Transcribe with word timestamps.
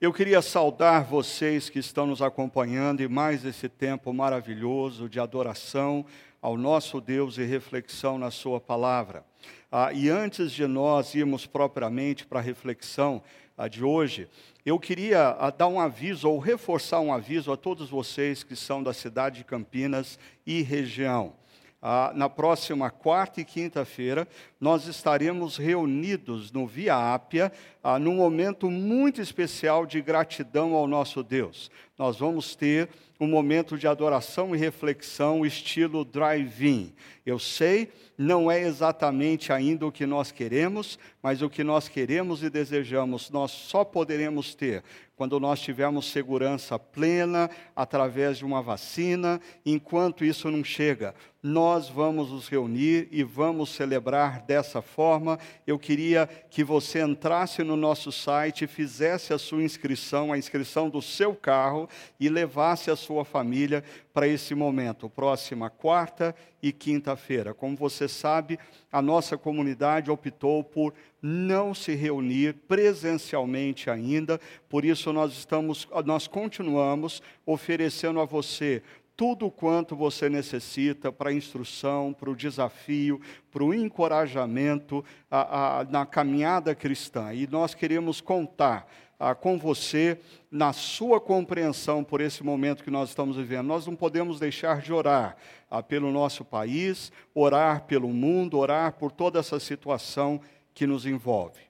Eu 0.00 0.14
queria 0.14 0.40
saudar 0.40 1.04
vocês 1.04 1.68
que 1.68 1.78
estão 1.78 2.06
nos 2.06 2.22
acompanhando 2.22 3.02
em 3.02 3.06
mais 3.06 3.44
esse 3.44 3.68
tempo 3.68 4.14
maravilhoso 4.14 5.10
de 5.10 5.20
adoração 5.20 6.06
ao 6.40 6.56
nosso 6.56 7.02
Deus 7.02 7.36
e 7.36 7.44
reflexão 7.44 8.16
na 8.16 8.30
Sua 8.30 8.58
palavra. 8.58 9.22
Ah, 9.70 9.92
e 9.92 10.08
antes 10.08 10.52
de 10.52 10.66
nós 10.66 11.14
irmos 11.14 11.44
propriamente 11.44 12.26
para 12.26 12.38
a 12.38 12.42
reflexão 12.42 13.22
ah, 13.58 13.68
de 13.68 13.84
hoje, 13.84 14.26
eu 14.64 14.78
queria 14.78 15.36
ah, 15.38 15.50
dar 15.50 15.68
um 15.68 15.78
aviso 15.78 16.30
ou 16.30 16.38
reforçar 16.38 17.00
um 17.00 17.12
aviso 17.12 17.52
a 17.52 17.56
todos 17.58 17.90
vocês 17.90 18.42
que 18.42 18.56
são 18.56 18.82
da 18.82 18.94
cidade 18.94 19.40
de 19.40 19.44
Campinas 19.44 20.18
e 20.46 20.62
região. 20.62 21.34
Ah, 21.82 22.12
na 22.14 22.28
próxima 22.28 22.90
quarta 22.90 23.40
e 23.40 23.44
quinta-feira, 23.44 24.28
nós 24.60 24.86
estaremos 24.86 25.56
reunidos 25.56 26.52
no 26.52 26.66
Via 26.66 27.14
Ápia, 27.14 27.50
ah, 27.82 27.98
num 27.98 28.16
momento 28.16 28.70
muito 28.70 29.22
especial 29.22 29.86
de 29.86 30.02
gratidão 30.02 30.74
ao 30.74 30.86
nosso 30.86 31.22
Deus. 31.22 31.70
Nós 31.96 32.18
vamos 32.18 32.54
ter 32.54 32.90
um 33.18 33.26
momento 33.26 33.78
de 33.78 33.86
adoração 33.86 34.54
e 34.54 34.58
reflexão, 34.58 35.44
estilo 35.44 36.04
drive-in. 36.04 36.92
Eu 37.24 37.38
sei, 37.38 37.90
não 38.16 38.50
é 38.50 38.60
exatamente 38.60 39.52
ainda 39.52 39.86
o 39.86 39.92
que 39.92 40.06
nós 40.06 40.32
queremos, 40.32 40.98
mas 41.22 41.42
o 41.42 41.50
que 41.50 41.62
nós 41.62 41.88
queremos 41.88 42.42
e 42.42 42.48
desejamos, 42.48 43.30
nós 43.30 43.50
só 43.50 43.84
poderemos 43.84 44.54
ter 44.54 44.82
quando 45.20 45.38
nós 45.38 45.60
tivermos 45.60 46.10
segurança 46.10 46.78
plena 46.78 47.50
através 47.76 48.38
de 48.38 48.44
uma 48.46 48.62
vacina. 48.62 49.38
Enquanto 49.66 50.24
isso 50.24 50.50
não 50.50 50.64
chega, 50.64 51.14
nós 51.42 51.88
vamos 51.88 52.30
nos 52.30 52.48
reunir 52.48 53.08
e 53.10 53.22
vamos 53.22 53.70
celebrar 53.70 54.42
dessa 54.42 54.82
forma. 54.82 55.38
Eu 55.66 55.78
queria 55.78 56.28
que 56.50 56.62
você 56.62 57.00
entrasse 57.00 57.62
no 57.62 57.76
nosso 57.76 58.12
site, 58.12 58.66
fizesse 58.66 59.32
a 59.32 59.38
sua 59.38 59.62
inscrição, 59.62 60.32
a 60.32 60.38
inscrição 60.38 60.90
do 60.90 61.00
seu 61.00 61.34
carro 61.34 61.88
e 62.18 62.28
levasse 62.28 62.90
a 62.90 62.96
sua 62.96 63.24
família 63.24 63.82
para 64.12 64.26
esse 64.26 64.54
momento, 64.54 65.08
próxima 65.08 65.70
quarta 65.70 66.34
e 66.62 66.72
quinta-feira. 66.72 67.54
Como 67.54 67.76
você 67.76 68.06
sabe, 68.06 68.58
a 68.92 69.00
nossa 69.00 69.38
comunidade 69.38 70.10
optou 70.10 70.62
por 70.62 70.92
não 71.22 71.74
se 71.74 71.94
reunir 71.94 72.54
presencialmente 72.66 73.88
ainda, 73.88 74.40
por 74.68 74.84
isso 74.84 75.12
nós 75.12 75.32
estamos, 75.32 75.88
nós 76.04 76.26
continuamos 76.26 77.22
oferecendo 77.46 78.20
a 78.20 78.24
você 78.24 78.82
tudo 79.20 79.50
quanto 79.50 79.94
você 79.94 80.30
necessita 80.30 81.12
para 81.12 81.28
a 81.28 81.34
instrução, 81.34 82.10
para 82.10 82.30
o 82.30 82.34
desafio, 82.34 83.20
para 83.52 83.62
o 83.62 83.74
encorajamento 83.74 85.04
a, 85.30 85.80
a, 85.80 85.84
na 85.84 86.06
caminhada 86.06 86.74
cristã. 86.74 87.34
E 87.34 87.46
nós 87.46 87.74
queremos 87.74 88.22
contar 88.22 88.90
ah, 89.18 89.34
com 89.34 89.58
você 89.58 90.18
na 90.50 90.72
sua 90.72 91.20
compreensão 91.20 92.02
por 92.02 92.22
esse 92.22 92.42
momento 92.42 92.82
que 92.82 92.90
nós 92.90 93.10
estamos 93.10 93.36
vivendo. 93.36 93.66
Nós 93.66 93.86
não 93.86 93.94
podemos 93.94 94.40
deixar 94.40 94.80
de 94.80 94.90
orar 94.90 95.36
ah, 95.70 95.82
pelo 95.82 96.10
nosso 96.10 96.42
país, 96.42 97.12
orar 97.34 97.82
pelo 97.82 98.08
mundo, 98.08 98.56
orar 98.56 98.94
por 98.94 99.12
toda 99.12 99.38
essa 99.38 99.60
situação 99.60 100.40
que 100.72 100.86
nos 100.86 101.04
envolve. 101.04 101.60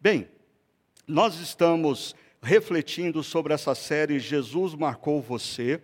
Bem, 0.00 0.26
nós 1.06 1.38
estamos 1.38 2.16
refletindo 2.42 3.22
sobre 3.22 3.54
essa 3.54 3.76
série 3.76 4.18
Jesus 4.18 4.74
Marcou 4.74 5.22
Você. 5.22 5.80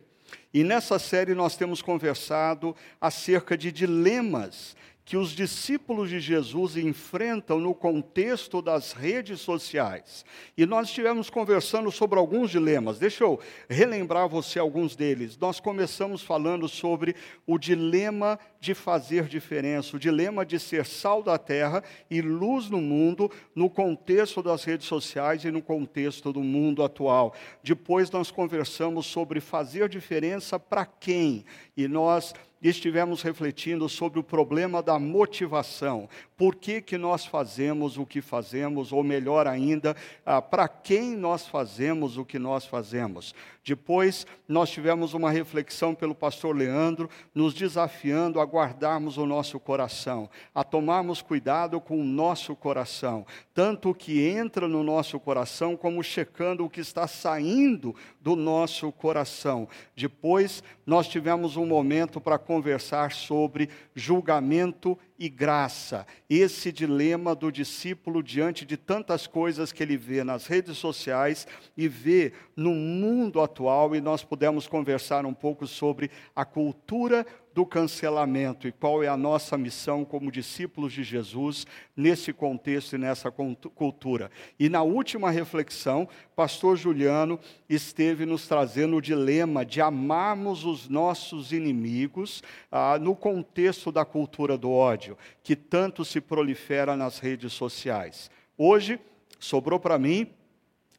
E 0.53 0.63
nessa 0.63 0.99
série 0.99 1.35
nós 1.35 1.57
temos 1.57 1.81
conversado 1.81 2.77
acerca 3.01 3.57
de 3.57 3.73
dilemas 3.73 4.77
que 5.05 5.17
os 5.17 5.31
discípulos 5.31 6.11
de 6.11 6.21
Jesus 6.21 6.77
enfrentam 6.77 7.59
no 7.59 7.75
contexto 7.75 8.63
das 8.63 8.93
redes 8.93 9.41
sociais. 9.41 10.25
E 10.57 10.65
nós 10.65 10.89
estivemos 10.89 11.29
conversando 11.29 11.91
sobre 11.91 12.19
alguns 12.19 12.51
dilemas. 12.51 12.99
Deixa 12.99 13.25
eu 13.25 13.41
relembrar 13.69 14.29
você 14.29 14.59
alguns 14.59 14.95
deles. 14.95 15.37
Nós 15.37 15.59
começamos 15.59 16.23
falando 16.23 16.69
sobre 16.69 17.17
o 17.47 17.59
dilema 17.59 18.39
de 18.63 18.75
fazer 18.75 19.25
diferença, 19.25 19.97
o 19.97 19.99
dilema 19.99 20.47
de 20.47 20.57
ser 20.57 20.87
sal 20.87 21.21
da 21.21 21.37
terra 21.37 21.83
e 22.09 22.23
luz 22.23 22.71
no 22.71 22.81
mundo 22.81 23.29
no 23.57 23.69
contexto 23.69 24.41
das 24.41 24.63
redes 24.63 24.87
sociais 24.87 25.45
e 25.45 25.51
no 25.51 25.61
contexto 25.61 26.33
do 26.33 26.45
mundo 26.45 26.85
atual. 26.85 27.35
Depois 27.61 28.09
nós 28.13 28.31
conversamos 28.31 29.07
sobre 29.07 29.41
fazer 29.41 29.89
diferença 29.89 30.61
para 30.61 30.87
quem? 30.87 31.45
E 31.77 31.89
nós 31.89 32.33
estivemos 32.63 33.23
refletindo 33.23 33.89
sobre 33.89 34.21
o 34.21 34.23
problema 34.23 34.81
da 34.81 34.97
motivação. 34.97 36.09
Por 36.37 36.55
que, 36.55 36.81
que 36.81 36.97
nós 36.97 37.27
fazemos 37.27 37.99
o 37.99 38.07
que 38.07 38.21
fazemos, 38.21 38.93
ou 38.93 39.03
melhor 39.03 39.49
ainda, 39.49 39.97
ah, 40.25 40.41
para 40.41 40.69
quem 40.69 41.17
nós 41.17 41.49
fazemos 41.49 42.17
o 42.17 42.25
que 42.25 42.39
nós 42.39 42.65
fazemos. 42.65 43.35
Depois, 43.65 44.27
nós 44.49 44.71
tivemos 44.71 45.15
uma 45.15 45.31
reflexão 45.31 45.95
pelo 45.95 46.17
pastor 46.17 46.57
Leandro, 46.57 47.09
nos 47.33 47.55
desafiando 47.55 48.41
a 48.41 48.45
guardarmos 48.45 49.17
o 49.19 49.25
nosso 49.25 49.61
coração, 49.61 50.29
a 50.53 50.65
tomarmos 50.65 51.23
cuidado 51.23 51.81
com 51.81 52.01
o 52.01 52.05
nosso 52.05 52.57
coração, 52.57 53.25
tanto 53.55 53.91
o 53.91 53.95
que 53.95 54.21
entra 54.21 54.67
no 54.67 54.83
nosso 54.83 55.21
coração, 55.21 55.77
como 55.77 56.03
checando 56.03 56.65
o 56.65 56.71
que 56.71 56.81
está 56.81 57.07
saindo 57.07 57.95
do 58.21 58.35
nosso 58.35 58.91
coração. 58.91 59.69
Depois, 59.95 60.63
nós 60.85 61.07
tivemos 61.07 61.57
um 61.57 61.65
momento 61.65 62.21
para 62.21 62.39
conversar 62.39 63.13
sobre 63.13 63.69
julgamento 63.95 64.99
e 65.12 65.12
graça. 65.29 66.07
Esse 66.29 66.73
dilema 66.73 67.35
do 67.35 67.51
discípulo 67.51 68.23
diante 68.23 68.65
de 68.65 68.77
tantas 68.77 69.27
coisas 69.27 69.73
que 69.73 69.83
ele 69.83 69.97
vê 69.97 70.25
nas 70.25 70.47
redes 70.47 70.79
sociais 70.79 71.47
e 71.77 71.89
vê 71.89 72.33
no 72.57 72.71
mundo 72.71 73.41
atual, 73.41 73.95
e 73.95 74.01
nós 74.01 74.25
pudemos 74.25 74.67
conversar 74.67 75.25
um 75.27 75.35
pouco 75.35 75.67
sobre 75.67 76.11
a 76.35 76.45
cultura 76.45 77.27
do 77.55 77.67
cancelamento 77.67 78.67
e 78.67 78.73
qual 78.73 79.03
é 79.03 79.09
a 79.09 79.17
nossa 79.17 79.59
missão 79.59 80.05
como 80.05 80.33
discípulos 80.33 80.93
de 80.93 81.03
Jesus 81.03 81.67
nesse 81.97 82.33
contexto 82.33 82.95
e 82.95 82.99
nessa 82.99 83.31
cultura. 83.31 84.31
E 84.59 84.69
na 84.69 84.83
última 84.83 85.31
reflexão, 85.31 86.09
pastor 86.35 86.77
Juliano 86.77 87.39
esteve 87.69 88.25
nos 88.25 88.47
trazendo 88.47 88.97
o 88.97 89.03
dilema 89.03 89.65
de 89.65 89.81
amarmos 89.81 90.65
os 90.65 90.89
nossos 90.89 91.53
inimigos 91.53 92.43
ah, 92.71 92.99
no 92.99 93.15
contexto 93.15 93.93
da 93.93 94.05
cultura 94.05 94.57
do 94.57 94.71
ódio, 94.71 95.17
que 95.43 95.55
tanto 95.55 96.05
se 96.05 96.21
prolifera 96.21 96.97
nas 96.97 97.19
redes 97.19 97.53
sociais. 97.53 98.31
Hoje, 98.57 98.99
sobrou 99.39 99.79
para 99.79 99.99
mim 99.99 100.29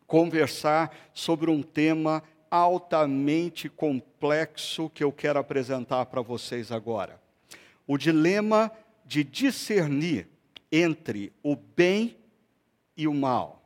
conversar 0.05 0.95
sobre 1.13 1.49
um 1.49 1.63
tema 1.63 2.21
altamente 2.53 3.67
complexo 3.67 4.87
que 4.87 5.03
eu 5.03 5.11
quero 5.11 5.39
apresentar 5.39 6.05
para 6.05 6.21
vocês 6.21 6.71
agora. 6.71 7.19
O 7.87 7.97
dilema 7.97 8.71
de 9.03 9.23
discernir 9.23 10.27
entre 10.71 11.33
o 11.41 11.55
bem 11.55 12.15
e 12.95 13.07
o 13.07 13.13
mal. 13.13 13.63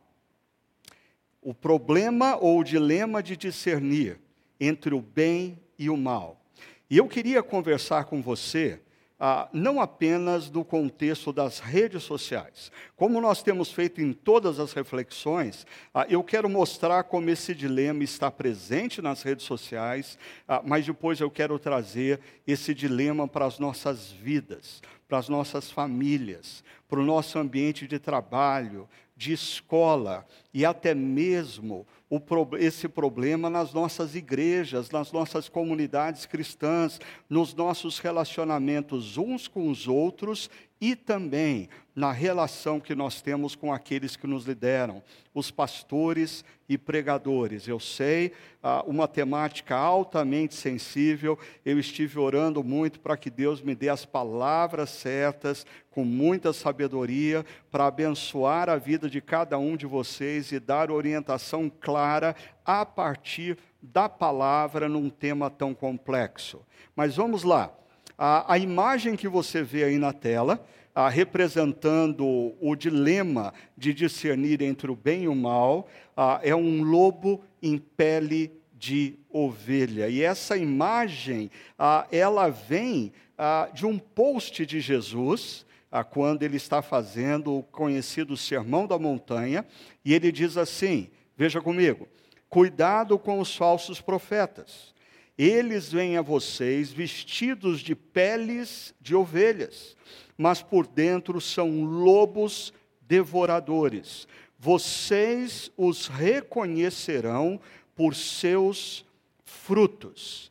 O 1.42 1.52
problema 1.52 2.38
ou 2.38 2.60
o 2.60 2.64
dilema 2.64 3.22
de 3.22 3.36
discernir 3.36 4.18
entre 4.58 4.94
o 4.94 5.02
bem 5.02 5.58
e 5.78 5.90
o 5.90 5.96
mal. 5.96 6.40
E 6.88 6.96
eu 6.96 7.06
queria 7.06 7.42
conversar 7.42 8.06
com 8.06 8.22
você 8.22 8.80
ah, 9.18 9.48
não 9.52 9.80
apenas 9.80 10.50
no 10.50 10.64
contexto 10.64 11.32
das 11.32 11.58
redes 11.58 12.02
sociais. 12.04 12.70
Como 12.96 13.20
nós 13.20 13.42
temos 13.42 13.72
feito 13.72 14.00
em 14.00 14.12
todas 14.12 14.60
as 14.60 14.72
reflexões, 14.72 15.66
ah, 15.92 16.06
eu 16.08 16.22
quero 16.22 16.48
mostrar 16.48 17.04
como 17.04 17.28
esse 17.30 17.54
dilema 17.54 18.04
está 18.04 18.30
presente 18.30 19.02
nas 19.02 19.22
redes 19.22 19.44
sociais, 19.44 20.16
ah, 20.46 20.62
mas 20.64 20.86
depois 20.86 21.20
eu 21.20 21.30
quero 21.30 21.58
trazer 21.58 22.20
esse 22.46 22.72
dilema 22.72 23.26
para 23.26 23.46
as 23.46 23.58
nossas 23.58 24.12
vidas, 24.12 24.80
para 25.08 25.18
as 25.18 25.28
nossas 25.28 25.70
famílias, 25.70 26.62
para 26.88 27.00
o 27.00 27.04
nosso 27.04 27.38
ambiente 27.38 27.86
de 27.86 27.98
trabalho, 27.98 28.88
de 29.16 29.32
escola 29.32 30.24
e 30.54 30.64
até 30.64 30.94
mesmo 30.94 31.84
o, 32.10 32.20
esse 32.58 32.88
problema 32.88 33.50
nas 33.50 33.72
nossas 33.72 34.14
igrejas, 34.14 34.90
nas 34.90 35.12
nossas 35.12 35.48
comunidades 35.48 36.24
cristãs, 36.24 37.00
nos 37.28 37.54
nossos 37.54 37.98
relacionamentos 37.98 39.18
uns 39.18 39.46
com 39.46 39.70
os 39.70 39.86
outros 39.86 40.48
e 40.80 40.94
também 40.94 41.68
na 41.98 42.12
relação 42.12 42.78
que 42.78 42.94
nós 42.94 43.20
temos 43.20 43.56
com 43.56 43.72
aqueles 43.72 44.14
que 44.14 44.24
nos 44.24 44.46
lideram, 44.46 45.02
os 45.34 45.50
pastores 45.50 46.44
e 46.68 46.78
pregadores. 46.78 47.66
Eu 47.66 47.80
sei, 47.80 48.30
ah, 48.62 48.84
uma 48.86 49.08
temática 49.08 49.74
altamente 49.74 50.54
sensível, 50.54 51.36
eu 51.64 51.76
estive 51.76 52.20
orando 52.20 52.62
muito 52.62 53.00
para 53.00 53.16
que 53.16 53.28
Deus 53.28 53.60
me 53.60 53.74
dê 53.74 53.88
as 53.88 54.04
palavras 54.04 54.90
certas, 54.90 55.66
com 55.90 56.04
muita 56.04 56.52
sabedoria, 56.52 57.44
para 57.68 57.86
abençoar 57.86 58.68
a 58.68 58.76
vida 58.76 59.10
de 59.10 59.20
cada 59.20 59.58
um 59.58 59.76
de 59.76 59.84
vocês 59.84 60.52
e 60.52 60.60
dar 60.60 60.92
orientação 60.92 61.68
clara 61.68 62.36
a 62.64 62.86
partir 62.86 63.58
da 63.82 64.08
palavra 64.08 64.88
num 64.88 65.10
tema 65.10 65.50
tão 65.50 65.74
complexo. 65.74 66.64
Mas 66.94 67.16
vamos 67.16 67.42
lá. 67.42 67.72
A, 68.16 68.54
a 68.54 68.56
imagem 68.56 69.16
que 69.16 69.26
você 69.26 69.64
vê 69.64 69.82
aí 69.82 69.98
na 69.98 70.12
tela 70.12 70.64
ah, 70.98 71.08
representando 71.08 72.56
o 72.60 72.74
dilema 72.74 73.54
de 73.76 73.94
discernir 73.94 74.60
entre 74.62 74.90
o 74.90 74.96
bem 74.96 75.22
e 75.22 75.28
o 75.28 75.34
mal, 75.34 75.86
ah, 76.16 76.40
é 76.42 76.56
um 76.56 76.82
lobo 76.82 77.40
em 77.62 77.78
pele 77.78 78.50
de 78.76 79.14
ovelha. 79.30 80.08
E 80.08 80.20
essa 80.20 80.56
imagem, 80.56 81.52
ah, 81.78 82.04
ela 82.10 82.48
vem 82.48 83.12
ah, 83.38 83.68
de 83.72 83.86
um 83.86 83.96
post 83.96 84.66
de 84.66 84.80
Jesus, 84.80 85.64
ah, 85.88 86.02
quando 86.02 86.42
ele 86.42 86.56
está 86.56 86.82
fazendo 86.82 87.58
o 87.58 87.62
conhecido 87.62 88.36
Sermão 88.36 88.84
da 88.84 88.98
Montanha, 88.98 89.64
e 90.04 90.12
ele 90.12 90.32
diz 90.32 90.56
assim: 90.56 91.10
veja 91.36 91.60
comigo, 91.60 92.08
cuidado 92.48 93.16
com 93.20 93.38
os 93.38 93.54
falsos 93.54 94.00
profetas. 94.00 94.92
Eles 95.38 95.92
vêm 95.92 96.16
a 96.16 96.22
vocês 96.22 96.90
vestidos 96.90 97.78
de 97.78 97.94
peles 97.94 98.92
de 99.00 99.14
ovelhas, 99.14 99.96
mas 100.36 100.60
por 100.60 100.84
dentro 100.84 101.40
são 101.40 101.84
lobos 101.84 102.72
devoradores. 103.02 104.26
Vocês 104.58 105.70
os 105.76 106.08
reconhecerão 106.08 107.60
por 107.94 108.16
seus 108.16 109.04
frutos. 109.44 110.50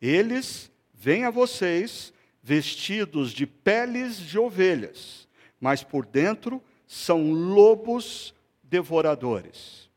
Eles 0.00 0.70
vêm 0.94 1.24
a 1.24 1.30
vocês 1.30 2.10
vestidos 2.42 3.30
de 3.30 3.46
peles 3.46 4.16
de 4.16 4.38
ovelhas, 4.38 5.28
mas 5.60 5.82
por 5.82 6.06
dentro 6.06 6.62
são 6.86 7.30
lobos 7.30 8.34
devoradores. 8.62 9.90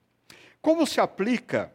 Como 0.61 0.85
se 0.85 0.99
aplica 0.99 1.73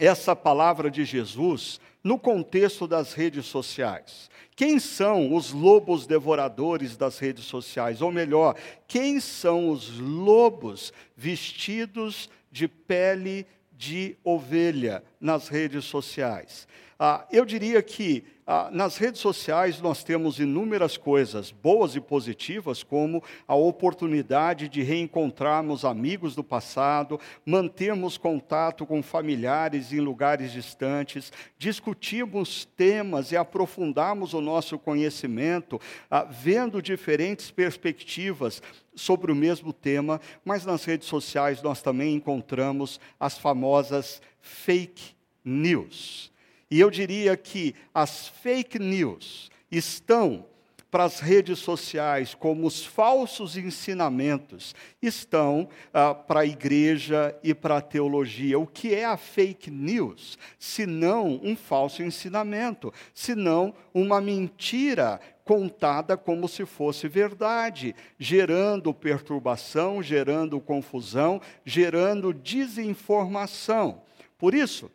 essa 0.00 0.34
palavra 0.34 0.90
de 0.90 1.04
Jesus 1.04 1.78
no 2.02 2.18
contexto 2.18 2.88
das 2.88 3.12
redes 3.12 3.44
sociais? 3.46 4.30
Quem 4.56 4.78
são 4.78 5.34
os 5.34 5.52
lobos 5.52 6.06
devoradores 6.06 6.96
das 6.96 7.18
redes 7.18 7.44
sociais? 7.44 8.00
Ou 8.00 8.10
melhor, 8.10 8.56
quem 8.88 9.20
são 9.20 9.68
os 9.70 9.98
lobos 9.98 10.92
vestidos 11.16 12.30
de 12.50 12.66
pele 12.66 13.46
de 13.72 14.16
ovelha 14.24 15.04
nas 15.20 15.48
redes 15.48 15.84
sociais? 15.84 16.66
Ah, 16.98 17.26
eu 17.30 17.44
diria 17.44 17.82
que 17.82 18.24
nas 18.72 18.96
redes 18.96 19.20
sociais 19.20 19.80
nós 19.80 20.02
temos 20.02 20.40
inúmeras 20.40 20.96
coisas 20.96 21.52
boas 21.52 21.94
e 21.94 22.00
positivas, 22.00 22.82
como 22.82 23.22
a 23.46 23.54
oportunidade 23.54 24.68
de 24.68 24.82
reencontrarmos 24.82 25.84
amigos 25.84 26.34
do 26.34 26.42
passado, 26.42 27.20
mantermos 27.46 28.18
contato 28.18 28.84
com 28.84 29.04
familiares 29.04 29.92
em 29.92 30.00
lugares 30.00 30.50
distantes, 30.50 31.32
discutirmos 31.56 32.64
temas 32.64 33.30
e 33.30 33.36
aprofundarmos 33.36 34.34
o 34.34 34.40
nosso 34.40 34.76
conhecimento, 34.80 35.80
ah, 36.10 36.24
vendo 36.24 36.82
diferentes 36.82 37.52
perspectivas 37.52 38.60
sobre 38.96 39.30
o 39.30 39.36
mesmo 39.36 39.72
tema, 39.72 40.20
mas 40.44 40.66
nas 40.66 40.84
redes 40.84 41.06
sociais 41.06 41.62
nós 41.62 41.80
também 41.82 42.16
encontramos 42.16 42.98
as 43.20 43.38
famosas 43.38 44.20
fake 44.40 45.14
news. 45.44 46.29
E 46.70 46.78
eu 46.78 46.90
diria 46.90 47.36
que 47.36 47.74
as 47.92 48.28
fake 48.28 48.78
news 48.78 49.50
estão 49.70 50.46
para 50.90 51.04
as 51.04 51.20
redes 51.20 51.60
sociais, 51.60 52.34
como 52.34 52.66
os 52.66 52.84
falsos 52.84 53.56
ensinamentos, 53.56 54.74
estão 55.00 55.68
ah, 55.94 56.12
para 56.14 56.40
a 56.40 56.46
igreja 56.46 57.36
e 57.44 57.54
para 57.54 57.76
a 57.76 57.80
teologia. 57.80 58.58
O 58.58 58.66
que 58.66 58.94
é 58.94 59.04
a 59.04 59.16
fake 59.16 59.70
news? 59.70 60.36
Se 60.58 60.86
não 60.86 61.40
um 61.42 61.54
falso 61.54 62.02
ensinamento, 62.02 62.92
se 63.14 63.34
não 63.34 63.72
uma 63.94 64.20
mentira 64.20 65.20
contada 65.44 66.16
como 66.16 66.48
se 66.48 66.66
fosse 66.66 67.08
verdade, 67.08 67.94
gerando 68.18 68.92
perturbação, 68.92 70.02
gerando 70.02 70.60
confusão, 70.60 71.40
gerando 71.64 72.32
desinformação. 72.32 74.02
Por 74.36 74.54
isso, 74.54 74.90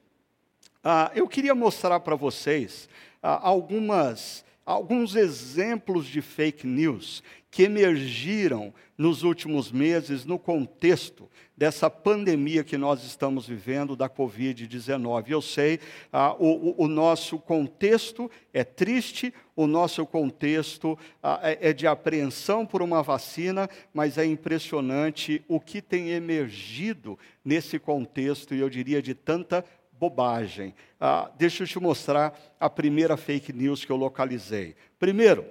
ah, 0.87 1.11
eu 1.15 1.27
queria 1.27 1.55
mostrar 1.55 1.99
para 1.99 2.15
vocês 2.15 2.87
ah, 3.21 3.39
algumas, 3.41 4.45
alguns 4.63 5.15
exemplos 5.15 6.05
de 6.05 6.21
fake 6.21 6.67
news 6.67 7.23
que 7.49 7.63
emergiram 7.63 8.71
nos 8.95 9.23
últimos 9.23 9.71
meses 9.71 10.25
no 10.25 10.37
contexto 10.37 11.27
dessa 11.57 11.89
pandemia 11.89 12.63
que 12.63 12.77
nós 12.77 13.03
estamos 13.03 13.47
vivendo 13.47 13.95
da 13.95 14.07
Covid-19. 14.07 15.29
Eu 15.29 15.41
sei, 15.41 15.79
ah, 16.13 16.35
o, 16.37 16.83
o, 16.83 16.87
nosso 16.87 17.39
contexto 17.39 18.29
é 18.53 18.63
triste, 18.63 19.33
o 19.55 19.65
nosso 19.65 20.05
contexto 20.05 20.99
ah, 21.23 21.39
é, 21.41 21.69
é 21.69 21.73
de 21.73 21.87
apreensão 21.87 22.63
por 22.63 22.83
uma 22.83 23.01
vacina, 23.01 23.67
mas 23.91 24.19
é 24.19 24.25
impressionante 24.25 25.43
o 25.47 25.59
que 25.59 25.81
tem 25.81 26.09
emergido 26.09 27.17
nesse 27.43 27.79
contexto, 27.79 28.53
e 28.53 28.59
eu 28.59 28.69
diria 28.69 29.01
de 29.01 29.15
tanta 29.15 29.65
bobagem. 29.99 30.73
Ah, 30.99 31.29
deixa 31.37 31.63
eu 31.63 31.67
te 31.67 31.79
mostrar 31.79 32.37
a 32.59 32.69
primeira 32.69 33.17
fake 33.17 33.53
news 33.53 33.85
que 33.85 33.91
eu 33.91 33.95
localizei. 33.95 34.75
Primeiro, 34.99 35.45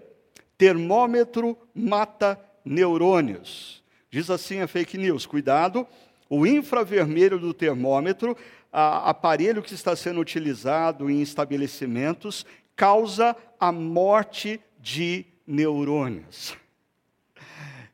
termômetro 0.57 1.57
mata 1.75 2.39
neurônios. 2.65 3.83
Diz 4.11 4.31
assim 4.31 4.61
a 4.61 4.69
fake 4.69 4.97
news: 4.97 5.27
cuidado, 5.27 5.87
o 6.29 6.47
infravermelho 6.47 7.39
do 7.39 7.53
termômetro, 7.53 8.37
a, 8.73 9.11
aparelho 9.11 9.63
que 9.63 9.75
está 9.75 9.95
sendo 9.95 10.21
utilizado 10.21 11.11
em 11.11 11.21
estabelecimentos, 11.21 12.47
causa 12.77 13.37
a 13.59 13.71
morte 13.71 14.61
de 14.81 15.27
neurônios. 15.47 16.57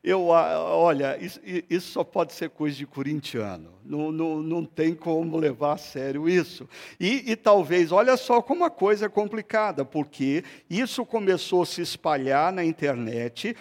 Eu, 0.02 0.28
olha, 0.28 1.18
isso, 1.20 1.38
isso, 1.68 1.92
só 1.92 2.02
pode 2.02 2.32
ser 2.32 2.48
coisa 2.48 2.74
de 2.74 2.86
corintiano. 2.86 3.78
Não, 3.84 4.10
não, 4.10 4.42
não 4.42 4.64
tem 4.64 4.94
como 4.94 5.36
levar 5.36 5.74
a 5.74 5.76
sério 5.76 6.26
isso. 6.26 6.66
E, 6.98 7.30
e, 7.30 7.36
talvez, 7.36 7.92
olha 7.92 8.16
só 8.16 8.40
como 8.40 8.64
a 8.64 8.70
coisa 8.70 9.06
é 9.06 9.08
complicada, 9.10 9.84
porque 9.84 10.42
isso 10.70 11.04
começou 11.04 11.62
a 11.62 11.66
se 11.66 11.82
espalhar 11.82 12.50
na 12.50 12.64
internet. 12.64 13.54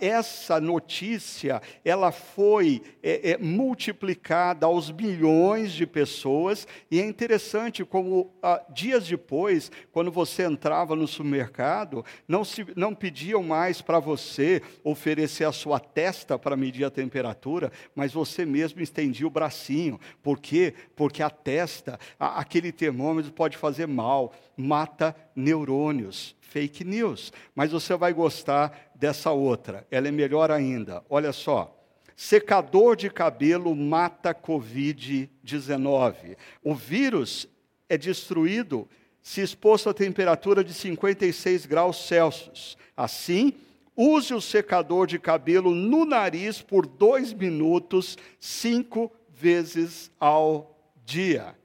Essa 0.00 0.60
notícia, 0.60 1.62
ela 1.84 2.10
foi 2.10 2.82
é, 3.00 3.32
é, 3.32 3.38
multiplicada 3.38 4.66
aos 4.66 4.90
bilhões 4.90 5.72
de 5.72 5.86
pessoas. 5.86 6.66
E 6.90 7.00
é 7.00 7.06
interessante 7.06 7.84
como 7.84 8.32
dias 8.74 9.06
depois, 9.06 9.70
quando 9.92 10.10
você 10.10 10.44
entrava 10.44 10.96
no 10.96 11.06
supermercado, 11.06 12.04
não, 12.26 12.44
se, 12.44 12.66
não 12.74 12.92
pediam 12.92 13.42
mais 13.42 13.80
para 13.80 14.00
você 14.00 14.60
oferecer 14.82 15.44
a 15.44 15.52
sua 15.52 15.75
sua 15.76 15.80
testa 15.80 16.38
para 16.38 16.56
medir 16.56 16.84
a 16.84 16.90
temperatura, 16.90 17.70
mas 17.94 18.12
você 18.12 18.46
mesmo 18.46 18.80
estendia 18.80 19.26
o 19.26 19.30
bracinho. 19.30 20.00
Por 20.22 20.40
quê? 20.40 20.72
Porque 20.94 21.22
a 21.22 21.28
testa, 21.28 22.00
a, 22.18 22.40
aquele 22.40 22.72
termômetro 22.72 23.30
pode 23.32 23.58
fazer 23.58 23.86
mal, 23.86 24.32
mata 24.56 25.14
neurônios. 25.34 26.34
Fake 26.40 26.84
news. 26.84 27.32
Mas 27.54 27.72
você 27.72 27.94
vai 27.96 28.14
gostar 28.14 28.90
dessa 28.94 29.30
outra. 29.30 29.86
Ela 29.90 30.08
é 30.08 30.10
melhor 30.10 30.50
ainda. 30.50 31.04
Olha 31.10 31.32
só. 31.32 31.74
Secador 32.16 32.96
de 32.96 33.10
cabelo 33.10 33.76
mata 33.76 34.34
Covid-19. 34.34 36.38
O 36.62 36.74
vírus 36.74 37.46
é 37.90 37.98
destruído 37.98 38.88
se 39.20 39.42
exposto 39.42 39.90
a 39.90 39.94
temperatura 39.94 40.64
de 40.64 40.72
56 40.72 41.66
graus 41.66 42.06
Celsius. 42.06 42.78
Assim, 42.96 43.52
Use 43.96 44.34
o 44.34 44.40
secador 44.40 45.06
de 45.06 45.18
cabelo 45.18 45.74
no 45.74 46.04
nariz 46.04 46.60
por 46.60 46.86
dois 46.86 47.32
minutos, 47.32 48.18
cinco 48.38 49.10
vezes 49.30 50.10
ao 50.20 50.78
dia. 51.04 51.56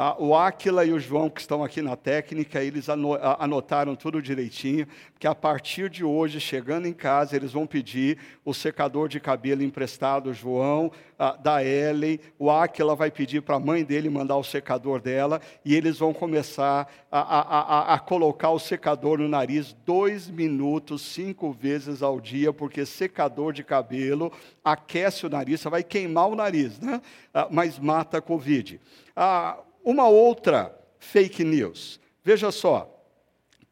Ah, 0.00 0.14
o 0.16 0.32
Áquila 0.32 0.84
e 0.84 0.92
o 0.92 1.00
João, 1.00 1.28
que 1.28 1.40
estão 1.40 1.64
aqui 1.64 1.82
na 1.82 1.96
técnica, 1.96 2.62
eles 2.62 2.88
anotaram 2.88 3.96
tudo 3.96 4.22
direitinho, 4.22 4.86
que 5.18 5.26
a 5.26 5.34
partir 5.34 5.90
de 5.90 6.04
hoje, 6.04 6.38
chegando 6.38 6.86
em 6.86 6.92
casa, 6.92 7.34
eles 7.34 7.50
vão 7.50 7.66
pedir 7.66 8.16
o 8.44 8.54
secador 8.54 9.08
de 9.08 9.18
cabelo 9.18 9.60
emprestado, 9.60 10.32
João, 10.32 10.92
ah, 11.18 11.32
da 11.32 11.64
Ellen, 11.64 12.20
o 12.38 12.48
Áquila 12.48 12.94
vai 12.94 13.10
pedir 13.10 13.42
para 13.42 13.56
a 13.56 13.58
mãe 13.58 13.82
dele 13.82 14.08
mandar 14.08 14.36
o 14.36 14.44
secador 14.44 15.00
dela, 15.00 15.40
e 15.64 15.74
eles 15.74 15.98
vão 15.98 16.14
começar 16.14 16.88
a, 17.10 17.18
a, 17.18 17.40
a, 17.40 17.94
a 17.94 17.98
colocar 17.98 18.50
o 18.50 18.58
secador 18.60 19.18
no 19.18 19.26
nariz 19.26 19.76
dois 19.84 20.30
minutos, 20.30 21.02
cinco 21.02 21.50
vezes 21.50 22.04
ao 22.04 22.20
dia, 22.20 22.52
porque 22.52 22.86
secador 22.86 23.52
de 23.52 23.64
cabelo 23.64 24.32
aquece 24.64 25.26
o 25.26 25.28
nariz, 25.28 25.60
você 25.60 25.68
vai 25.68 25.82
queimar 25.82 26.28
o 26.28 26.36
nariz, 26.36 26.78
né? 26.78 27.02
Ah, 27.34 27.48
mas 27.50 27.80
mata 27.80 28.18
a 28.18 28.22
Covid. 28.22 28.80
Ah, 29.16 29.58
uma 29.88 30.06
outra 30.06 30.78
fake 30.98 31.42
news. 31.42 31.98
Veja 32.22 32.52
só. 32.52 32.94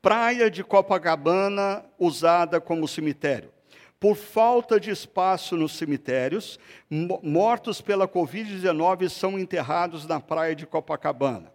Praia 0.00 0.50
de 0.50 0.64
Copacabana 0.64 1.85
usada 1.99 2.58
como 2.58 2.88
cemitério. 2.88 3.52
Por 4.00 4.16
falta 4.16 4.80
de 4.80 4.90
espaço 4.90 5.58
nos 5.58 5.76
cemitérios, 5.76 6.58
mortos 7.23 7.82
pela 7.82 8.08
Covid-19 8.08 9.11
são 9.11 9.38
enterrados 9.38 10.06
na 10.06 10.18
praia 10.18 10.56
de 10.56 10.64
Copacabana. 10.64 11.52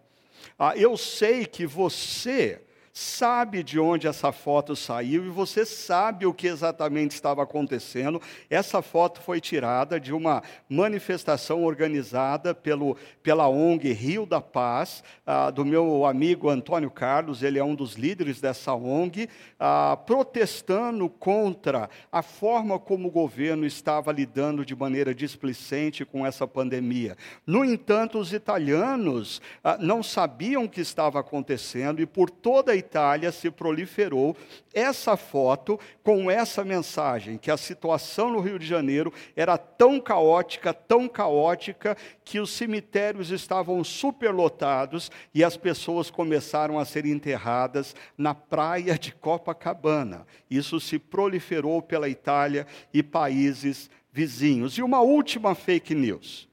Ah, 0.56 0.76
eu 0.76 0.96
sei 0.96 1.44
que 1.44 1.66
você 1.66 2.62
sabe 2.92 3.62
de 3.62 3.80
onde 3.80 4.06
essa 4.06 4.30
foto 4.32 4.76
saiu 4.76 5.24
e 5.24 5.30
você 5.30 5.64
sabe 5.64 6.26
o 6.26 6.34
que 6.34 6.46
exatamente 6.46 7.12
estava 7.12 7.42
acontecendo. 7.42 8.20
Essa 8.50 8.82
foto 8.82 9.20
foi 9.20 9.40
tirada 9.40 9.98
de 9.98 10.12
uma 10.12 10.42
manifestação 10.68 11.64
organizada 11.64 12.54
pelo, 12.54 12.96
pela 13.22 13.48
ONG 13.48 13.92
Rio 13.92 14.26
da 14.26 14.40
Paz, 14.40 15.02
ah, 15.26 15.50
do 15.50 15.64
meu 15.64 16.04
amigo 16.04 16.50
Antônio 16.50 16.90
Carlos, 16.90 17.42
ele 17.42 17.58
é 17.58 17.64
um 17.64 17.74
dos 17.74 17.94
líderes 17.94 18.40
dessa 18.40 18.74
ONG, 18.74 19.28
ah, 19.58 19.96
protestando 20.04 21.08
contra 21.08 21.88
a 22.10 22.22
forma 22.22 22.78
como 22.78 23.08
o 23.08 23.10
governo 23.10 23.64
estava 23.64 24.12
lidando 24.12 24.66
de 24.66 24.76
maneira 24.76 25.14
displicente 25.14 26.04
com 26.04 26.26
essa 26.26 26.46
pandemia. 26.46 27.16
No 27.46 27.64
entanto, 27.64 28.18
os 28.18 28.34
italianos 28.34 29.40
ah, 29.64 29.78
não 29.80 30.02
sabiam 30.02 30.64
o 30.64 30.68
que 30.68 30.80
estava 30.82 31.20
acontecendo 31.20 32.02
e 32.02 32.06
por 32.06 32.28
toda 32.28 32.72
a 32.72 32.81
Itália 32.82 33.32
se 33.32 33.50
proliferou 33.50 34.36
essa 34.74 35.16
foto 35.16 35.78
com 36.02 36.30
essa 36.30 36.64
mensagem: 36.64 37.38
que 37.38 37.50
a 37.50 37.56
situação 37.56 38.30
no 38.30 38.40
Rio 38.40 38.58
de 38.58 38.66
Janeiro 38.66 39.12
era 39.34 39.56
tão 39.56 40.00
caótica, 40.00 40.74
tão 40.74 41.08
caótica, 41.08 41.96
que 42.24 42.40
os 42.40 42.50
cemitérios 42.50 43.30
estavam 43.30 43.82
superlotados 43.84 45.10
e 45.32 45.44
as 45.44 45.56
pessoas 45.56 46.10
começaram 46.10 46.78
a 46.78 46.84
ser 46.84 47.06
enterradas 47.06 47.94
na 48.18 48.34
praia 48.34 48.98
de 48.98 49.12
Copacabana. 49.12 50.26
Isso 50.50 50.78
se 50.80 50.98
proliferou 50.98 51.80
pela 51.80 52.08
Itália 52.08 52.66
e 52.92 53.02
países 53.02 53.88
vizinhos. 54.12 54.76
E 54.76 54.82
uma 54.82 55.00
última 55.00 55.54
fake 55.54 55.94
news, 55.94 56.48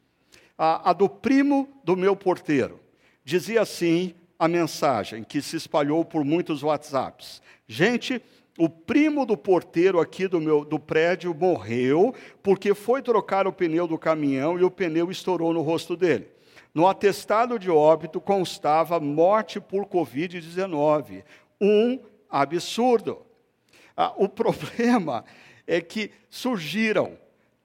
a, 0.57 0.91
a 0.91 0.93
do 0.93 1.09
primo 1.09 1.67
do 1.83 1.97
meu 1.97 2.15
porteiro. 2.15 2.79
Dizia 3.23 3.61
assim 3.61 4.15
a 4.39 4.47
mensagem 4.47 5.21
que 5.21 5.41
se 5.41 5.57
espalhou 5.57 6.05
por 6.05 6.23
muitos 6.23 6.63
WhatsApps. 6.63 7.41
Gente, 7.67 8.21
o 8.57 8.69
primo 8.69 9.25
do 9.25 9.35
porteiro 9.35 9.99
aqui 9.99 10.29
do, 10.29 10.39
meu, 10.39 10.63
do 10.63 10.79
prédio 10.79 11.35
morreu 11.35 12.15
porque 12.41 12.73
foi 12.73 13.01
trocar 13.01 13.45
o 13.45 13.53
pneu 13.53 13.85
do 13.85 13.97
caminhão 13.97 14.57
e 14.57 14.63
o 14.63 14.71
pneu 14.71 15.11
estourou 15.11 15.53
no 15.53 15.61
rosto 15.61 15.97
dele. 15.97 16.29
No 16.73 16.87
atestado 16.87 17.59
de 17.59 17.69
óbito 17.69 18.21
constava 18.21 18.99
morte 18.99 19.59
por 19.59 19.85
Covid-19. 19.85 21.23
Um 21.59 21.99
absurdo. 22.29 23.25
Ah, 23.95 24.13
o 24.15 24.29
problema 24.29 25.25
é 25.67 25.81
que 25.81 26.11
surgiram 26.29 27.17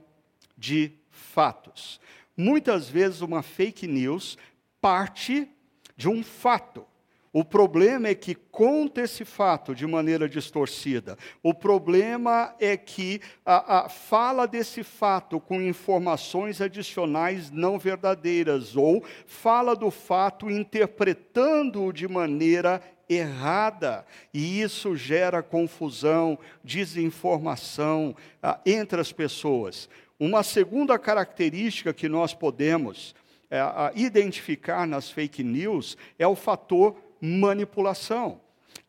de 0.57 0.93
fatos. 1.11 2.01
Muitas 2.37 2.89
vezes 2.89 3.21
uma 3.21 3.43
fake 3.43 3.89
news 3.89 4.39
parte 4.81 5.49
de 5.97 6.09
um 6.09 6.23
fato. 6.23 6.87
O 7.35 7.45
problema 7.45 8.07
é 8.07 8.15
que 8.15 8.33
conta 8.33 9.01
esse 9.01 9.25
fato 9.25 9.75
de 9.75 9.85
maneira 9.89 10.29
distorcida. 10.29 11.19
O 11.43 11.53
problema 11.53 12.55
é 12.61 12.77
que 12.77 13.21
a, 13.45 13.79
a, 13.79 13.89
fala 13.89 14.47
desse 14.47 14.85
fato 14.85 15.41
com 15.41 15.61
informações 15.61 16.61
adicionais 16.61 17.51
não 17.51 17.77
verdadeiras, 17.77 18.77
ou 18.77 19.03
fala 19.27 19.75
do 19.75 19.91
fato 19.91 20.49
interpretando-o 20.49 21.93
de 21.93 22.07
maneira 22.07 22.81
errada, 23.09 24.07
e 24.33 24.61
isso 24.61 24.95
gera 24.95 25.43
confusão, 25.43 26.39
desinformação 26.63 28.15
ah, 28.41 28.61
entre 28.65 29.01
as 29.01 29.11
pessoas. 29.11 29.89
Uma 30.21 30.45
segunda 30.45 30.97
característica 31.01 31.93
que 31.93 32.09
nós 32.09 32.33
podemos 32.33 33.13
é, 33.51 33.61
identificar 33.97 34.87
nas 34.87 35.11
fake 35.11 35.43
news 35.43 35.97
é 36.17 36.27
o 36.29 36.37
fator 36.37 36.97
manipulação. 37.25 38.41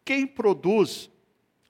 Quem 0.04 0.28
produz 0.28 1.10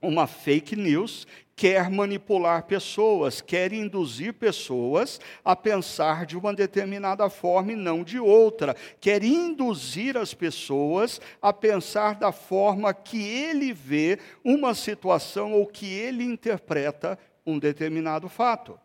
uma 0.01 0.25
fake 0.25 0.75
news 0.75 1.27
quer 1.55 1.89
manipular 1.89 2.63
pessoas, 2.63 3.39
quer 3.39 3.71
induzir 3.71 4.33
pessoas 4.33 5.21
a 5.43 5.55
pensar 5.55 6.25
de 6.25 6.35
uma 6.35 6.53
determinada 6.53 7.29
forma 7.29 7.71
e 7.71 7.75
não 7.75 8.03
de 8.03 8.19
outra, 8.19 8.75
quer 8.99 9.23
induzir 9.23 10.17
as 10.17 10.33
pessoas 10.33 11.21
a 11.41 11.53
pensar 11.53 12.15
da 12.15 12.31
forma 12.31 12.93
que 12.93 13.21
ele 13.21 13.71
vê 13.71 14.19
uma 14.43 14.73
situação 14.73 15.53
ou 15.53 15.65
que 15.67 15.85
ele 15.85 16.23
interpreta 16.23 17.17
um 17.45 17.59
determinado 17.59 18.27
fato. 18.27 18.77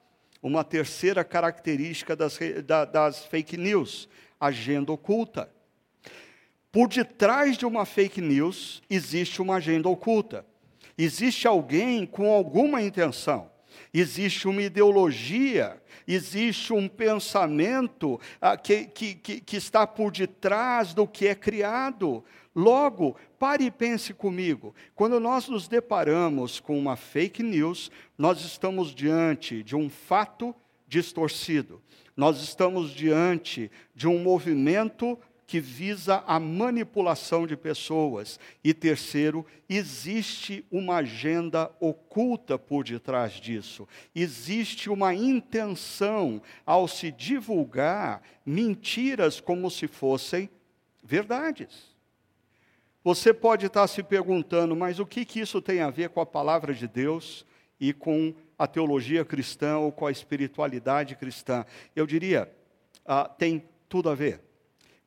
Uma 0.43 0.63
terceira 0.63 1.25
característica 1.25 2.15
das, 2.15 2.39
das 2.93 3.25
fake 3.25 3.57
news, 3.57 4.09
agenda 4.39 4.93
oculta. 4.93 5.51
Por 6.73 6.89
detrás 6.89 7.57
de 7.57 7.67
uma 7.67 7.85
fake 7.85 8.21
news 8.21 8.83
existe 8.89 9.43
uma 9.43 9.57
agenda 9.57 9.89
oculta. 9.89 10.47
Existe 10.97 11.49
alguém 11.49 12.07
com 12.07 12.31
alguma 12.31 12.81
intenção. 12.83 13.51
Existe 13.93 14.47
uma 14.47 14.63
ideologia, 14.63 15.81
existe 16.07 16.73
um 16.73 16.89
pensamento 16.89 18.21
ah, 18.41 18.57
que, 18.57 18.85
que, 18.85 19.15
que, 19.15 19.41
que 19.41 19.57
está 19.57 19.87
por 19.87 20.13
detrás 20.13 20.95
do 20.95 21.07
que 21.07 21.27
é 21.27 21.35
criado. 21.35 22.25
Logo, 22.55 23.17
pare 23.39 23.65
e 23.65 23.71
pense 23.71 24.13
comigo. 24.13 24.75
Quando 24.95 25.19
nós 25.19 25.49
nos 25.49 25.67
deparamos 25.67 26.61
com 26.61 26.79
uma 26.79 26.97
fake 26.97 27.43
news, 27.43 27.91
nós 28.19 28.45
estamos 28.45 28.95
diante 28.95 29.63
de 29.63 29.75
um 29.75 29.89
fato 29.89 30.55
distorcido. 30.87 31.81
Nós 32.17 32.43
estamos 32.43 32.91
diante 32.91 33.71
de 33.95 34.07
um 34.07 34.19
movimento 34.19 35.19
que 35.51 35.59
visa 35.59 36.23
a 36.29 36.39
manipulação 36.39 37.45
de 37.45 37.57
pessoas. 37.57 38.39
E 38.63 38.73
terceiro, 38.73 39.45
existe 39.69 40.65
uma 40.71 40.99
agenda 40.99 41.69
oculta 41.81 42.57
por 42.57 42.85
detrás 42.85 43.33
disso. 43.33 43.89
Existe 44.15 44.89
uma 44.89 45.13
intenção 45.13 46.41
ao 46.65 46.87
se 46.87 47.11
divulgar 47.11 48.23
mentiras 48.47 49.41
como 49.41 49.69
se 49.73 49.89
fossem 49.89 50.49
verdades. 51.03 51.97
Você 53.03 53.35
pode 53.35 53.67
estar 53.67 53.89
se 53.89 54.05
perguntando, 54.05 54.77
mas 54.77 55.01
o 55.01 55.07
que, 55.07 55.25
que 55.25 55.41
isso 55.41 55.61
tem 55.61 55.81
a 55.81 55.91
ver 55.91 56.11
com 56.11 56.21
a 56.21 56.27
palavra 56.27 56.73
de 56.73 56.87
Deus 56.87 57.45
e 57.81 57.93
com 57.93 58.33
a 58.57 58.69
teologia 58.69 59.25
cristã 59.25 59.79
ou 59.79 59.91
com 59.91 60.07
a 60.07 60.13
espiritualidade 60.13 61.17
cristã? 61.17 61.67
Eu 61.97 62.07
diria, 62.07 62.49
ah, 63.05 63.25
tem 63.25 63.65
tudo 63.89 64.09
a 64.11 64.15
ver. 64.15 64.49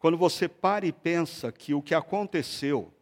Quando 0.03 0.17
você 0.17 0.50
para 0.50 0.86
e 0.86 0.91
pensa 0.91 1.50
que 1.50 1.74
o 1.74 1.81
que 1.81 1.95
aconteceu 1.95 2.93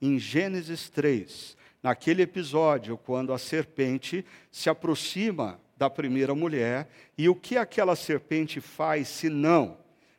em 0.00 0.20
Gênesis 0.20 0.88
3, 0.88 1.56
naquele 1.82 2.22
episódio, 2.22 2.96
quando 2.96 3.32
a 3.32 3.38
serpente 3.38 4.24
se 4.52 4.70
aproxima 4.70 5.60
da 5.76 5.90
primeira 5.90 6.32
mulher, 6.32 6.88
e 7.18 7.28
o 7.28 7.34
que 7.34 7.56
aquela 7.56 7.96
serpente 7.96 8.60
faz 8.60 9.08
se 9.08 9.28
não 9.28 9.78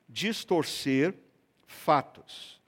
distorcer 0.09 1.13
fatos. 1.65 2.59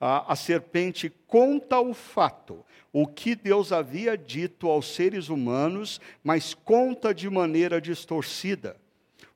a, 0.00 0.32
a 0.32 0.34
serpente 0.34 1.08
conta 1.28 1.78
o 1.78 1.94
fato, 1.94 2.66
o 2.92 3.06
que 3.06 3.36
Deus 3.36 3.70
havia 3.70 4.18
dito 4.18 4.66
aos 4.66 4.96
seres 4.96 5.28
humanos, 5.28 6.00
mas 6.24 6.54
conta 6.54 7.14
de 7.14 7.30
maneira 7.30 7.80
distorcida. 7.80 8.81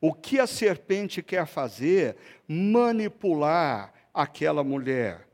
O 0.07 0.13
que 0.13 0.39
a 0.39 0.47
serpente 0.47 1.21
quer 1.21 1.49
fazer? 1.49 2.17
Manipular 2.47 3.93
aquela 4.15 4.63
mulher. 4.63 5.27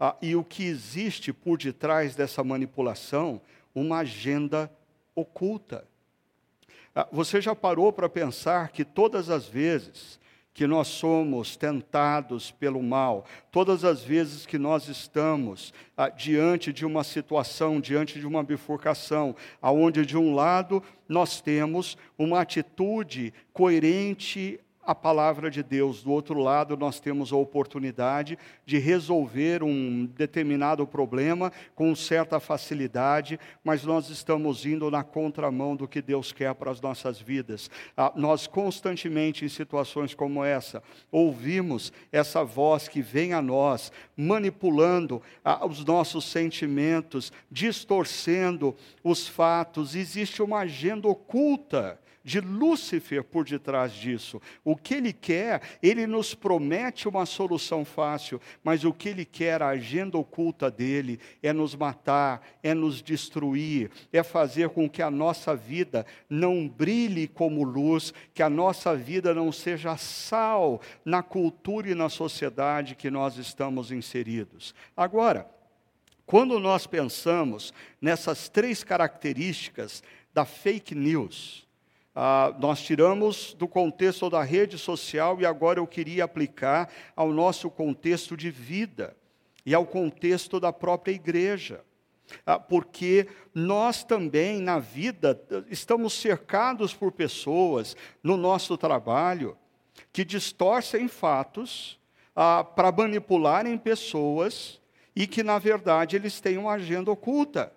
Ah, 0.00 0.16
e 0.20 0.34
o 0.34 0.42
que 0.42 0.64
existe 0.64 1.32
por 1.32 1.56
detrás 1.56 2.16
dessa 2.16 2.42
manipulação? 2.42 3.40
Uma 3.72 3.98
agenda 3.98 4.68
oculta. 5.14 5.86
Ah, 6.92 7.06
você 7.12 7.40
já 7.40 7.54
parou 7.54 7.92
para 7.92 8.08
pensar 8.08 8.70
que 8.70 8.84
todas 8.84 9.30
as 9.30 9.46
vezes 9.46 10.18
que 10.56 10.66
nós 10.66 10.88
somos 10.88 11.54
tentados 11.54 12.50
pelo 12.50 12.82
mal, 12.82 13.26
todas 13.52 13.84
as 13.84 14.02
vezes 14.02 14.46
que 14.46 14.56
nós 14.56 14.88
estamos 14.88 15.70
ah, 15.94 16.08
diante 16.08 16.72
de 16.72 16.86
uma 16.86 17.04
situação, 17.04 17.78
diante 17.78 18.18
de 18.18 18.26
uma 18.26 18.42
bifurcação, 18.42 19.36
aonde 19.60 20.06
de 20.06 20.16
um 20.16 20.34
lado 20.34 20.82
nós 21.06 21.42
temos 21.42 21.98
uma 22.16 22.40
atitude 22.40 23.34
coerente 23.52 24.58
a 24.86 24.94
palavra 24.94 25.50
de 25.50 25.62
Deus. 25.62 26.02
Do 26.02 26.12
outro 26.12 26.38
lado, 26.38 26.76
nós 26.76 27.00
temos 27.00 27.32
a 27.32 27.36
oportunidade 27.36 28.38
de 28.64 28.78
resolver 28.78 29.62
um 29.62 30.06
determinado 30.06 30.86
problema 30.86 31.52
com 31.74 31.94
certa 31.96 32.38
facilidade, 32.38 33.38
mas 33.64 33.82
nós 33.84 34.08
estamos 34.08 34.64
indo 34.64 34.90
na 34.90 35.02
contramão 35.02 35.74
do 35.74 35.88
que 35.88 36.00
Deus 36.00 36.32
quer 36.32 36.54
para 36.54 36.70
as 36.70 36.80
nossas 36.80 37.20
vidas. 37.20 37.68
Ah, 37.96 38.12
nós 38.14 38.46
constantemente, 38.46 39.44
em 39.44 39.48
situações 39.48 40.14
como 40.14 40.44
essa, 40.44 40.82
ouvimos 41.10 41.92
essa 42.12 42.44
voz 42.44 42.86
que 42.86 43.02
vem 43.02 43.32
a 43.32 43.42
nós, 43.42 43.90
manipulando 44.16 45.20
ah, 45.44 45.66
os 45.66 45.84
nossos 45.84 46.24
sentimentos, 46.24 47.32
distorcendo 47.50 48.76
os 49.02 49.26
fatos. 49.26 49.96
Existe 49.96 50.42
uma 50.42 50.60
agenda 50.60 51.08
oculta 51.08 51.98
de 52.26 52.40
Lúcifer 52.40 53.22
por 53.22 53.44
detrás 53.44 53.92
disso. 53.92 54.42
O 54.64 54.74
que 54.74 54.94
ele 54.94 55.12
quer, 55.12 55.62
ele 55.80 56.08
nos 56.08 56.34
promete 56.34 57.06
uma 57.06 57.24
solução 57.24 57.84
fácil, 57.84 58.40
mas 58.64 58.82
o 58.82 58.92
que 58.92 59.10
ele 59.10 59.24
quer, 59.24 59.62
a 59.62 59.68
agenda 59.68 60.18
oculta 60.18 60.68
dele, 60.68 61.20
é 61.40 61.52
nos 61.52 61.76
matar, 61.76 62.44
é 62.64 62.74
nos 62.74 63.00
destruir, 63.00 63.92
é 64.12 64.24
fazer 64.24 64.70
com 64.70 64.90
que 64.90 65.02
a 65.02 65.10
nossa 65.10 65.54
vida 65.54 66.04
não 66.28 66.66
brilhe 66.66 67.28
como 67.28 67.62
luz, 67.62 68.12
que 68.34 68.42
a 68.42 68.50
nossa 68.50 68.96
vida 68.96 69.32
não 69.32 69.52
seja 69.52 69.96
sal 69.96 70.80
na 71.04 71.22
cultura 71.22 71.90
e 71.90 71.94
na 71.94 72.08
sociedade 72.08 72.96
que 72.96 73.08
nós 73.08 73.36
estamos 73.36 73.92
inseridos. 73.92 74.74
Agora, 74.96 75.48
quando 76.26 76.58
nós 76.58 76.88
pensamos 76.88 77.72
nessas 78.00 78.48
três 78.48 78.82
características 78.82 80.02
da 80.34 80.44
fake 80.44 80.92
news, 80.92 81.65
ah, 82.18 82.54
nós 82.58 82.80
tiramos 82.80 83.52
do 83.52 83.68
contexto 83.68 84.30
da 84.30 84.42
rede 84.42 84.78
social 84.78 85.38
e 85.38 85.44
agora 85.44 85.78
eu 85.78 85.86
queria 85.86 86.24
aplicar 86.24 86.90
ao 87.14 87.30
nosso 87.30 87.68
contexto 87.68 88.34
de 88.34 88.50
vida 88.50 89.14
e 89.66 89.74
ao 89.74 89.84
contexto 89.84 90.58
da 90.58 90.72
própria 90.72 91.12
igreja. 91.12 91.84
Ah, 92.46 92.58
porque 92.58 93.28
nós 93.54 94.02
também, 94.02 94.62
na 94.62 94.78
vida, 94.78 95.38
estamos 95.68 96.14
cercados 96.14 96.94
por 96.94 97.12
pessoas 97.12 97.94
no 98.22 98.38
nosso 98.38 98.78
trabalho 98.78 99.54
que 100.10 100.24
distorcem 100.24 101.08
fatos 101.08 102.00
ah, 102.34 102.64
para 102.64 102.90
manipularem 102.90 103.76
pessoas 103.76 104.80
e 105.14 105.26
que, 105.26 105.42
na 105.42 105.58
verdade, 105.58 106.16
eles 106.16 106.40
têm 106.40 106.56
uma 106.56 106.72
agenda 106.72 107.10
oculta. 107.10 107.70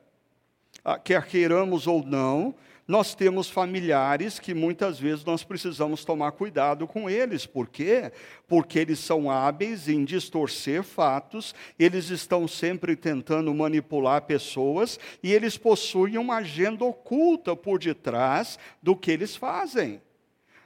Ah, 0.81 0.97
quer 0.97 1.27
queiramos 1.27 1.87
ou 1.87 2.05
não, 2.05 2.55
nós 2.89 3.13
temos 3.13 3.47
familiares 3.47 4.39
que 4.39 4.51
muitas 4.51 4.99
vezes 4.99 5.23
nós 5.23 5.43
precisamos 5.43 6.03
tomar 6.03 6.31
cuidado 6.31 6.87
com 6.87 7.07
eles. 7.07 7.45
Por 7.45 7.67
quê? 7.67 8.11
Porque 8.47 8.79
eles 8.79 8.97
são 8.97 9.29
hábeis 9.29 9.87
em 9.87 10.03
distorcer 10.03 10.81
fatos, 10.81 11.53
eles 11.77 12.09
estão 12.09 12.47
sempre 12.47 12.95
tentando 12.95 13.53
manipular 13.53 14.23
pessoas 14.23 14.99
e 15.21 15.31
eles 15.31 15.55
possuem 15.55 16.17
uma 16.17 16.37
agenda 16.37 16.83
oculta 16.83 17.55
por 17.55 17.77
detrás 17.77 18.57
do 18.81 18.95
que 18.95 19.11
eles 19.11 19.35
fazem. 19.35 20.01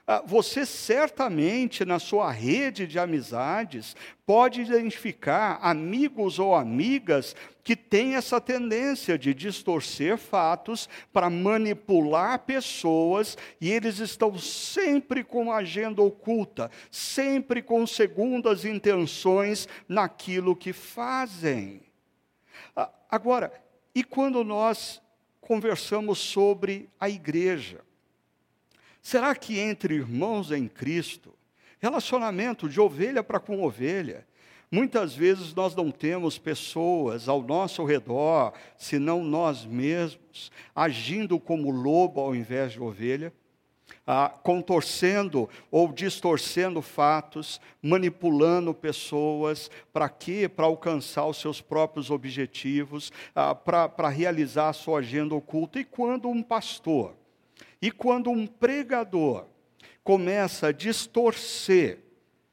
Ah, 0.06 0.22
você 0.26 0.66
certamente, 0.66 1.82
na 1.82 1.98
sua 1.98 2.30
rede 2.30 2.86
de 2.86 2.98
amizades, 2.98 3.96
pode 4.26 4.60
identificar 4.60 5.58
amigos 5.62 6.38
ou 6.38 6.54
amigas 6.54 7.34
que 7.62 7.74
têm 7.74 8.14
essa 8.14 8.38
tendência 8.38 9.18
de 9.18 9.32
distorcer 9.32 10.18
fatos 10.18 10.90
para 11.10 11.30
manipular 11.30 12.40
pessoas 12.40 13.38
e 13.58 13.70
eles 13.70 13.98
estão 13.98 14.38
sempre 14.38 15.24
com 15.24 15.50
agenda 15.50 16.02
oculta, 16.02 16.70
sempre 16.90 17.62
com 17.62 17.86
segundas 17.86 18.66
intenções 18.66 19.66
naquilo 19.88 20.54
que 20.54 20.74
fazem. 20.74 21.80
Ah, 22.76 22.90
agora, 23.10 23.50
e 23.94 24.04
quando 24.04 24.44
nós 24.44 25.00
conversamos 25.40 26.18
sobre 26.18 26.90
a 27.00 27.08
igreja? 27.08 27.80
Será 29.04 29.34
que 29.34 29.58
entre 29.58 29.96
irmãos 29.96 30.50
em 30.50 30.66
Cristo, 30.66 31.34
relacionamento 31.78 32.66
de 32.70 32.80
ovelha 32.80 33.22
para 33.22 33.38
com 33.38 33.62
ovelha, 33.62 34.26
muitas 34.70 35.14
vezes 35.14 35.54
nós 35.54 35.76
não 35.76 35.90
temos 35.90 36.38
pessoas 36.38 37.28
ao 37.28 37.42
nosso 37.42 37.84
redor, 37.84 38.54
senão 38.78 39.22
nós 39.22 39.66
mesmos, 39.66 40.50
agindo 40.74 41.38
como 41.38 41.70
lobo 41.70 42.18
ao 42.18 42.34
invés 42.34 42.72
de 42.72 42.80
ovelha? 42.80 43.30
Ah, 44.06 44.32
contorcendo 44.42 45.50
ou 45.70 45.92
distorcendo 45.92 46.80
fatos, 46.80 47.60
manipulando 47.82 48.72
pessoas, 48.72 49.70
para 49.92 50.08
quê? 50.08 50.48
Para 50.48 50.64
alcançar 50.64 51.26
os 51.26 51.36
seus 51.36 51.60
próprios 51.60 52.10
objetivos, 52.10 53.12
ah, 53.34 53.54
para 53.54 54.08
realizar 54.08 54.70
a 54.70 54.72
sua 54.72 55.00
agenda 55.00 55.34
oculta. 55.34 55.78
E 55.78 55.84
quando 55.84 56.26
um 56.26 56.42
pastor, 56.42 57.14
e 57.84 57.90
quando 57.90 58.30
um 58.30 58.46
pregador 58.46 59.44
começa 60.02 60.68
a 60.68 60.72
distorcer 60.72 61.98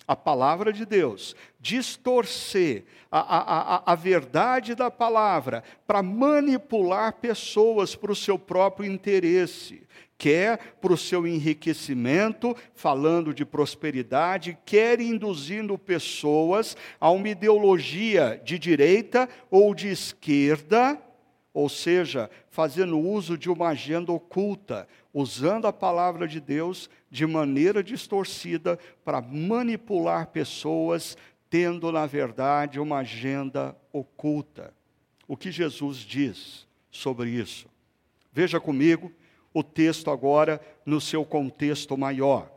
a 0.05 0.13
palavra 0.13 0.73
de 0.73 0.85
Deus, 0.85 1.37
distorcer 1.57 2.83
a, 3.09 3.19
a, 3.19 3.75
a, 3.75 3.93
a 3.93 3.95
verdade 3.95 4.75
da 4.75 4.91
palavra 4.91 5.63
para 5.87 6.03
manipular 6.03 7.13
pessoas 7.13 7.95
para 7.95 8.11
o 8.11 8.15
seu 8.15 8.37
próprio 8.37 8.91
interesse, 8.91 9.87
quer 10.17 10.75
para 10.81 10.91
o 10.91 10.97
seu 10.97 11.25
enriquecimento, 11.25 12.53
falando 12.75 13.33
de 13.33 13.45
prosperidade, 13.45 14.57
quer 14.65 14.99
induzindo 14.99 15.77
pessoas 15.77 16.75
a 16.99 17.09
uma 17.09 17.29
ideologia 17.29 18.41
de 18.43 18.59
direita 18.59 19.29
ou 19.49 19.73
de 19.73 19.87
esquerda, 19.87 21.01
ou 21.53 21.67
seja, 21.67 22.29
fazendo 22.49 22.97
uso 22.97 23.37
de 23.37 23.49
uma 23.49 23.69
agenda 23.69 24.11
oculta, 24.11 24.87
usando 25.13 25.67
a 25.67 25.73
palavra 25.73 26.27
de 26.27 26.39
Deus 26.39 26.89
de 27.09 27.25
maneira 27.25 27.83
distorcida 27.83 28.79
para 29.03 29.21
manipular 29.21 30.27
pessoas, 30.27 31.17
tendo, 31.49 31.91
na 31.91 32.05
verdade, 32.05 32.79
uma 32.79 32.99
agenda 32.99 33.75
oculta. 33.91 34.73
O 35.27 35.35
que 35.35 35.51
Jesus 35.51 35.97
diz 35.97 36.67
sobre 36.89 37.29
isso? 37.29 37.67
Veja 38.31 38.59
comigo 38.59 39.11
o 39.53 39.63
texto 39.63 40.09
agora 40.09 40.61
no 40.85 41.01
seu 41.01 41.25
contexto 41.25 41.97
maior. 41.97 42.49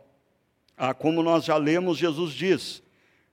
Ah, 0.76 0.94
como 0.94 1.22
nós 1.22 1.44
já 1.44 1.56
lemos, 1.56 1.98
Jesus 1.98 2.32
diz: 2.32 2.82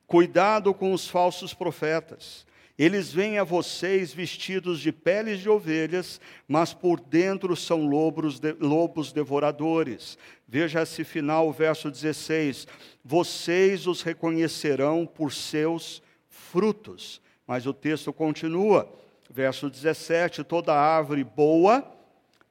Cuidado 0.08 0.74
com 0.74 0.94
os 0.94 1.08
falsos 1.08 1.54
profetas 1.54 2.46
eles 2.84 3.13
vêm 3.13 3.38
a 3.38 3.44
vocês 3.44 4.12
vestidos 4.12 4.80
de 4.80 4.91
peles 4.91 5.39
de 5.39 5.48
ovelhas, 5.48 6.20
mas 6.48 6.74
por 6.74 7.00
dentro 7.00 7.56
são 7.56 7.86
lobos, 7.86 8.39
de, 8.39 8.54
lobos 8.54 9.13
devoradores. 9.13 10.17
Veja 10.48 10.82
esse 10.82 11.04
final, 11.04 11.54
verso 11.54 11.91
16: 11.91 12.67
Vocês 13.06 13.86
os 13.86 14.02
reconhecerão 14.02 15.06
por 15.06 15.32
seus 15.32 16.02
frutos. 16.28 17.22
Mas 17.46 17.67
o 17.67 17.74
texto 17.74 18.12
continua, 18.12 18.91
verso 19.30 19.70
17: 19.70 20.44
Toda 20.44 20.74
árvore 20.74 21.24
boa 21.24 21.86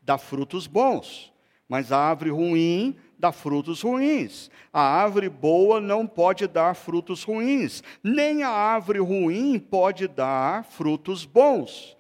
dá 0.00 0.16
frutos 0.16 0.68
bons, 0.68 1.32
mas 1.68 1.90
a 1.90 1.98
árvore 1.98 2.30
ruim 2.30 2.96
dá 3.20 3.30
frutos 3.30 3.82
ruins. 3.82 4.50
A 4.72 4.80
árvore 4.80 5.28
boa 5.28 5.80
não 5.80 6.06
pode 6.06 6.48
dar 6.48 6.74
frutos 6.74 7.22
ruins, 7.22 7.82
nem 8.02 8.42
a 8.42 8.48
árvore 8.48 8.98
ruim 8.98 9.58
pode 9.58 10.08
dar 10.08 10.64
frutos 10.64 11.24
bons. 11.24 11.96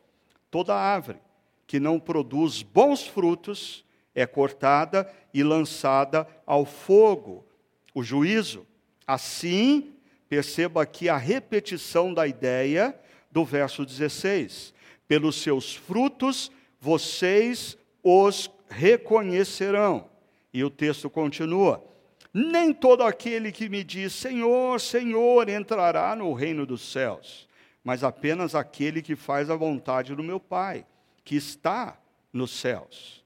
Toda 0.50 0.74
árvore 0.74 1.18
que 1.66 1.78
não 1.78 2.00
produz 2.00 2.62
bons 2.62 3.06
frutos 3.06 3.84
é 4.12 4.26
cortada 4.26 5.08
e 5.32 5.44
lançada 5.44 6.26
ao 6.44 6.64
fogo. 6.64 7.46
O 7.94 8.02
juízo. 8.02 8.66
Assim, 9.06 9.92
perceba 10.28 10.82
aqui 10.82 11.08
a 11.08 11.16
repetição 11.16 12.12
da 12.12 12.26
ideia 12.26 12.98
do 13.30 13.44
verso 13.44 13.86
16: 13.86 14.74
Pelos 15.06 15.36
seus 15.36 15.74
frutos 15.74 16.50
vocês 16.80 17.76
os 18.02 18.50
reconhecerão. 18.68 20.09
E 20.52 20.64
o 20.64 20.70
texto 20.70 21.08
continua: 21.08 21.84
Nem 22.32 22.72
todo 22.72 23.02
aquele 23.02 23.52
que 23.52 23.68
me 23.68 23.84
diz 23.84 24.12
Senhor, 24.12 24.80
Senhor 24.80 25.48
entrará 25.48 26.14
no 26.16 26.32
reino 26.32 26.66
dos 26.66 26.82
céus, 26.82 27.48
mas 27.84 28.02
apenas 28.04 28.54
aquele 28.54 29.02
que 29.02 29.16
faz 29.16 29.50
a 29.50 29.56
vontade 29.56 30.14
do 30.14 30.22
meu 30.22 30.40
Pai, 30.40 30.86
que 31.24 31.36
está 31.36 31.98
nos 32.32 32.50
céus. 32.50 33.24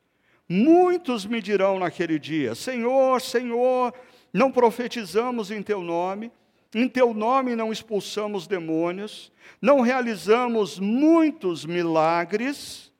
Muitos 0.48 1.24
me 1.24 1.40
dirão 1.40 1.78
naquele 1.78 2.18
dia: 2.18 2.54
Senhor, 2.54 3.20
Senhor, 3.20 3.94
não 4.32 4.52
profetizamos 4.52 5.50
em 5.50 5.62
teu 5.62 5.80
nome, 5.80 6.30
em 6.74 6.88
teu 6.88 7.14
nome 7.14 7.54
não 7.54 7.72
expulsamos 7.72 8.46
demônios, 8.46 9.32
não 9.60 9.80
realizamos 9.80 10.78
muitos 10.78 11.64
milagres. 11.64 12.92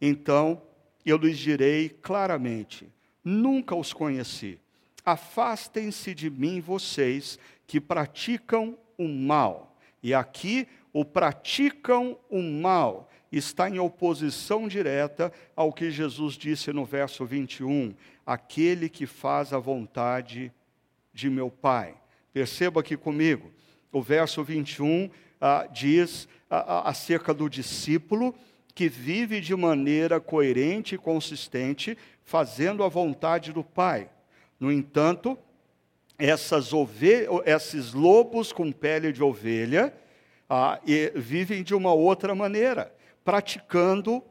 Então 0.00 0.62
eu 1.04 1.16
lhes 1.16 1.38
direi 1.38 1.88
claramente: 1.88 2.86
nunca 3.28 3.74
os 3.74 3.92
conheci. 3.92 4.58
Afastem-se 5.04 6.14
de 6.14 6.30
mim, 6.30 6.60
vocês 6.60 7.38
que 7.66 7.80
praticam 7.80 8.76
o 8.96 9.06
mal. 9.06 9.76
E 10.02 10.14
aqui, 10.14 10.66
o 10.92 11.04
praticam 11.04 12.18
o 12.30 12.42
mal 12.42 13.08
está 13.30 13.68
em 13.68 13.78
oposição 13.78 14.66
direta 14.66 15.30
ao 15.54 15.72
que 15.72 15.90
Jesus 15.90 16.34
disse 16.34 16.72
no 16.72 16.84
verso 16.86 17.26
21, 17.26 17.94
aquele 18.24 18.88
que 18.88 19.06
faz 19.06 19.52
a 19.52 19.58
vontade 19.58 20.50
de 21.12 21.28
meu 21.28 21.50
Pai. 21.50 21.94
Perceba 22.32 22.80
aqui 22.80 22.96
comigo, 22.96 23.52
o 23.92 24.00
verso 24.00 24.42
21 24.42 25.10
ah, 25.40 25.68
diz 25.70 26.26
ah, 26.48 26.64
ah, 26.66 26.88
acerca 26.88 27.34
do 27.34 27.48
discípulo 27.50 28.34
que 28.74 28.88
vive 28.88 29.40
de 29.40 29.56
maneira 29.56 30.20
coerente 30.20 30.94
e 30.94 30.98
consistente, 30.98 31.98
fazendo 32.28 32.84
a 32.84 32.88
vontade 32.88 33.54
do 33.54 33.64
Pai. 33.64 34.10
No 34.60 34.70
entanto, 34.70 35.38
esses 36.18 37.94
lobos 37.94 38.52
com 38.52 38.70
pele 38.70 39.12
de 39.12 39.22
ovelha 39.22 39.94
ah, 40.46 40.78
vivem 41.14 41.62
de 41.62 41.74
uma 41.74 41.94
outra 41.94 42.34
maneira 42.34 42.94
praticando 43.24 44.22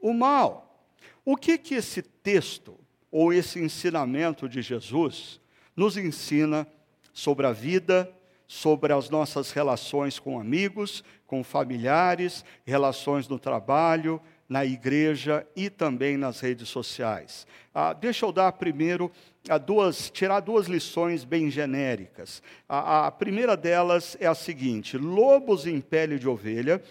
o 0.00 0.12
mal. 0.12 0.84
O 1.24 1.36
que 1.36 1.56
que 1.56 1.76
esse 1.76 2.02
texto 2.02 2.76
ou 3.12 3.32
esse 3.32 3.60
ensinamento 3.60 4.48
de 4.48 4.60
Jesus 4.60 5.40
nos 5.76 5.96
ensina 5.96 6.66
sobre 7.12 7.46
a 7.46 7.52
vida, 7.52 8.12
sobre 8.48 8.92
as 8.92 9.08
nossas 9.08 9.52
relações 9.52 10.18
com 10.18 10.40
amigos, 10.40 11.04
com 11.28 11.44
familiares, 11.44 12.44
relações 12.64 13.28
no 13.28 13.38
trabalho, 13.38 14.20
na 14.48 14.64
igreja 14.64 15.46
e 15.56 15.68
também 15.68 16.16
nas 16.16 16.40
redes 16.40 16.68
sociais. 16.68 17.46
Ah, 17.74 17.92
deixa 17.92 18.24
eu 18.24 18.32
dar 18.32 18.52
primeiro 18.52 19.10
a 19.48 19.58
duas, 19.58 20.10
tirar 20.10 20.40
duas 20.40 20.66
lições 20.66 21.24
bem 21.24 21.50
genéricas. 21.50 22.42
A, 22.68 23.06
a 23.06 23.10
primeira 23.10 23.56
delas 23.56 24.16
é 24.20 24.26
a 24.26 24.34
seguinte: 24.34 24.96
lobos 24.96 25.66
em 25.66 25.80
pele 25.80 26.18
de 26.18 26.28
ovelha 26.28 26.82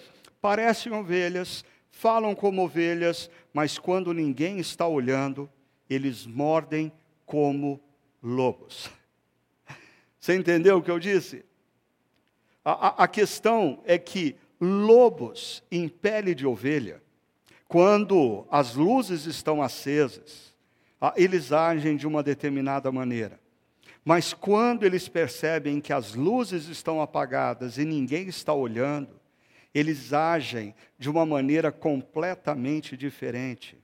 parecem 0.42 0.92
ovelhas, 0.94 1.66
falam 1.90 2.36
como 2.36 2.64
ovelhas, 2.64 3.30
mas 3.54 3.80
quando 3.80 4.14
ninguém 4.14 4.60
está 4.60 4.88
olhando, 4.88 5.50
eles 5.90 6.26
mordem 6.26 6.92
como 7.26 7.82
lobos. 8.22 8.90
Você 10.20 10.36
entendeu 10.36 10.78
o 10.78 10.82
que 10.84 10.92
eu 10.92 11.00
disse? 11.00 11.44
A, 12.64 12.88
a, 12.88 13.04
a 13.04 13.08
questão 13.08 13.82
é 13.86 13.98
que 13.98 14.36
lobos 14.60 15.64
em 15.72 15.88
pele 15.88 16.34
de 16.34 16.46
ovelha, 16.46 17.02
quando 17.68 18.46
as 18.50 18.76
luzes 18.76 19.26
estão 19.26 19.62
acesas, 19.62 20.56
eles 21.16 21.52
agem 21.52 21.96
de 21.96 22.08
uma 22.08 22.24
determinada 22.24 22.92
maneira. 22.92 23.40
Mas 24.04 24.34
quando 24.34 24.84
eles 24.84 25.08
percebem 25.08 25.82
que 25.82 25.92
as 25.92 26.14
luzes 26.14 26.68
estão 26.68 27.02
apagadas 27.02 27.78
e 27.78 27.86
ninguém 27.86 28.28
está 28.28 28.54
olhando, 28.54 29.20
eles 29.74 30.14
agem 30.14 30.76
de 30.98 31.10
uma 31.10 31.26
maneira 31.26 31.72
completamente 31.72 32.96
diferente. 32.96 33.78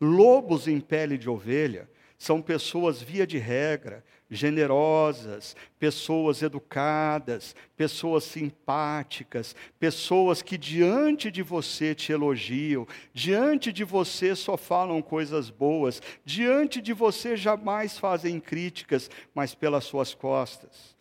Lobos 0.00 0.68
em 0.68 0.80
pele 0.80 1.18
de 1.18 1.28
ovelha 1.28 1.90
são 2.16 2.40
pessoas, 2.40 3.02
via 3.02 3.26
de 3.26 3.38
regra, 3.38 4.04
generosas, 4.30 5.54
pessoas 5.78 6.42
educadas, 6.42 7.54
pessoas 7.76 8.24
simpáticas, 8.24 9.54
pessoas 9.78 10.42
que 10.42 10.58
diante 10.58 11.30
de 11.30 11.42
você 11.42 11.94
te 11.94 12.12
elogiam, 12.12 12.86
diante 13.14 13.72
de 13.72 13.84
você 13.84 14.34
só 14.34 14.56
falam 14.56 15.00
coisas 15.00 15.50
boas, 15.50 16.02
diante 16.24 16.80
de 16.80 16.92
você 16.92 17.36
jamais 17.36 17.98
fazem 17.98 18.40
críticas, 18.40 19.10
mas 19.34 19.54
pelas 19.54 19.84
suas 19.84 20.14
costas 20.14 20.96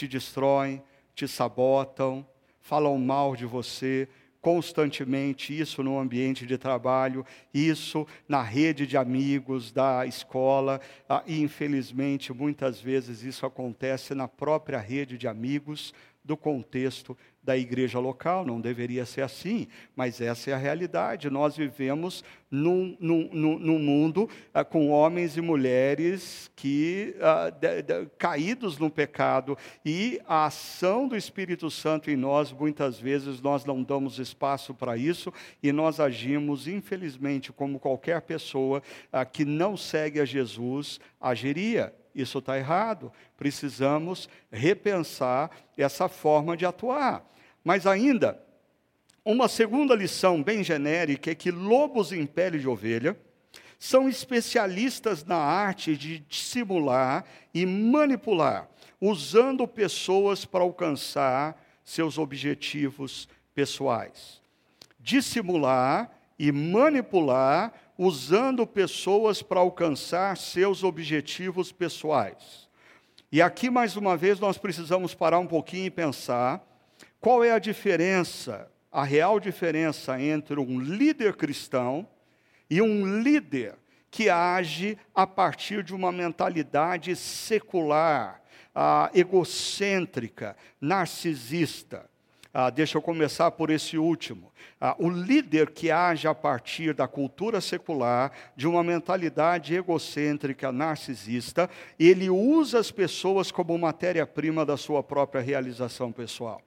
te 0.00 0.08
destroem, 0.08 0.82
te 1.14 1.28
sabotam, 1.28 2.26
falam 2.60 2.96
mal 2.98 3.36
de 3.36 3.44
você 3.44 4.08
constantemente, 4.40 5.58
isso 5.58 5.82
no 5.82 5.98
ambiente 5.98 6.46
de 6.46 6.56
trabalho, 6.56 7.24
isso 7.52 8.06
na 8.28 8.42
rede 8.42 8.86
de 8.86 8.96
amigos 8.96 9.70
da 9.70 10.06
escola, 10.06 10.80
ah, 11.08 11.22
e 11.26 11.40
infelizmente 11.40 12.32
muitas 12.32 12.80
vezes 12.80 13.22
isso 13.22 13.44
acontece 13.44 14.14
na 14.14 14.26
própria 14.26 14.78
rede 14.78 15.18
de 15.18 15.28
amigos 15.28 15.92
do 16.24 16.36
contexto 16.36 17.16
da 17.42 17.56
igreja 17.56 17.98
local, 17.98 18.44
não 18.44 18.60
deveria 18.60 19.06
ser 19.06 19.22
assim, 19.22 19.66
mas 19.96 20.20
essa 20.20 20.50
é 20.50 20.54
a 20.54 20.58
realidade. 20.58 21.30
Nós 21.30 21.56
vivemos 21.56 22.22
num, 22.50 22.96
num, 23.00 23.58
num 23.58 23.78
mundo 23.78 24.28
ah, 24.52 24.64
com 24.64 24.90
homens 24.90 25.36
e 25.36 25.40
mulheres 25.40 26.50
que 26.54 27.16
ah, 27.20 27.48
de, 27.48 27.82
de, 27.82 28.06
caídos 28.18 28.78
no 28.78 28.90
pecado 28.90 29.56
e 29.84 30.20
a 30.26 30.46
ação 30.46 31.08
do 31.08 31.16
Espírito 31.16 31.70
Santo 31.70 32.10
em 32.10 32.16
nós, 32.16 32.52
muitas 32.52 33.00
vezes 33.00 33.40
nós 33.40 33.64
não 33.64 33.82
damos 33.82 34.18
espaço 34.18 34.74
para 34.74 34.96
isso 34.96 35.32
e 35.62 35.72
nós 35.72 35.98
agimos, 35.98 36.68
infelizmente, 36.68 37.52
como 37.52 37.78
qualquer 37.78 38.20
pessoa 38.20 38.82
ah, 39.10 39.24
que 39.24 39.46
não 39.46 39.76
segue 39.76 40.20
a 40.20 40.24
Jesus 40.26 41.00
agiria. 41.18 41.94
Isso 42.14 42.38
está 42.38 42.58
errado. 42.58 43.12
Precisamos 43.36 44.28
repensar 44.50 45.50
essa 45.76 46.08
forma 46.08 46.56
de 46.56 46.66
atuar. 46.66 47.24
Mas 47.64 47.86
ainda, 47.86 48.42
uma 49.24 49.48
segunda 49.48 49.94
lição 49.94 50.42
bem 50.42 50.64
genérica 50.64 51.30
é 51.30 51.34
que 51.34 51.50
lobos 51.50 52.12
em 52.12 52.26
pele 52.26 52.58
de 52.58 52.68
ovelha 52.68 53.16
são 53.78 54.08
especialistas 54.08 55.24
na 55.24 55.36
arte 55.36 55.96
de 55.96 56.18
dissimular 56.20 57.24
e 57.52 57.64
manipular, 57.64 58.68
usando 59.00 59.66
pessoas 59.66 60.44
para 60.44 60.62
alcançar 60.62 61.58
seus 61.82 62.18
objetivos 62.18 63.28
pessoais. 63.54 64.40
Dissimular 64.98 66.10
e 66.38 66.52
manipular 66.52 67.72
usando 68.02 68.66
pessoas 68.66 69.42
para 69.42 69.60
alcançar 69.60 70.34
seus 70.34 70.82
objetivos 70.82 71.70
pessoais. 71.70 72.66
E 73.30 73.42
aqui, 73.42 73.68
mais 73.68 73.94
uma 73.94 74.16
vez, 74.16 74.40
nós 74.40 74.56
precisamos 74.56 75.14
parar 75.14 75.38
um 75.38 75.46
pouquinho 75.46 75.84
e 75.84 75.90
pensar 75.90 76.66
qual 77.20 77.44
é 77.44 77.52
a 77.52 77.58
diferença, 77.58 78.72
a 78.90 79.04
real 79.04 79.38
diferença 79.38 80.18
entre 80.18 80.58
um 80.58 80.80
líder 80.80 81.36
cristão 81.36 82.08
e 82.70 82.80
um 82.80 83.20
líder 83.20 83.76
que 84.10 84.30
age 84.30 84.96
a 85.14 85.26
partir 85.26 85.84
de 85.84 85.94
uma 85.94 86.10
mentalidade 86.10 87.14
secular, 87.14 88.40
ah, 88.74 89.10
egocêntrica, 89.12 90.56
narcisista. 90.80 92.09
Ah, 92.52 92.68
deixa 92.68 92.98
eu 92.98 93.02
começar 93.02 93.52
por 93.52 93.70
esse 93.70 93.96
último. 93.96 94.52
Ah, 94.80 94.96
o 94.98 95.08
líder 95.08 95.70
que 95.70 95.88
age 95.88 96.26
a 96.26 96.34
partir 96.34 96.92
da 96.92 97.06
cultura 97.06 97.60
secular, 97.60 98.32
de 98.56 98.66
uma 98.66 98.82
mentalidade 98.82 99.74
egocêntrica, 99.74 100.72
narcisista, 100.72 101.70
ele 101.98 102.28
usa 102.28 102.80
as 102.80 102.90
pessoas 102.90 103.52
como 103.52 103.78
matéria-prima 103.78 104.66
da 104.66 104.76
sua 104.76 105.00
própria 105.00 105.40
realização 105.40 106.10
pessoal. 106.10 106.60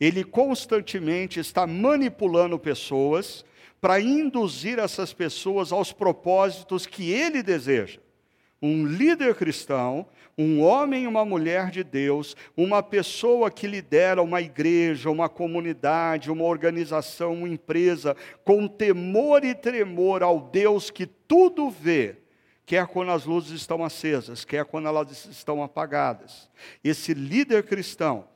Ele 0.00 0.24
constantemente 0.24 1.38
está 1.38 1.66
manipulando 1.66 2.58
pessoas 2.58 3.44
para 3.82 4.00
induzir 4.00 4.78
essas 4.78 5.12
pessoas 5.12 5.72
aos 5.72 5.92
propósitos 5.92 6.86
que 6.86 7.10
ele 7.10 7.42
deseja. 7.42 8.00
Um 8.62 8.86
líder 8.86 9.34
cristão 9.34 10.06
um 10.36 10.62
homem 10.62 11.04
e 11.04 11.06
uma 11.06 11.24
mulher 11.24 11.70
de 11.70 11.84
Deus, 11.84 12.36
uma 12.56 12.82
pessoa 12.82 13.50
que 13.50 13.66
lidera 13.66 14.22
uma 14.22 14.40
igreja, 14.40 15.10
uma 15.10 15.28
comunidade, 15.28 16.30
uma 16.30 16.44
organização, 16.44 17.34
uma 17.34 17.48
empresa, 17.48 18.16
com 18.44 18.66
temor 18.66 19.44
e 19.44 19.54
tremor 19.54 20.22
ao 20.22 20.40
Deus 20.40 20.90
que 20.90 21.06
tudo 21.06 21.70
vê, 21.70 22.16
quer 22.64 22.86
quando 22.86 23.12
as 23.12 23.24
luzes 23.24 23.52
estão 23.52 23.84
acesas, 23.84 24.44
quer 24.44 24.64
quando 24.64 24.88
elas 24.88 25.26
estão 25.26 25.62
apagadas. 25.62 26.48
Esse 26.82 27.12
líder 27.12 27.64
cristão, 27.64 28.26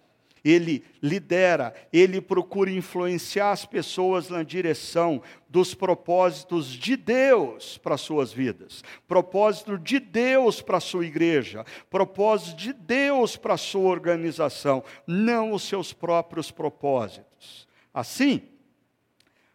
ele 0.46 0.84
lidera, 1.02 1.74
ele 1.92 2.20
procura 2.20 2.70
influenciar 2.70 3.50
as 3.50 3.66
pessoas 3.66 4.28
na 4.28 4.44
direção 4.44 5.20
dos 5.48 5.74
propósitos 5.74 6.68
de 6.68 6.96
Deus 6.96 7.76
para 7.78 7.96
suas 7.96 8.32
vidas, 8.32 8.84
propósito 9.08 9.76
de 9.76 9.98
Deus 9.98 10.62
para 10.62 10.78
sua 10.78 11.04
igreja, 11.04 11.64
propósito 11.90 12.56
de 12.58 12.72
Deus 12.72 13.36
para 13.36 13.56
sua 13.56 13.90
organização, 13.90 14.84
não 15.04 15.50
os 15.50 15.64
seus 15.64 15.92
próprios 15.92 16.52
propósitos. 16.52 17.66
Assim, 17.92 18.42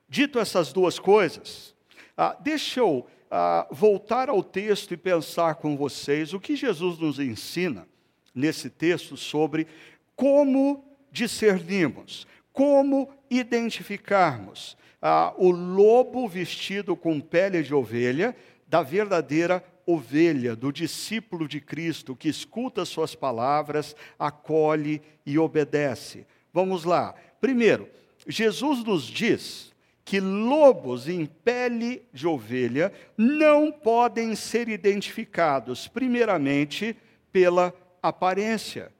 dito 0.09 0.39
essas 0.39 0.73
duas 0.73 0.99
coisas, 0.99 1.73
ah, 2.17 2.35
deixa 2.37 2.81
eu 2.81 3.07
ah, 3.29 3.65
voltar 3.71 4.27
ao 4.27 4.43
texto 4.43 4.93
e 4.93 4.97
pensar 4.97 5.55
com 5.55 5.77
vocês 5.77 6.33
o 6.33 6.39
que 6.39 6.53
Jesus 6.53 6.99
nos 6.99 7.17
ensina 7.17 7.87
nesse 8.35 8.69
texto 8.69 9.15
sobre 9.15 9.67
como 10.15 10.83
discernimos, 11.11 12.27
como 12.53 13.09
identificarmos 13.29 14.77
ah, 15.01 15.33
o 15.37 15.49
lobo 15.51 16.27
vestido 16.27 16.95
com 16.95 17.19
pele 17.19 17.63
de 17.63 17.73
ovelha 17.73 18.35
da 18.67 18.81
verdadeira 18.81 19.63
ovelha, 19.85 20.55
do 20.55 20.71
discípulo 20.71 21.47
de 21.47 21.59
Cristo 21.59 22.15
que 22.15 22.29
escuta 22.29 22.85
suas 22.85 23.15
palavras, 23.15 23.95
acolhe 24.17 25.01
e 25.25 25.37
obedece. 25.37 26.25
Vamos 26.53 26.83
lá. 26.83 27.13
Primeiro, 27.39 27.89
Jesus 28.27 28.83
nos 28.83 29.03
diz 29.03 29.71
que 30.05 30.19
lobos 30.19 31.07
em 31.07 31.25
pele 31.25 32.03
de 32.13 32.27
ovelha 32.27 32.91
não 33.17 33.71
podem 33.71 34.35
ser 34.35 34.67
identificados, 34.67 35.87
primeiramente, 35.87 36.95
pela 37.31 37.73
aparência, 38.01 38.91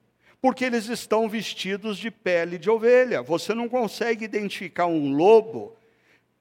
porque 0.42 0.66
eles 0.66 0.90
estão 0.90 1.30
vestidos 1.30 1.98
de 1.98 2.10
pele 2.10 2.58
de 2.58 2.70
ovelha. 2.70 3.22
Você 3.22 3.54
não 3.54 3.70
consegue 3.70 4.26
identificar 4.26 4.88
um 4.88 5.14
lobo 5.14 5.78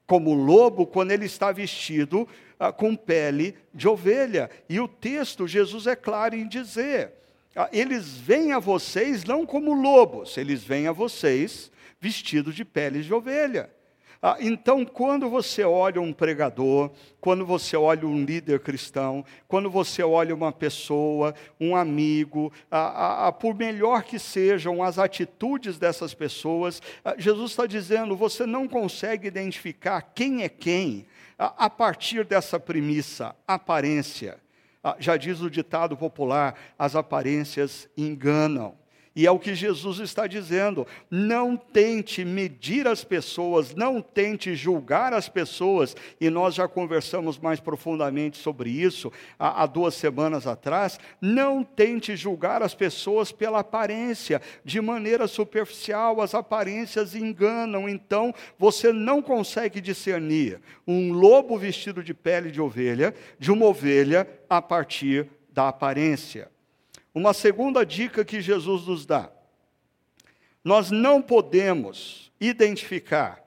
como 0.06 0.34
lobo 0.34 0.86
quando 0.86 1.12
ele 1.12 1.26
está 1.26 1.52
vestido 1.52 2.26
ah, 2.58 2.72
com 2.72 2.96
pele 2.96 3.54
de 3.72 3.86
ovelha. 3.86 4.50
E 4.68 4.80
o 4.80 4.88
texto, 4.88 5.46
Jesus 5.46 5.86
é 5.86 5.94
claro 5.94 6.34
em 6.34 6.48
dizer: 6.48 7.12
ah, 7.54 7.68
eles 7.72 8.16
vêm 8.16 8.52
a 8.52 8.58
vocês 8.58 9.22
não 9.24 9.44
como 9.44 9.74
lobos, 9.74 10.36
eles 10.36 10.64
vêm 10.64 10.88
a 10.88 10.92
vocês 10.92 11.70
vestidos 12.00 12.54
de 12.54 12.64
pele 12.64 13.02
de 13.02 13.12
ovelha. 13.12 13.70
Ah, 14.22 14.36
então, 14.38 14.84
quando 14.84 15.30
você 15.30 15.64
olha 15.64 15.98
um 15.98 16.12
pregador, 16.12 16.90
quando 17.22 17.46
você 17.46 17.74
olha 17.74 18.06
um 18.06 18.22
líder 18.22 18.60
cristão, 18.60 19.24
quando 19.48 19.70
você 19.70 20.02
olha 20.02 20.34
uma 20.34 20.52
pessoa, 20.52 21.34
um 21.58 21.74
amigo, 21.74 22.52
ah, 22.70 23.28
ah, 23.28 23.32
por 23.32 23.54
melhor 23.54 24.02
que 24.02 24.18
sejam 24.18 24.82
as 24.82 24.98
atitudes 24.98 25.78
dessas 25.78 26.12
pessoas, 26.12 26.82
Jesus 27.16 27.52
está 27.52 27.66
dizendo: 27.66 28.14
você 28.14 28.44
não 28.44 28.68
consegue 28.68 29.26
identificar 29.26 30.02
quem 30.02 30.42
é 30.42 30.50
quem 30.50 31.06
a 31.38 31.70
partir 31.70 32.22
dessa 32.22 32.60
premissa, 32.60 33.34
aparência. 33.48 34.38
já 34.98 35.16
diz 35.16 35.40
o 35.40 35.50
ditado 35.50 35.96
popular: 35.96 36.54
as 36.78 36.94
aparências 36.94 37.88
enganam. 37.96 38.74
E 39.14 39.26
é 39.26 39.30
o 39.30 39.40
que 39.40 39.54
Jesus 39.54 39.98
está 39.98 40.26
dizendo. 40.26 40.86
Não 41.10 41.56
tente 41.56 42.24
medir 42.24 42.86
as 42.86 43.02
pessoas, 43.02 43.74
não 43.74 44.00
tente 44.00 44.54
julgar 44.54 45.12
as 45.12 45.28
pessoas. 45.28 45.96
E 46.20 46.30
nós 46.30 46.54
já 46.54 46.68
conversamos 46.68 47.36
mais 47.36 47.58
profundamente 47.58 48.38
sobre 48.38 48.70
isso 48.70 49.12
há, 49.38 49.62
há, 49.62 49.66
duas 49.66 49.94
semanas 49.94 50.46
atrás. 50.46 51.00
Não 51.20 51.64
tente 51.64 52.14
julgar 52.14 52.62
as 52.62 52.74
pessoas 52.74 53.32
pela 53.32 53.60
aparência, 53.60 54.40
de 54.64 54.80
maneira 54.80 55.26
superficial. 55.26 56.20
As 56.20 56.34
aparências 56.34 57.16
enganam. 57.16 57.88
Então 57.88 58.32
você 58.56 58.92
não 58.92 59.20
consegue 59.20 59.80
discernir 59.80 60.60
um 60.86 61.12
lobo 61.12 61.58
vestido 61.58 62.02
de 62.02 62.14
pele 62.14 62.50
de 62.50 62.60
ovelha 62.60 63.14
de 63.38 63.50
uma 63.50 63.66
ovelha 63.66 64.28
a 64.48 64.62
partir 64.62 65.28
da 65.52 65.68
aparência. 65.68 66.48
Uma 67.14 67.34
segunda 67.34 67.84
dica 67.84 68.24
que 68.24 68.40
Jesus 68.40 68.86
nos 68.86 69.04
dá: 69.04 69.30
nós 70.64 70.90
não 70.90 71.20
podemos 71.20 72.30
identificar 72.40 73.42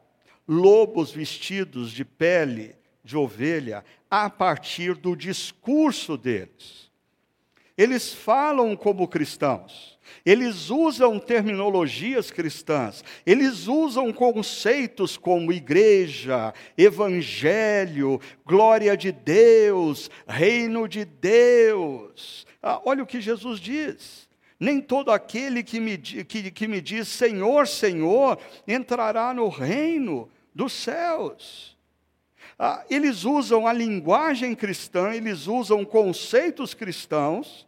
lobos 0.48 1.12
vestidos 1.12 1.92
de 1.92 2.04
pele 2.04 2.76
de 3.04 3.18
ovelha 3.18 3.84
a 4.10 4.30
partir 4.30 4.96
do 4.96 5.16
discurso 5.16 6.18
deles. 6.18 6.92
Eles 7.76 8.14
falam 8.14 8.76
como 8.76 9.08
cristãos, 9.08 9.98
eles 10.24 10.70
usam 10.70 11.18
terminologias 11.18 12.30
cristãs, 12.30 13.04
eles 13.26 13.68
usam 13.68 14.14
conceitos 14.14 15.18
como 15.18 15.52
igreja, 15.52 16.54
evangelho, 16.78 18.22
glória 18.46 18.96
de 18.96 19.12
Deus, 19.12 20.12
reino 20.28 20.88
de 20.88 21.04
Deus. 21.04 22.46
Ah, 22.64 22.82
olha 22.86 23.04
o 23.04 23.06
que 23.06 23.20
Jesus 23.20 23.60
diz. 23.60 24.30
Nem 24.58 24.80
todo 24.80 25.12
aquele 25.12 25.62
que 25.62 25.80
me, 25.82 25.98
que, 25.98 26.50
que 26.50 26.68
me 26.68 26.80
diz 26.80 27.10
Senhor, 27.10 27.68
Senhor, 27.68 28.40
entrará 28.66 29.34
no 29.34 29.50
reino 29.50 30.30
dos 30.56 30.72
céus. 30.72 31.78
Ah, 32.58 32.86
eles 32.90 33.26
usam 33.26 33.68
a 33.68 33.74
linguagem 33.74 34.56
cristã, 34.56 35.14
eles 35.14 35.48
usam 35.48 35.84
conceitos 35.84 36.74
cristãos, 36.74 37.68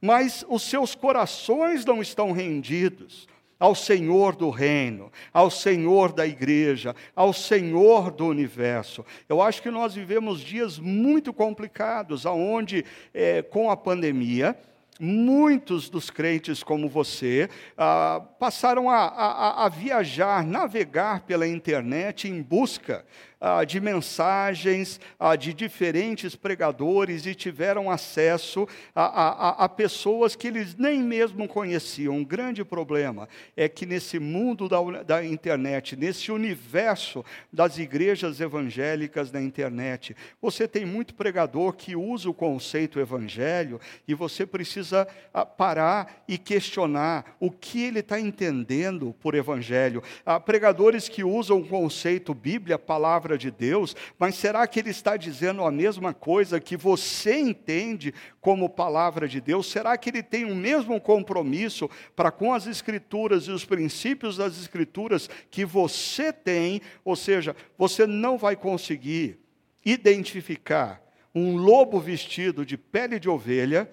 mas 0.00 0.44
os 0.48 0.62
seus 0.62 0.94
corações 0.94 1.84
não 1.84 2.02
estão 2.02 2.32
rendidos 2.32 3.28
ao 3.58 3.74
Senhor 3.74 4.36
do 4.36 4.50
reino, 4.50 5.10
ao 5.32 5.50
Senhor 5.50 6.12
da 6.12 6.26
igreja, 6.26 6.94
ao 7.14 7.32
Senhor 7.32 8.10
do 8.10 8.26
universo. 8.26 9.04
Eu 9.28 9.40
acho 9.40 9.62
que 9.62 9.70
nós 9.70 9.94
vivemos 9.94 10.40
dias 10.40 10.78
muito 10.78 11.32
complicados, 11.32 12.26
aonde 12.26 12.84
é, 13.12 13.42
com 13.42 13.70
a 13.70 13.76
pandemia 13.76 14.56
muitos 15.00 15.88
dos 15.88 16.10
crentes 16.10 16.62
como 16.62 16.88
você 16.88 17.48
ah, 17.76 18.22
passaram 18.38 18.88
a, 18.88 19.06
a, 19.06 19.64
a, 19.64 19.68
viajar, 19.68 20.44
navegar 20.44 21.20
pela 21.20 21.46
internet 21.46 22.28
em 22.28 22.40
busca 22.40 23.04
ah, 23.40 23.64
de 23.64 23.80
mensagens 23.80 25.00
ah, 25.18 25.36
de 25.36 25.52
diferentes 25.52 26.36
pregadores 26.36 27.26
e 27.26 27.34
tiveram 27.34 27.90
acesso 27.90 28.66
a, 28.94 29.64
a, 29.64 29.68
pessoas 29.68 30.36
que 30.36 30.46
eles 30.46 30.76
nem 30.76 31.02
mesmo 31.02 31.48
conheciam. 31.48 32.16
Um 32.16 32.24
grande 32.24 32.64
problema 32.64 33.28
é 33.56 33.68
que 33.68 33.84
nesse 33.84 34.18
mundo 34.18 34.68
da, 34.68 35.02
da 35.02 35.24
internet, 35.24 35.96
nesse 35.96 36.30
universo 36.30 37.24
das 37.52 37.78
igrejas 37.78 38.40
evangélicas 38.40 39.32
na 39.32 39.42
internet, 39.42 40.16
você 40.40 40.68
tem 40.68 40.86
muito 40.86 41.14
pregador 41.14 41.72
que 41.72 41.96
usa 41.96 42.30
o 42.30 42.34
conceito 42.34 43.00
evangelho 43.00 43.80
e 44.06 44.14
você 44.14 44.46
precisa 44.46 44.83
ah, 44.92 45.46
parar 45.46 46.24
e 46.28 46.36
questionar 46.36 47.36
o 47.40 47.50
que 47.50 47.82
ele 47.82 48.00
está 48.00 48.20
entendendo 48.20 49.14
por 49.20 49.34
evangelho. 49.34 50.02
Há 50.24 50.38
pregadores 50.38 51.08
que 51.08 51.24
usam 51.24 51.58
o 51.58 51.66
conceito 51.66 52.34
Bíblia, 52.34 52.78
palavra 52.78 53.38
de 53.38 53.50
Deus, 53.50 53.96
mas 54.18 54.34
será 54.34 54.66
que 54.66 54.80
ele 54.80 54.90
está 54.90 55.16
dizendo 55.16 55.64
a 55.64 55.70
mesma 55.70 56.12
coisa 56.12 56.60
que 56.60 56.76
você 56.76 57.38
entende 57.38 58.12
como 58.40 58.68
palavra 58.68 59.26
de 59.26 59.40
Deus? 59.40 59.70
Será 59.70 59.96
que 59.96 60.10
ele 60.10 60.22
tem 60.22 60.44
o 60.44 60.54
mesmo 60.54 61.00
compromisso 61.00 61.88
para 62.14 62.30
com 62.30 62.52
as 62.52 62.66
Escrituras 62.66 63.44
e 63.44 63.50
os 63.50 63.64
princípios 63.64 64.36
das 64.36 64.58
Escrituras 64.58 65.28
que 65.50 65.64
você 65.64 66.32
tem? 66.32 66.80
Ou 67.04 67.16
seja, 67.16 67.56
você 67.78 68.06
não 68.06 68.36
vai 68.36 68.56
conseguir 68.56 69.38
identificar 69.84 71.02
um 71.34 71.56
lobo 71.56 71.98
vestido 71.98 72.64
de 72.64 72.76
pele 72.76 73.18
de 73.18 73.28
ovelha 73.28 73.90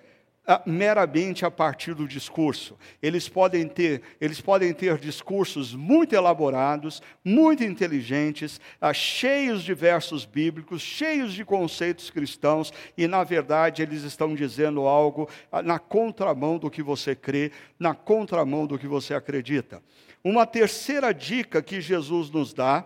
meramente 0.65 1.45
a 1.45 1.51
partir 1.51 1.93
do 1.93 2.07
discurso. 2.07 2.77
Eles 3.01 3.29
podem 3.29 3.67
ter, 3.67 4.01
eles 4.19 4.41
podem 4.41 4.73
ter 4.73 4.97
discursos 4.97 5.75
muito 5.75 6.15
elaborados, 6.15 7.01
muito 7.23 7.63
inteligentes, 7.63 8.59
ah, 8.79 8.91
cheios 8.91 9.63
de 9.63 9.73
versos 9.73 10.25
bíblicos, 10.25 10.81
cheios 10.81 11.33
de 11.33 11.45
conceitos 11.45 12.09
cristãos, 12.09 12.73
e 12.97 13.07
na 13.07 13.23
verdade 13.23 13.83
eles 13.83 14.01
estão 14.01 14.33
dizendo 14.33 14.87
algo 14.87 15.29
ah, 15.51 15.61
na 15.61 15.77
contramão 15.77 16.57
do 16.57 16.71
que 16.71 16.81
você 16.81 17.15
crê, 17.15 17.51
na 17.77 17.93
contramão 17.93 18.65
do 18.65 18.79
que 18.79 18.87
você 18.87 19.13
acredita. 19.13 19.81
Uma 20.23 20.47
terceira 20.47 21.13
dica 21.13 21.61
que 21.61 21.79
Jesus 21.79 22.31
nos 22.31 22.53
dá 22.53 22.85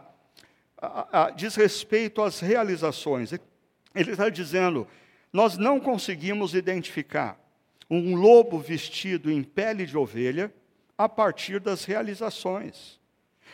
ah, 0.77 1.31
diz 1.35 1.55
respeito 1.55 2.21
às 2.21 2.39
realizações. 2.39 3.31
Ele 3.31 4.11
está 4.11 4.29
dizendo: 4.29 4.85
nós 5.31 5.57
não 5.57 5.79
conseguimos 5.79 6.53
identificar 6.53 7.44
um 7.89 8.15
lobo 8.15 8.59
vestido 8.59 9.31
em 9.31 9.43
pele 9.43 9.85
de 9.85 9.97
ovelha 9.97 10.53
a 10.97 11.07
partir 11.07 11.59
das 11.59 11.85
realizações. 11.85 12.99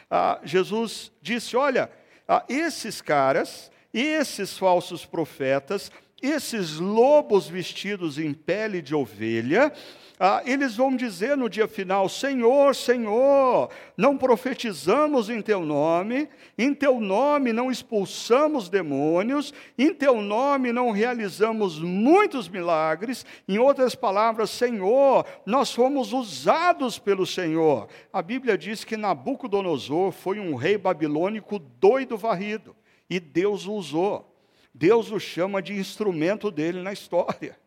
Ah, 0.09 0.39
Jesus 0.43 1.11
disse: 1.21 1.55
Olha, 1.55 1.89
ah, 2.27 2.43
esses 2.47 3.01
caras, 3.01 3.71
esses 3.93 4.57
falsos 4.57 5.05
profetas, 5.05 5.91
esses 6.21 6.77
lobos 6.77 7.47
vestidos 7.47 8.17
em 8.17 8.33
pele 8.33 8.81
de 8.81 8.93
ovelha, 8.93 9.73
ah, 10.23 10.43
eles 10.45 10.75
vão 10.75 10.95
dizer 10.95 11.35
no 11.35 11.49
dia 11.49 11.67
final: 11.67 12.07
Senhor, 12.07 12.75
Senhor, 12.75 13.71
não 13.97 14.15
profetizamos 14.15 15.31
em 15.31 15.41
teu 15.41 15.61
nome, 15.61 16.29
em 16.55 16.75
teu 16.75 16.99
nome 16.99 17.51
não 17.51 17.71
expulsamos 17.71 18.69
demônios, 18.69 19.51
em 19.75 19.91
teu 19.91 20.21
nome 20.21 20.71
não 20.71 20.91
realizamos 20.91 21.79
muitos 21.79 22.47
milagres. 22.47 23.25
Em 23.47 23.57
outras 23.57 23.95
palavras, 23.95 24.51
Senhor, 24.51 25.25
nós 25.43 25.73
fomos 25.73 26.13
usados 26.13 26.99
pelo 26.99 27.25
Senhor. 27.25 27.87
A 28.13 28.21
Bíblia 28.21 28.55
diz 28.55 28.83
que 28.83 28.95
Nabucodonosor 28.95 30.11
foi 30.11 30.39
um 30.39 30.53
rei 30.53 30.77
babilônico 30.77 31.57
doido 31.57 32.15
varrido, 32.15 32.75
e 33.09 33.19
Deus 33.19 33.65
o 33.65 33.73
usou. 33.73 34.31
Deus 34.71 35.11
o 35.11 35.19
chama 35.19 35.63
de 35.63 35.73
instrumento 35.73 36.51
dele 36.51 36.83
na 36.83 36.93
história. 36.93 37.57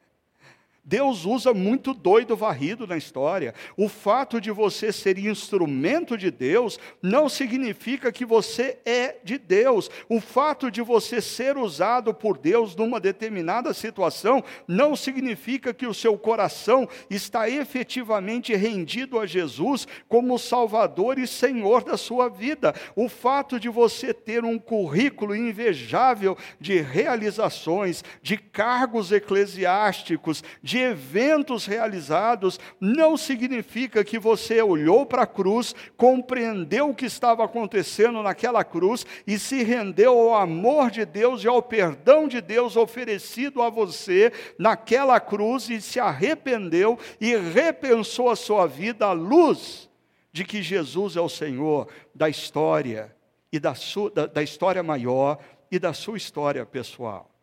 Deus 0.85 1.25
usa 1.25 1.55
muito 1.55 1.94
doido 1.94 2.37
varrido 2.37 2.87
na 2.87 2.97
história. 2.97 3.55
O 3.75 3.88
fato 3.88 4.38
de 4.38 4.51
você 4.51 4.92
ser 4.92 5.18
instrumento 5.18 6.18
de 6.18 6.31
Deus 6.31 6.79
não 7.03 7.27
significa 7.27 8.12
que 8.12 8.25
você 8.27 8.79
é 8.85 9.16
de 9.25 9.38
Deus. 9.38 9.90
O 10.11 10.20
fato 10.20 10.70
de 10.70 10.83
você 10.83 11.23
ser 11.23 11.57
usado 11.57 12.12
por 12.12 12.37
Deus 12.37 12.77
numa 12.77 13.01
determinada 13.01 13.73
situação 13.73 14.44
não 14.68 14.94
significa 14.94 15.73
que 15.73 15.87
o 15.87 15.94
seu 15.94 16.18
coração 16.18 16.87
está 17.09 17.49
efetivamente 17.49 18.55
rendido 18.55 19.18
a 19.18 19.25
Jesus 19.25 19.88
como 20.07 20.38
Salvador 20.38 21.18
e 21.18 21.27
Senhor 21.27 21.83
da 21.83 21.97
sua 21.97 22.29
vida. 22.29 22.75
O 22.94 23.09
fato 23.09 23.59
de 23.59 23.70
você 23.70 24.12
ter 24.12 24.44
um 24.44 24.59
currículo 24.59 25.35
invejável 25.35 26.37
de 26.61 26.79
realizações, 26.81 28.05
de 28.20 28.37
cargos 28.37 29.11
eclesiásticos, 29.12 30.44
de 30.62 30.74
de 30.75 30.81
eventos 30.81 31.67
realizados, 31.67 32.59
não 32.81 33.17
significa 33.17 34.03
que 34.03 34.19
você 34.19 34.61
olhou 34.61 35.07
para 35.07 35.23
a 35.23 35.27
cruz, 35.27 35.73
compreendeu 35.97 36.91
o 36.91 36.95
que 36.95 37.07
estava 37.07 37.45
acontecendo 37.45 38.21
naquela 38.25 38.65
cruz 38.65 39.07
e 39.25 39.39
se 39.39 39.63
rendeu 39.63 40.19
ao 40.19 40.35
amor 40.35 40.91
de 40.91 41.05
Deus 41.05 41.45
e 41.45 41.47
ao 41.47 41.63
perdão 41.63 42.27
de 42.27 42.41
Deus 42.41 42.77
oferecido 42.77 43.63
a 43.63 43.71
você 43.71 44.33
naquela 44.59 45.21
cruz 45.21 45.71
e 45.71 45.81
se 45.81 46.01
arrependeu 46.01 46.99
e 47.21 47.37
repensou 47.37 48.29
a 48.29 48.35
sua 48.35 48.67
vida 48.67 49.07
à 49.07 49.13
luz 49.13 49.89
de 50.33 50.45
que 50.45 50.61
Jesus 50.61 51.15
é 51.15 51.21
o 51.21 51.29
Senhor 51.29 51.87
da 52.13 52.29
história 52.29 53.15
e 53.53 53.61
da, 53.61 53.77
sua, 53.77 54.11
da, 54.11 54.27
da 54.27 54.43
história 54.43 54.83
maior 54.83 55.39
e 55.71 55.79
da 55.79 55.93
sua 55.93 56.17
história 56.17 56.67
pessoal. 56.67 57.34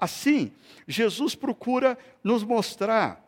Assim, 0.00 0.52
Jesus 0.86 1.34
procura 1.34 1.98
nos 2.22 2.42
mostrar 2.42 3.24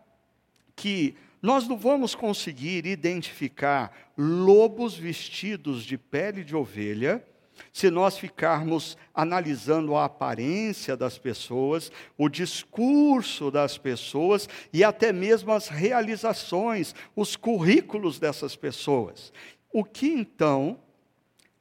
que 0.74 1.16
nós 1.40 1.68
não 1.68 1.76
vamos 1.76 2.14
conseguir 2.14 2.86
identificar 2.86 3.92
lobos 4.16 4.96
vestidos 4.96 5.84
de 5.84 5.96
pele 5.96 6.42
de 6.42 6.56
ovelha 6.56 7.24
se 7.72 7.90
nós 7.90 8.18
ficarmos 8.18 8.96
analisando 9.14 9.94
a 9.96 10.04
aparência 10.04 10.96
das 10.96 11.18
pessoas, 11.18 11.90
o 12.18 12.28
discurso 12.28 13.50
das 13.50 13.78
pessoas 13.78 14.48
e 14.72 14.84
até 14.84 15.12
mesmo 15.12 15.52
as 15.52 15.68
realizações, 15.68 16.94
os 17.14 17.36
currículos 17.36 18.18
dessas 18.18 18.56
pessoas. 18.56 19.32
O 19.72 19.84
que 19.84 20.08
então 20.08 20.78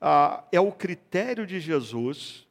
ah, 0.02 0.44
é 0.52 0.60
o 0.60 0.72
critério 0.72 1.46
de 1.46 1.60
Jesus 1.60 2.45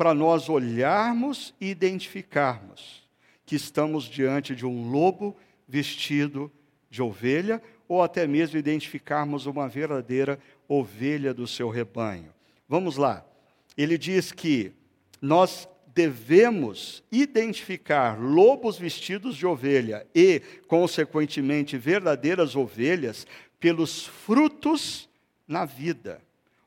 para 0.00 0.14
nós 0.14 0.48
olharmos 0.48 1.52
e 1.60 1.68
identificarmos 1.68 3.06
que 3.44 3.54
estamos 3.54 4.04
diante 4.04 4.56
de 4.56 4.64
um 4.64 4.90
lobo 4.90 5.36
vestido 5.68 6.50
de 6.88 7.02
ovelha, 7.02 7.60
ou 7.86 8.02
até 8.02 8.26
mesmo 8.26 8.58
identificarmos 8.58 9.44
uma 9.44 9.68
verdadeira 9.68 10.40
ovelha 10.66 11.34
do 11.34 11.46
seu 11.46 11.68
rebanho. 11.68 12.32
Vamos 12.66 12.96
lá. 12.96 13.26
Ele 13.76 13.98
diz 13.98 14.32
que 14.32 14.72
nós 15.20 15.68
devemos 15.88 17.04
identificar 17.12 18.18
lobos 18.18 18.78
vestidos 18.78 19.36
de 19.36 19.46
ovelha 19.46 20.06
e, 20.14 20.40
consequentemente, 20.66 21.76
verdadeiras 21.76 22.56
ovelhas 22.56 23.26
pelos 23.60 24.06
frutos 24.06 25.10
na 25.46 25.66
vida. 25.66 26.22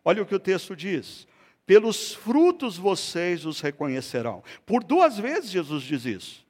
Olha 0.06 0.22
o 0.22 0.26
que 0.28 0.36
o 0.36 0.40
texto 0.40 0.76
diz: 0.76 1.28
pelos 1.66 2.14
frutos 2.14 2.78
vocês 2.78 3.46
os 3.46 3.62
reconhecerão. 3.62 4.44
Por 4.66 4.84
duas 4.84 5.18
vezes 5.18 5.50
Jesus 5.50 5.84
diz 5.84 6.06
isso. 6.06 6.44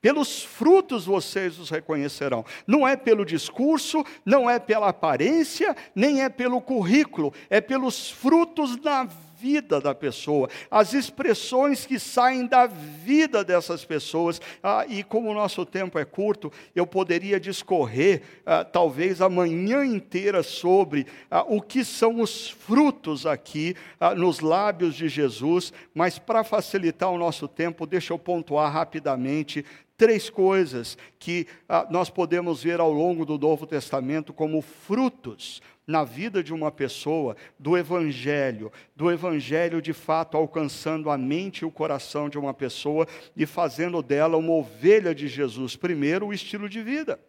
Pelos 0.00 0.42
frutos 0.42 1.06
vocês 1.06 1.58
os 1.58 1.70
reconhecerão. 1.70 2.44
Não 2.66 2.86
é 2.86 2.96
pelo 2.96 3.24
discurso, 3.24 4.04
não 4.24 4.48
é 4.48 4.58
pela 4.58 4.88
aparência, 4.88 5.76
nem 5.94 6.22
é 6.22 6.28
pelo 6.28 6.60
currículo, 6.60 7.32
é 7.48 7.60
pelos 7.60 8.10
frutos 8.10 8.76
na 8.80 9.04
vida 9.04 9.29
vida 9.40 9.80
da 9.80 9.94
pessoa, 9.94 10.48
as 10.70 10.92
expressões 10.92 11.86
que 11.86 11.98
saem 11.98 12.46
da 12.46 12.66
vida 12.66 13.42
dessas 13.42 13.84
pessoas. 13.84 14.40
Ah, 14.62 14.84
e 14.88 15.02
como 15.02 15.30
o 15.30 15.34
nosso 15.34 15.64
tempo 15.64 15.98
é 15.98 16.04
curto, 16.04 16.52
eu 16.74 16.86
poderia 16.86 17.40
discorrer 17.40 18.22
ah, 18.44 18.64
talvez 18.64 19.22
a 19.22 19.28
manhã 19.28 19.84
inteira 19.84 20.42
sobre 20.42 21.06
ah, 21.30 21.44
o 21.48 21.62
que 21.62 21.84
são 21.84 22.20
os 22.20 22.50
frutos 22.50 23.24
aqui 23.24 23.74
ah, 23.98 24.14
nos 24.14 24.40
lábios 24.40 24.94
de 24.94 25.08
Jesus, 25.08 25.72
mas 25.94 26.18
para 26.18 26.44
facilitar 26.44 27.10
o 27.10 27.18
nosso 27.18 27.48
tempo, 27.48 27.86
deixa 27.86 28.12
eu 28.12 28.18
pontuar 28.18 28.70
rapidamente 28.72 29.64
três 30.00 30.30
coisas 30.30 30.96
que 31.18 31.46
ah, 31.68 31.86
nós 31.90 32.08
podemos 32.08 32.62
ver 32.62 32.80
ao 32.80 32.90
longo 32.90 33.26
do 33.26 33.36
Novo 33.36 33.66
Testamento 33.66 34.32
como 34.32 34.62
frutos 34.62 35.60
na 35.86 36.04
vida 36.04 36.42
de 36.42 36.54
uma 36.54 36.72
pessoa 36.72 37.36
do 37.58 37.76
Evangelho, 37.76 38.72
do 38.96 39.10
Evangelho 39.10 39.82
de 39.82 39.92
fato 39.92 40.38
alcançando 40.38 41.10
a 41.10 41.18
mente 41.18 41.58
e 41.58 41.64
o 41.66 41.70
coração 41.70 42.30
de 42.30 42.38
uma 42.38 42.54
pessoa 42.54 43.06
e 43.36 43.44
fazendo 43.44 44.02
dela 44.02 44.38
uma 44.38 44.54
ovelha 44.54 45.14
de 45.14 45.28
Jesus. 45.28 45.76
Primeiro, 45.76 46.28
o 46.28 46.32
estilo 46.32 46.66
de 46.66 46.82
vida. 46.82 47.20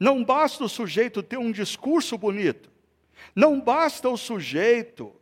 Não 0.00 0.24
basta 0.24 0.64
o 0.64 0.68
sujeito 0.68 1.22
ter 1.22 1.38
um 1.38 1.52
discurso 1.52 2.18
bonito, 2.18 2.68
não 3.32 3.60
basta 3.60 4.08
o 4.08 4.16
sujeito 4.16 5.14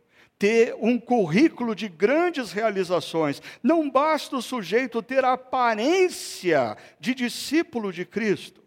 ter 0.43 0.75
um 0.77 0.99
currículo 0.99 1.73
de 1.73 1.87
grandes 1.87 2.51
realizações. 2.51 3.41
Não 3.63 3.89
basta 3.89 4.35
o 4.35 4.41
sujeito 4.41 5.01
ter 5.01 5.23
a 5.23 5.31
aparência 5.31 6.75
de 6.99 7.15
discípulo 7.15 7.93
de 7.93 8.03
Cristo. 8.03 8.61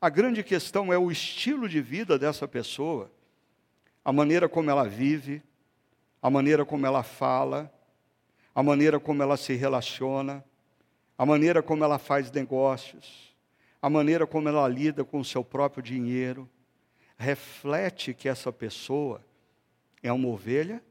A 0.00 0.08
grande 0.08 0.42
questão 0.42 0.90
é 0.90 0.96
o 0.96 1.10
estilo 1.10 1.68
de 1.68 1.82
vida 1.82 2.18
dessa 2.18 2.48
pessoa, 2.48 3.12
a 4.02 4.10
maneira 4.10 4.48
como 4.48 4.70
ela 4.70 4.88
vive, 4.88 5.42
a 6.22 6.30
maneira 6.30 6.64
como 6.64 6.86
ela 6.86 7.02
fala, 7.02 7.70
a 8.54 8.62
maneira 8.62 8.98
como 8.98 9.22
ela 9.22 9.36
se 9.36 9.52
relaciona, 9.52 10.42
a 11.18 11.26
maneira 11.26 11.62
como 11.62 11.84
ela 11.84 11.98
faz 11.98 12.32
negócios, 12.32 13.36
a 13.82 13.90
maneira 13.90 14.26
como 14.26 14.48
ela 14.48 14.66
lida 14.66 15.04
com 15.04 15.20
o 15.20 15.24
seu 15.24 15.44
próprio 15.44 15.82
dinheiro, 15.82 16.48
reflete 17.18 18.14
que 18.14 18.26
essa 18.26 18.50
pessoa 18.50 19.20
é 20.06 20.12
uma 20.12 20.28
ovelha, 20.28 20.82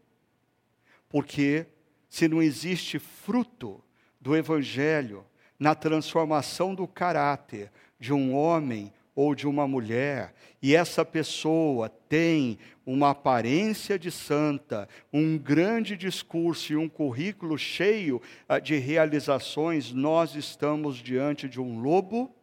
porque 1.09 1.65
se 2.09 2.27
não 2.27 2.41
existe 2.41 2.99
fruto 2.99 3.83
do 4.19 4.35
Evangelho 4.35 5.25
na 5.57 5.73
transformação 5.73 6.75
do 6.75 6.87
caráter 6.87 7.71
de 7.99 8.13
um 8.13 8.35
homem 8.35 8.91
ou 9.15 9.33
de 9.33 9.47
uma 9.47 9.65
mulher, 9.65 10.33
e 10.61 10.75
essa 10.75 11.05
pessoa 11.05 11.87
tem 11.87 12.59
uma 12.85 13.11
aparência 13.11 13.97
de 13.97 14.11
santa, 14.11 14.89
um 15.13 15.37
grande 15.37 15.95
discurso 15.95 16.73
e 16.73 16.75
um 16.75 16.89
currículo 16.89 17.57
cheio 17.57 18.21
ah, 18.47 18.59
de 18.59 18.75
realizações, 18.75 19.93
nós 19.93 20.35
estamos 20.35 20.97
diante 20.97 21.47
de 21.47 21.61
um 21.61 21.79
lobo 21.79 22.35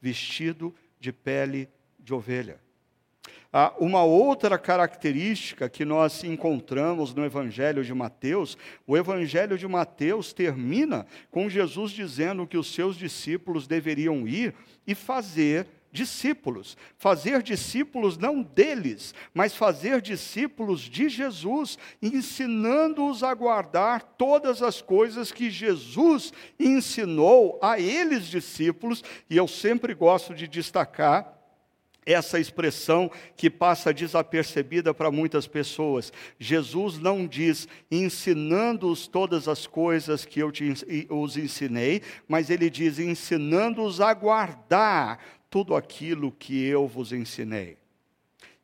vestido 0.00 0.74
de 0.98 1.12
pele 1.12 1.68
de 1.98 2.12
ovelha. 2.12 2.67
Uma 3.78 4.04
outra 4.04 4.58
característica 4.58 5.70
que 5.70 5.82
nós 5.82 6.22
encontramos 6.22 7.14
no 7.14 7.24
Evangelho 7.24 7.82
de 7.82 7.94
Mateus, 7.94 8.58
o 8.86 8.94
Evangelho 8.94 9.56
de 9.56 9.66
Mateus 9.66 10.34
termina 10.34 11.06
com 11.30 11.48
Jesus 11.48 11.92
dizendo 11.92 12.46
que 12.46 12.58
os 12.58 12.74
seus 12.74 12.96
discípulos 12.96 13.66
deveriam 13.66 14.28
ir 14.28 14.54
e 14.86 14.94
fazer 14.94 15.66
discípulos. 15.90 16.76
Fazer 16.98 17.42
discípulos 17.42 18.18
não 18.18 18.42
deles, 18.42 19.14
mas 19.32 19.56
fazer 19.56 20.02
discípulos 20.02 20.82
de 20.82 21.08
Jesus, 21.08 21.78
ensinando-os 22.02 23.22
a 23.22 23.32
guardar 23.32 24.02
todas 24.18 24.62
as 24.62 24.82
coisas 24.82 25.32
que 25.32 25.48
Jesus 25.48 26.34
ensinou 26.60 27.58
a 27.62 27.80
eles, 27.80 28.26
discípulos, 28.26 29.02
e 29.30 29.38
eu 29.38 29.48
sempre 29.48 29.94
gosto 29.94 30.34
de 30.34 30.46
destacar 30.46 31.37
essa 32.12 32.40
expressão 32.40 33.10
que 33.36 33.50
passa 33.50 33.92
desapercebida 33.92 34.94
para 34.94 35.10
muitas 35.10 35.46
pessoas. 35.46 36.10
Jesus 36.38 36.98
não 36.98 37.26
diz 37.26 37.68
ensinando-os 37.90 39.06
todas 39.06 39.46
as 39.46 39.66
coisas 39.66 40.24
que 40.24 40.40
eu 40.40 40.50
te, 40.50 40.72
os 41.10 41.36
ensinei, 41.36 42.00
mas 42.26 42.48
ele 42.48 42.70
diz 42.70 42.98
ensinando-os 42.98 44.00
a 44.00 44.14
guardar 44.14 45.18
tudo 45.50 45.76
aquilo 45.76 46.32
que 46.32 46.64
eu 46.64 46.86
vos 46.86 47.12
ensinei. 47.12 47.76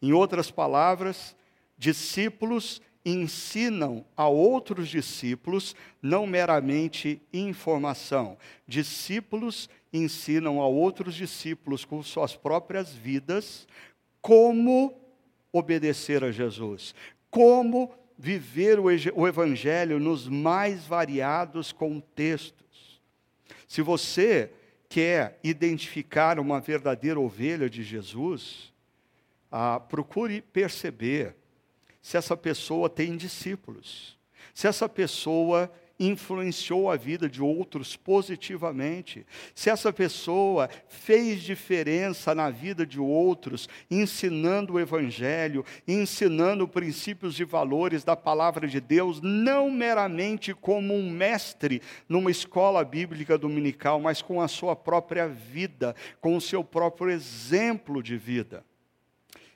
Em 0.01 0.13
outras 0.13 0.51
palavras, 0.51 1.37
discípulos 1.77 2.81
ensinam 3.05 4.05
a 4.17 4.27
outros 4.27 4.89
discípulos 4.89 5.77
não 6.01 6.27
meramente 6.27 7.21
informação. 7.33 8.39
Discípulos 8.67 9.69
ensinam 9.93 10.61
a 10.61 10.67
outros 10.67 11.15
discípulos 11.15 11.85
com 11.85 12.03
suas 12.03 12.35
próprias 12.35 12.93
vidas 12.93 13.69
como 14.21 14.95
obedecer 15.53 16.25
a 16.25 16.33
Jesus, 16.33 16.95
como 17.31 17.93
viver 18.19 18.79
o 18.81 19.29
evangelho 19.29 20.01
nos 20.01 20.27
mais 20.27 20.87
variados 20.87 21.73
contextos. 21.73 23.01
Se 23.69 23.83
você 23.83 24.51
quer 24.89 25.39
identificar 25.43 26.39
uma 26.39 26.61
verdadeira 26.61 27.21
ovelha 27.21 27.69
de 27.69 27.83
Jesus, 27.83 28.73
ah, 29.51 29.79
procure 29.79 30.41
perceber 30.41 31.37
se 32.05 32.19
essa 32.19 32.37
pessoa 32.37 32.91
tem 32.91 33.17
discípulos, 33.17 34.19
se 34.53 34.67
essa 34.67 34.87
pessoa 34.87 35.73
influenciou 35.99 36.91
a 36.91 36.97
vida 36.97 37.31
de 37.31 37.43
outros 37.43 37.97
positivamente, 37.97 39.25
se 39.55 39.71
essa 39.71 39.91
pessoa 39.91 40.69
fez 40.87 41.41
diferença 41.41 42.35
na 42.35 42.51
vida 42.51 42.85
de 42.85 43.01
outros, 43.01 43.71
ensinando 43.91 44.75
o 44.75 44.81
Evangelho, 44.81 45.65
ensinando 45.89 46.69
princípios 46.69 47.41
e 47.41 47.45
valores 47.45 48.05
da 48.05 48.15
palavra 48.15 48.69
de 48.69 48.83
Deus, 48.83 49.23
não 49.23 49.71
meramente 49.71 50.53
como 50.53 50.93
um 50.93 51.09
mestre 51.09 51.81
numa 52.07 52.31
escola 52.31 52.85
bíblica 52.85 53.39
dominical, 53.39 53.99
mas 53.99 54.21
com 54.21 54.43
a 54.43 54.49
sua 54.49 54.77
própria 54.77 55.27
vida, 55.27 55.97
com 56.21 56.37
o 56.37 56.41
seu 56.41 56.63
próprio 56.63 57.09
exemplo 57.09 58.03
de 58.03 58.19
vida. 58.19 58.63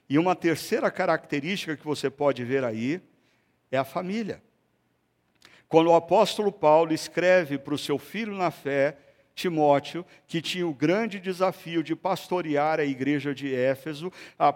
E 0.09 0.19
uma 0.19 0.35
terceira 0.35 0.91
característica 0.91 1.77
que 1.77 1.85
você 1.85 2.09
pode 2.09 2.45
ver 2.45 2.65
aí 2.65 3.01
é 3.71 3.77
a 3.77 3.85
família. 3.85 4.43
Quando 5.69 5.89
o 5.91 5.95
apóstolo 5.95 6.51
Paulo 6.51 6.95
escreve 6.95 7.59
para 7.59 7.75
o 7.75 7.79
seu 7.79 7.99
filho 7.99 8.35
na 8.35 8.51
fé, 8.51 8.97
Timóteo, 9.39 10.05
que 10.27 10.43
tinha 10.43 10.67
o 10.67 10.75
grande 10.75 11.21
desafio 11.21 11.81
de 11.81 11.95
pastorear 11.95 12.81
a 12.81 12.85
igreja 12.85 13.33
de 13.33 13.55
Éfeso, 13.55 14.13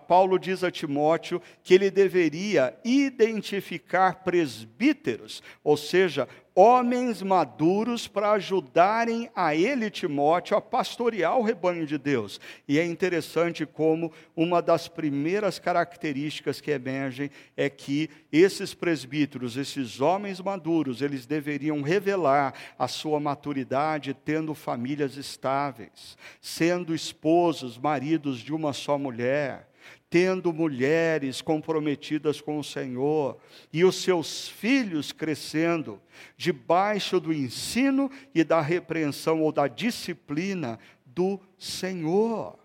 Paulo 0.09 0.39
diz 0.39 0.65
a 0.65 0.73
Timóteo 0.73 1.41
que 1.63 1.75
ele 1.75 1.89
deveria 1.89 2.77
identificar 2.85 4.25
presbíteros, 4.25 5.41
ou 5.63 5.77
seja, 5.77 6.27
homens 6.55 7.23
maduros 7.23 8.07
para 8.07 8.33
ajudarem 8.33 9.31
a 9.35 9.55
ele, 9.55 9.91
Timóteo, 9.91 10.57
a 10.57 10.61
pastorear 10.61 11.39
o 11.39 11.43
rebanho 11.43 11.87
de 11.87 11.97
Deus. 11.97 12.41
E 12.69 12.79
é 12.79 12.85
interessante 12.85 13.65
como 13.65 14.13
uma 14.37 14.61
das 14.61 14.89
primeiras 14.89 15.59
características 15.59 16.61
que 16.61 16.71
emergem 16.71 17.31
é 17.57 17.71
que 17.71 18.11
esses 18.31 18.75
presbíteros, 18.75 19.57
esses 19.57 20.01
homens 20.01 20.41
maduros, 20.41 21.01
eles 21.01 21.27
deveriam 21.27 21.83
revelar 21.83 22.55
a 22.79 22.87
sua 22.87 23.19
maturidade 23.19 24.15
tendo 24.15 24.55
famílias 24.55 25.17
estáveis, 25.17 26.17
sendo 26.41 26.95
esposos, 26.95 27.79
maridos 27.79 28.39
de 28.39 28.53
uma 28.53 28.73
só 28.73 28.99
mulher 28.99 29.72
tendo 30.13 30.53
mulheres 30.53 31.41
comprometidas 31.41 32.39
com 32.39 32.59
o 32.59 32.63
Senhor 32.63 33.39
e 33.73 33.83
os 33.83 33.97
seus 33.97 34.47
filhos 34.47 35.11
crescendo 35.11 35.99
debaixo 36.37 37.19
do 37.19 37.33
ensino 37.33 38.11
e 38.35 38.45
da 38.45 38.61
repreensão 38.61 39.41
ou 39.41 39.51
da 39.51 39.67
disciplina 39.67 40.79
do 41.07 41.41
Senhor. 41.59 42.59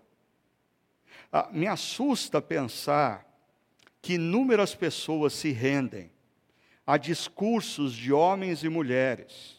Ah, 1.32 1.48
me 1.50 1.66
assusta 1.66 2.42
pensar 2.42 3.26
que 4.02 4.14
inúmeras 4.14 4.74
pessoas 4.74 5.32
se 5.32 5.50
rendem 5.50 6.10
a 6.86 6.98
discursos 6.98 7.94
de 7.94 8.12
homens 8.12 8.62
e 8.62 8.68
mulheres 8.68 9.57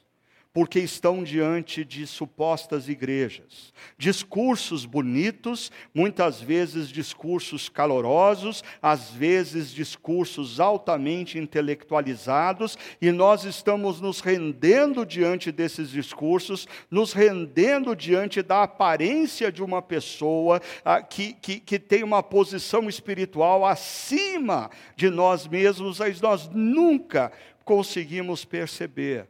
porque 0.59 0.81
estão 0.81 1.23
diante 1.23 1.85
de 1.85 2.05
supostas 2.05 2.89
igrejas. 2.89 3.73
Discursos 3.97 4.83
bonitos, 4.83 5.71
muitas 5.95 6.41
vezes 6.41 6.89
discursos 6.89 7.69
calorosos, 7.69 8.61
às 8.81 9.09
vezes 9.09 9.71
discursos 9.71 10.59
altamente 10.59 11.39
intelectualizados, 11.39 12.77
e 13.01 13.09
nós 13.09 13.45
estamos 13.45 14.01
nos 14.01 14.19
rendendo 14.19 15.05
diante 15.05 15.49
desses 15.49 15.91
discursos, 15.91 16.67
nos 16.91 17.13
rendendo 17.13 17.95
diante 17.95 18.41
da 18.41 18.63
aparência 18.63 19.53
de 19.53 19.63
uma 19.63 19.81
pessoa 19.81 20.61
ah, 20.83 21.01
que, 21.01 21.31
que, 21.35 21.61
que 21.61 21.79
tem 21.79 22.03
uma 22.03 22.21
posição 22.21 22.89
espiritual 22.89 23.65
acima 23.65 24.69
de 24.93 25.09
nós 25.09 25.47
mesmos, 25.47 25.99
mas 25.99 26.19
nós 26.19 26.49
nunca 26.49 27.31
conseguimos 27.63 28.43
perceber 28.43 29.25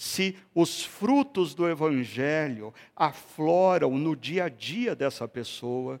se 0.00 0.34
os 0.54 0.82
frutos 0.82 1.54
do 1.54 1.68
Evangelho 1.68 2.72
afloram 2.96 3.98
no 3.98 4.16
dia 4.16 4.44
a 4.44 4.48
dia 4.48 4.96
dessa 4.96 5.28
pessoa, 5.28 6.00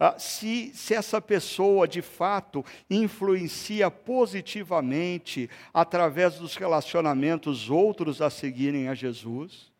ah, 0.00 0.18
se, 0.18 0.72
se 0.74 0.94
essa 0.94 1.20
pessoa 1.20 1.86
de 1.86 2.00
fato 2.00 2.64
influencia 2.88 3.90
positivamente 3.90 5.50
através 5.74 6.36
dos 6.36 6.56
relacionamentos 6.56 7.68
outros 7.68 8.22
a 8.22 8.30
seguirem 8.30 8.88
a 8.88 8.94
Jesus, 8.94 9.70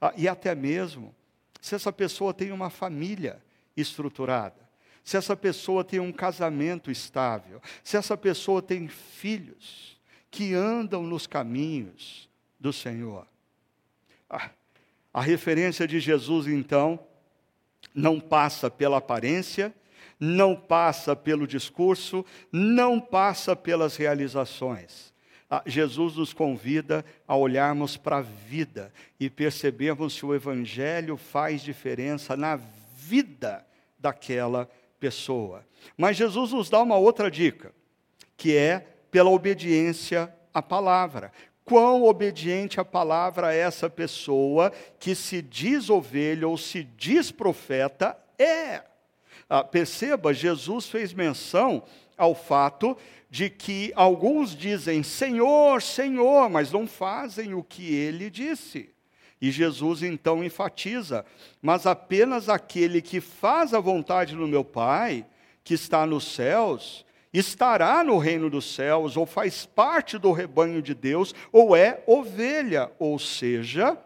ah, 0.00 0.12
e 0.16 0.26
até 0.26 0.52
mesmo 0.52 1.14
se 1.60 1.76
essa 1.76 1.92
pessoa 1.92 2.34
tem 2.34 2.50
uma 2.50 2.70
família 2.70 3.40
estruturada, 3.76 4.68
se 5.04 5.16
essa 5.16 5.36
pessoa 5.36 5.84
tem 5.84 6.00
um 6.00 6.10
casamento 6.12 6.90
estável, 6.90 7.62
se 7.84 7.96
essa 7.96 8.16
pessoa 8.16 8.60
tem 8.60 8.88
filhos 8.88 9.96
que 10.28 10.54
andam 10.54 11.04
nos 11.04 11.28
caminhos, 11.28 12.25
do 12.58 12.72
Senhor. 12.72 13.26
A 15.12 15.20
referência 15.20 15.86
de 15.86 16.00
Jesus, 16.00 16.46
então, 16.46 16.98
não 17.94 18.20
passa 18.20 18.70
pela 18.70 18.98
aparência, 18.98 19.74
não 20.18 20.56
passa 20.56 21.14
pelo 21.14 21.46
discurso, 21.46 22.24
não 22.50 23.00
passa 23.00 23.54
pelas 23.54 23.96
realizações. 23.96 25.14
Ah, 25.48 25.62
Jesus 25.64 26.16
nos 26.16 26.32
convida 26.32 27.04
a 27.26 27.36
olharmos 27.36 27.96
para 27.96 28.18
a 28.18 28.22
vida 28.22 28.92
e 29.20 29.30
percebermos 29.30 30.14
se 30.14 30.26
o 30.26 30.34
Evangelho 30.34 31.16
faz 31.16 31.62
diferença 31.62 32.36
na 32.36 32.56
vida 32.96 33.64
daquela 33.98 34.68
pessoa. 34.98 35.64
Mas 35.96 36.16
Jesus 36.16 36.52
nos 36.52 36.68
dá 36.68 36.82
uma 36.82 36.96
outra 36.96 37.30
dica, 37.30 37.72
que 38.36 38.56
é 38.56 38.80
pela 39.10 39.30
obediência 39.30 40.34
à 40.52 40.60
palavra 40.60 41.32
quão 41.66 42.04
obediente 42.04 42.78
a 42.80 42.84
palavra 42.84 43.52
essa 43.52 43.90
pessoa 43.90 44.72
que 45.00 45.16
se 45.16 45.42
diz 45.42 45.90
ovelha 45.90 46.46
ou 46.46 46.56
se 46.56 46.84
diz 46.84 47.32
profeta 47.32 48.16
é. 48.38 48.82
Ah, 49.50 49.64
perceba, 49.64 50.32
Jesus 50.32 50.86
fez 50.86 51.12
menção 51.12 51.82
ao 52.16 52.34
fato 52.34 52.96
de 53.28 53.50
que 53.50 53.92
alguns 53.96 54.56
dizem 54.56 55.02
Senhor, 55.02 55.82
Senhor, 55.82 56.48
mas 56.48 56.70
não 56.70 56.86
fazem 56.86 57.52
o 57.52 57.62
que 57.62 57.94
ele 57.94 58.30
disse. 58.30 58.90
E 59.40 59.50
Jesus 59.50 60.02
então 60.02 60.42
enfatiza: 60.44 61.26
mas 61.60 61.84
apenas 61.84 62.48
aquele 62.48 63.02
que 63.02 63.20
faz 63.20 63.74
a 63.74 63.80
vontade 63.80 64.36
do 64.36 64.46
meu 64.46 64.64
Pai, 64.64 65.26
que 65.64 65.74
está 65.74 66.06
nos 66.06 66.32
céus, 66.32 67.04
estará 67.38 68.02
no 68.04 68.18
reino 68.18 68.48
dos 68.48 68.74
céus, 68.74 69.16
ou 69.16 69.26
faz 69.26 69.66
parte 69.66 70.18
do 70.18 70.32
rebanho 70.32 70.80
de 70.80 70.94
Deus, 70.94 71.34
ou 71.52 71.76
é 71.76 72.02
ovelha, 72.06 72.90
ou 72.98 73.18
seja, 73.18 73.96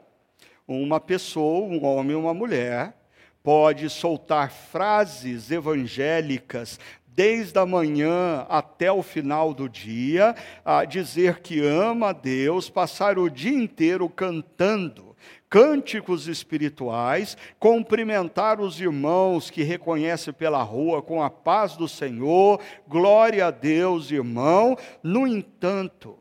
uma 0.66 1.00
pessoa, 1.00 1.66
um 1.66 1.84
homem 1.84 2.16
ou 2.16 2.22
uma 2.22 2.34
mulher, 2.34 2.94
pode 3.42 3.88
soltar 3.88 4.50
frases 4.50 5.50
evangélicas 5.50 6.78
desde 7.06 7.58
a 7.58 7.66
manhã 7.66 8.46
até 8.48 8.90
o 8.90 9.02
final 9.02 9.52
do 9.52 9.68
dia, 9.68 10.34
a 10.64 10.84
dizer 10.84 11.40
que 11.40 11.60
ama 11.60 12.10
a 12.10 12.12
Deus, 12.12 12.70
passar 12.70 13.18
o 13.18 13.28
dia 13.28 13.52
inteiro 13.52 14.08
cantando 14.08 15.09
cânticos 15.50 16.28
espirituais, 16.28 17.36
cumprimentar 17.58 18.60
os 18.60 18.80
irmãos 18.80 19.50
que 19.50 19.64
reconhece 19.64 20.32
pela 20.32 20.62
rua 20.62 21.02
com 21.02 21.20
a 21.20 21.28
paz 21.28 21.76
do 21.76 21.88
Senhor, 21.88 22.60
glória 22.86 23.46
a 23.46 23.50
Deus, 23.50 24.12
irmão. 24.12 24.78
No 25.02 25.26
entanto, 25.26 26.16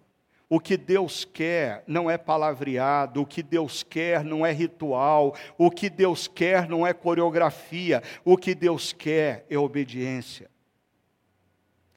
O 0.51 0.59
que 0.59 0.75
Deus 0.75 1.23
quer 1.23 1.83
não 1.85 2.09
é 2.09 2.17
palavreado, 2.17 3.21
o 3.21 3.25
que 3.25 3.43
Deus 3.43 3.83
quer 3.83 4.23
não 4.23 4.43
é 4.43 4.51
ritual, 4.51 5.35
o 5.55 5.69
que 5.69 5.91
Deus 5.91 6.27
quer 6.27 6.67
não 6.67 6.87
é 6.87 6.91
coreografia, 6.91 8.01
o 8.25 8.35
que 8.35 8.55
Deus 8.55 8.91
quer 8.91 9.45
é 9.47 9.59
obediência. 9.59 10.49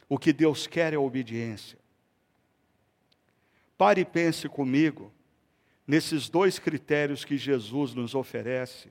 O 0.06 0.18
que 0.18 0.34
Deus 0.34 0.66
quer 0.66 0.92
é 0.92 0.98
obediência. 0.98 1.78
Pare 3.78 4.02
e 4.02 4.04
pense 4.04 4.46
comigo 4.50 5.10
nesses 5.86 6.28
dois 6.28 6.58
critérios 6.58 7.24
que 7.24 7.36
Jesus 7.36 7.94
nos 7.94 8.14
oferece 8.14 8.90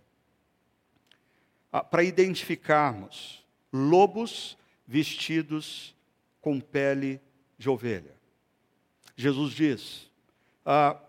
para 1.89 2.03
identificarmos 2.03 3.45
lobos 3.71 4.57
vestidos 4.85 5.95
com 6.41 6.59
pele 6.59 7.21
de 7.57 7.69
ovelha. 7.69 8.13
Jesus 9.15 9.53
diz: 9.53 10.11
ah, 10.65 10.99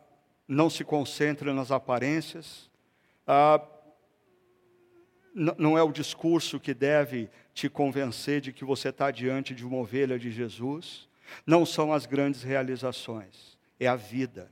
não 0.47 0.71
se 0.71 0.85
concentre 0.85 1.53
nas 1.53 1.71
aparências, 1.71 2.71
ah, 3.27 3.61
não 5.35 5.79
é 5.79 5.83
o 5.83 5.91
discurso 5.91 6.61
que 6.61 6.75
deve 6.75 7.31
te 7.55 7.69
convencer 7.69 8.41
de 8.41 8.53
que 8.53 8.65
você 8.65 8.91
está 8.91 9.11
diante 9.11 9.55
de 9.55 9.65
uma 9.65 9.79
ovelha 9.79 10.19
de 10.19 10.31
Jesus, 10.31 11.09
não 11.47 11.65
são 11.65 11.93
as 11.93 12.05
grandes 12.05 12.43
realizações, 12.43 13.59
é 13.81 13.87
a 13.87 13.97
vida, 13.97 14.51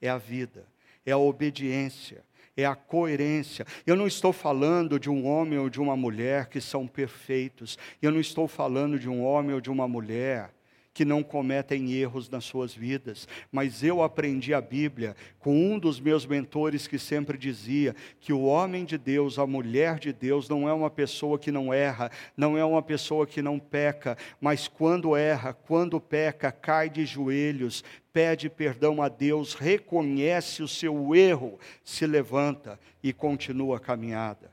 é 0.00 0.08
a 0.08 0.16
vida, 0.16 0.66
é 1.04 1.12
a 1.12 1.18
obediência, 1.18 2.24
é 2.56 2.64
a 2.64 2.74
coerência. 2.74 3.66
Eu 3.86 3.96
não 3.96 4.06
estou 4.06 4.32
falando 4.32 4.98
de 4.98 5.10
um 5.10 5.26
homem 5.26 5.58
ou 5.58 5.68
de 5.68 5.80
uma 5.80 5.96
mulher 5.96 6.48
que 6.48 6.60
são 6.60 6.86
perfeitos, 6.86 7.78
eu 8.00 8.10
não 8.10 8.20
estou 8.20 8.46
falando 8.46 8.98
de 8.98 9.08
um 9.08 9.24
homem 9.24 9.54
ou 9.54 9.60
de 9.60 9.70
uma 9.70 9.88
mulher 9.88 10.52
que 10.94 11.04
não 11.04 11.22
cometem 11.22 11.92
erros 11.92 12.28
nas 12.28 12.44
suas 12.44 12.74
vidas, 12.74 13.26
mas 13.50 13.82
eu 13.82 14.02
aprendi 14.02 14.52
a 14.52 14.60
Bíblia 14.60 15.16
com 15.38 15.54
um 15.54 15.78
dos 15.78 15.98
meus 15.98 16.26
mentores 16.26 16.86
que 16.86 16.98
sempre 16.98 17.38
dizia 17.38 17.96
que 18.20 18.32
o 18.32 18.42
homem 18.42 18.84
de 18.84 18.98
Deus, 18.98 19.38
a 19.38 19.46
mulher 19.46 19.98
de 19.98 20.12
Deus, 20.12 20.48
não 20.48 20.68
é 20.68 20.72
uma 20.72 20.90
pessoa 20.90 21.38
que 21.38 21.50
não 21.50 21.72
erra, 21.72 22.10
não 22.36 22.58
é 22.58 22.64
uma 22.64 22.82
pessoa 22.82 23.26
que 23.26 23.40
não 23.40 23.58
peca, 23.58 24.16
mas 24.40 24.68
quando 24.68 25.16
erra, 25.16 25.54
quando 25.54 26.00
peca, 26.00 26.52
cai 26.52 26.90
de 26.90 27.06
joelhos, 27.06 27.82
pede 28.12 28.48
perdão 28.48 29.02
a 29.02 29.08
Deus, 29.08 29.54
reconhece 29.54 30.62
o 30.62 30.68
seu 30.68 31.14
erro, 31.14 31.58
se 31.82 32.06
levanta 32.06 32.78
e 33.02 33.12
continua 33.12 33.78
a 33.78 33.80
caminhada. 33.80 34.52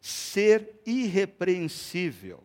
Ser 0.00 0.80
irrepreensível 0.84 2.42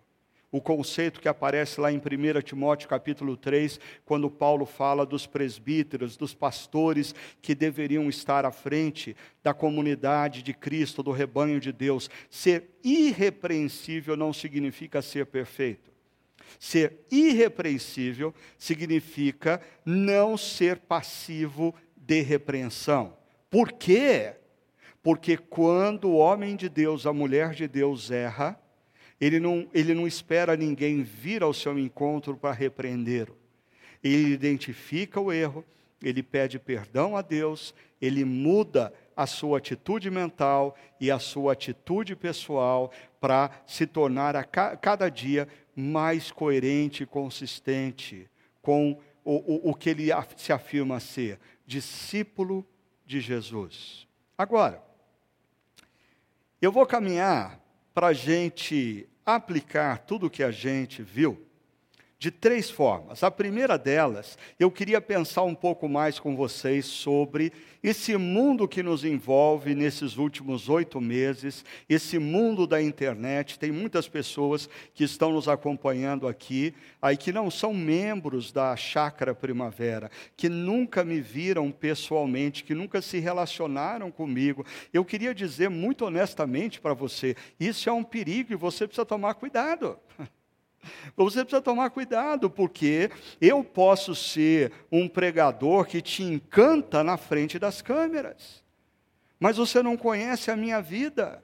o 0.49 0.61
conceito 0.61 1.19
que 1.19 1.27
aparece 1.27 1.79
lá 1.79 1.91
em 1.91 1.97
1 1.97 2.41
Timóteo 2.41 2.87
capítulo 2.87 3.35
3, 3.35 3.79
quando 4.05 4.29
Paulo 4.29 4.65
fala 4.65 5.05
dos 5.05 5.27
presbíteros, 5.27 6.15
dos 6.15 6.33
pastores 6.33 7.13
que 7.41 7.53
deveriam 7.53 8.07
estar 8.07 8.45
à 8.45 8.51
frente 8.51 9.15
da 9.43 9.53
comunidade 9.53 10.41
de 10.41 10.53
Cristo, 10.53 11.03
do 11.03 11.11
rebanho 11.11 11.59
de 11.59 11.73
Deus. 11.73 12.09
Ser 12.29 12.69
irrepreensível 12.83 14.15
não 14.15 14.31
significa 14.31 15.01
ser 15.01 15.25
perfeito. 15.25 15.91
Ser 16.59 17.05
irrepreensível 17.11 18.33
significa 18.57 19.61
não 19.85 20.37
ser 20.37 20.77
passivo 20.77 21.73
de 21.95 22.21
repreensão. 22.21 23.17
Por 23.49 23.71
quê? 23.71 24.35
Porque 25.01 25.37
quando 25.37 26.09
o 26.09 26.17
homem 26.17 26.55
de 26.55 26.67
Deus, 26.67 27.05
a 27.05 27.13
mulher 27.13 27.51
de 27.51 27.67
Deus 27.67 28.11
erra, 28.11 28.59
ele 29.19 29.39
não, 29.39 29.67
ele 29.73 29.93
não 29.93 30.05
espera 30.05 30.55
ninguém 30.55 31.01
vir 31.01 31.41
ao 31.41 31.53
seu 31.53 31.77
encontro 31.77 32.37
para 32.37 32.53
repreendê-lo. 32.53 33.35
Ele 34.03 34.31
identifica 34.31 35.19
o 35.19 35.31
erro, 35.31 35.65
ele 36.03 36.21
pede 36.21 36.59
perdão 36.59 37.17
a 37.17 37.21
Deus, 37.21 37.73
ele 37.99 38.23
muda 38.23 38.93
a 39.15 39.25
sua 39.25 39.57
atitude 39.57 40.11
mental 40.11 40.75
e 41.01 41.09
a 41.09 41.17
sua 41.17 41.53
atitude 41.53 42.15
pessoal 42.15 42.91
para 43.19 43.49
se 43.65 43.87
tornar 43.87 44.35
a 44.35 44.43
ca 44.43 44.77
cada 44.77 45.09
dia 45.09 45.47
mais 45.79 46.31
coerente 46.31 47.03
e 47.03 47.05
consistente 47.05 48.27
com 48.63 48.99
o, 49.23 49.69
o, 49.69 49.69
o 49.69 49.75
que 49.75 49.91
ele 49.91 50.09
se 50.35 50.51
afirma 50.51 50.99
ser, 50.99 51.39
discípulo 51.67 52.67
de 53.05 53.21
Jesus. 53.21 54.07
Agora, 54.35 54.83
eu 56.59 56.71
vou 56.71 56.85
caminhar 56.85 57.61
para 57.93 58.07
a 58.07 58.13
gente 58.13 59.07
aplicar 59.23 59.99
tudo 59.99 60.25
o 60.25 60.29
que 60.29 60.41
a 60.41 60.49
gente 60.49 61.03
viu 61.03 61.46
de 62.19 62.31
três 62.31 62.69
formas. 62.69 63.21
A 63.23 63.29
primeira 63.29 63.77
delas, 63.77 64.37
eu 64.59 64.71
queria 64.71 64.99
pensar 64.99 65.43
um 65.43 65.53
pouco 65.53 65.87
mais 65.87 66.19
com 66.19 66.35
vocês 66.35 66.85
sobre 66.85 67.53
esse 67.83 68.17
mundo 68.17 68.67
que 68.67 68.81
nos 68.81 69.05
envolve 69.05 69.75
nesses 69.75 70.17
últimos 70.17 70.67
oito 70.67 70.99
meses, 70.99 71.63
esse 71.87 72.17
mundo 72.17 72.65
da 72.65 72.81
internet. 72.81 73.59
Tem 73.59 73.71
muitas 73.71 74.07
pessoas 74.07 74.67
que 74.95 75.03
estão 75.03 75.31
nos 75.31 75.47
acompanhando 75.47 76.27
aqui, 76.27 76.73
aí 76.99 77.15
que 77.15 77.31
não 77.31 77.51
são 77.51 77.71
membros 77.73 78.51
da 78.51 78.75
Chácara 78.75 79.35
Primavera, 79.35 80.09
que 80.35 80.49
nunca 80.49 81.03
me 81.03 81.21
viram 81.21 81.71
pessoalmente, 81.71 82.63
que 82.63 82.73
nunca 82.73 82.99
se 82.99 83.19
relacionaram 83.19 84.09
comigo. 84.09 84.65
Eu 84.91 85.05
queria 85.05 85.35
dizer 85.35 85.69
muito 85.69 86.03
honestamente 86.03 86.81
para 86.81 86.95
você: 86.95 87.35
isso 87.59 87.87
é 87.89 87.93
um 87.93 88.03
perigo 88.03 88.53
e 88.53 88.55
você 88.55 88.87
precisa 88.87 89.05
tomar 89.05 89.35
cuidado. 89.35 89.99
Você 91.15 91.43
precisa 91.43 91.61
tomar 91.61 91.89
cuidado, 91.89 92.49
porque 92.49 93.09
eu 93.41 93.63
posso 93.63 94.13
ser 94.15 94.71
um 94.91 95.07
pregador 95.07 95.85
que 95.85 96.01
te 96.01 96.23
encanta 96.23 97.03
na 97.03 97.17
frente 97.17 97.57
das 97.57 97.81
câmeras, 97.81 98.63
mas 99.39 99.57
você 99.57 99.81
não 99.81 99.97
conhece 99.97 100.51
a 100.51 100.55
minha 100.55 100.81
vida. 100.81 101.43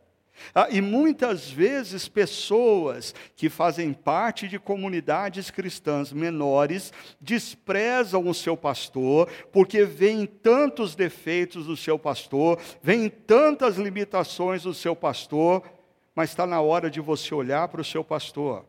Ah, 0.54 0.68
e 0.72 0.82
muitas 0.82 1.48
vezes 1.50 2.08
pessoas 2.08 3.14
que 3.36 3.50
fazem 3.50 3.94
parte 3.94 4.48
de 4.48 4.58
comunidades 4.58 5.52
cristãs 5.52 6.12
menores 6.12 6.92
desprezam 7.22 8.28
o 8.28 8.34
seu 8.34 8.58
pastor, 8.58 9.30
porque 9.52 9.86
veem 9.86 10.26
tantos 10.26 10.96
defeitos 10.96 11.68
do 11.68 11.78
seu 11.78 12.00
pastor, 12.00 12.60
veem 12.82 13.10
tantas 13.10 13.78
limitações 13.78 14.64
do 14.64 14.74
seu 14.74 14.96
pastor, 14.96 15.62
mas 16.16 16.32
está 16.32 16.48
na 16.48 16.62
hora 16.62 16.90
de 16.90 17.00
você 17.00 17.34
olhar 17.36 17.68
para 17.68 17.82
o 17.82 17.86
seu 17.86 18.04
pastor 18.04 18.66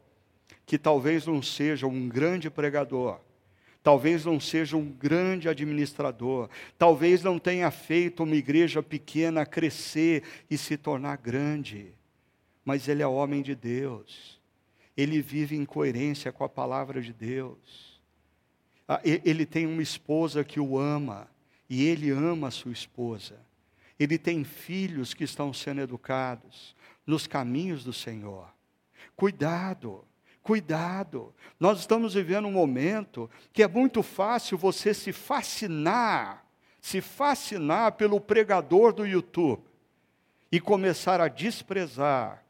que 0.67 0.79
talvez 0.79 1.27
não 1.27 1.43
seja 1.43 1.87
um 1.87 2.09
grande 2.09 2.51
pregador, 2.51 3.21
talvez 3.83 4.25
não 4.25 4.41
seja 4.41 4.77
um 4.77 4.91
grande 4.91 5.49
administrador, 5.49 6.49
talvez 6.79 7.23
não 7.23 7.39
tenha 7.39 7.71
feito 7.71 8.23
uma 8.23 8.35
igreja 8.35 8.83
pequena 8.83 9.45
crescer 9.45 10.23
e 10.51 10.57
se 10.57 10.77
tornar 10.77 11.19
grande, 11.19 11.93
mas 12.65 12.89
ele 12.89 13.03
é 13.03 13.07
homem 13.07 13.43
de 13.43 13.55
Deus, 13.55 14.41
ele 14.97 15.21
vive 15.21 15.57
em 15.57 15.65
coerência 15.65 16.33
com 16.33 16.45
a 16.45 16.49
palavra 16.49 17.03
de 17.03 17.13
Deus. 17.13 18.01
Ah, 18.87 19.01
ele 19.05 19.45
tem 19.45 19.67
uma 19.67 19.83
esposa 19.83 20.45
que 20.45 20.61
o 20.61 20.79
ama, 20.79 21.29
e 21.69 21.85
ele 21.85 22.11
ama 22.11 22.49
a 22.49 22.51
sua 22.51 22.73
esposa. 22.73 23.39
Ele 23.99 24.19
tem 24.19 24.45
filhos 24.45 25.15
que 25.15 25.25
estão 25.25 25.53
sendo 25.53 25.81
educados 25.81 26.75
nos 27.07 27.27
caminhos 27.27 27.85
do 27.85 27.93
Senhor. 27.93 28.53
Cuidado, 29.17 30.05
Cuidado, 30.45 31.35
nós 31.59 31.81
estamos 31.81 32.13
vivendo 32.13 32.47
um 32.47 32.53
momento 32.53 33.31
que 33.51 33.63
é 33.63 33.67
muito 33.67 34.03
fácil 34.03 34.59
você 34.59 34.93
se 34.93 35.11
fascinar, 35.11 36.45
se 36.83 37.01
fascinar 37.01 37.93
pelo 37.93 38.21
pregador 38.21 38.93
do 38.93 39.07
YouTube 39.07 39.65
e 40.53 40.61
começar 40.61 41.19
a 41.19 41.29
desprezar 41.29 42.45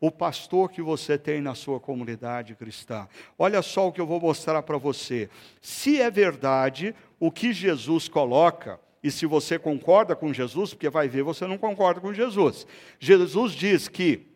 o 0.00 0.10
pastor 0.10 0.72
que 0.72 0.82
você 0.82 1.16
tem 1.16 1.40
na 1.40 1.54
sua 1.54 1.78
comunidade 1.78 2.56
cristã. 2.56 3.06
Olha 3.38 3.62
só 3.62 3.86
o 3.86 3.92
que 3.92 4.00
eu 4.00 4.06
vou 4.08 4.20
mostrar 4.20 4.60
para 4.64 4.76
você. 4.76 5.30
Se 5.62 6.00
é 6.00 6.10
verdade 6.10 6.96
o 7.20 7.30
que 7.30 7.52
Jesus 7.52 8.08
coloca, 8.08 8.80
e 9.04 9.10
se 9.12 9.24
você 9.24 9.56
concorda 9.56 10.16
com 10.16 10.34
Jesus, 10.34 10.74
porque 10.74 10.90
vai 10.90 11.06
ver, 11.06 11.22
você 11.22 11.46
não 11.46 11.56
concorda 11.56 12.00
com 12.00 12.12
Jesus. 12.12 12.66
Jesus 12.98 13.52
diz 13.52 13.86
que 13.86 14.26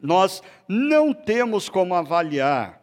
nós 0.00 0.42
não 0.66 1.12
temos 1.12 1.68
como 1.68 1.94
avaliar 1.94 2.80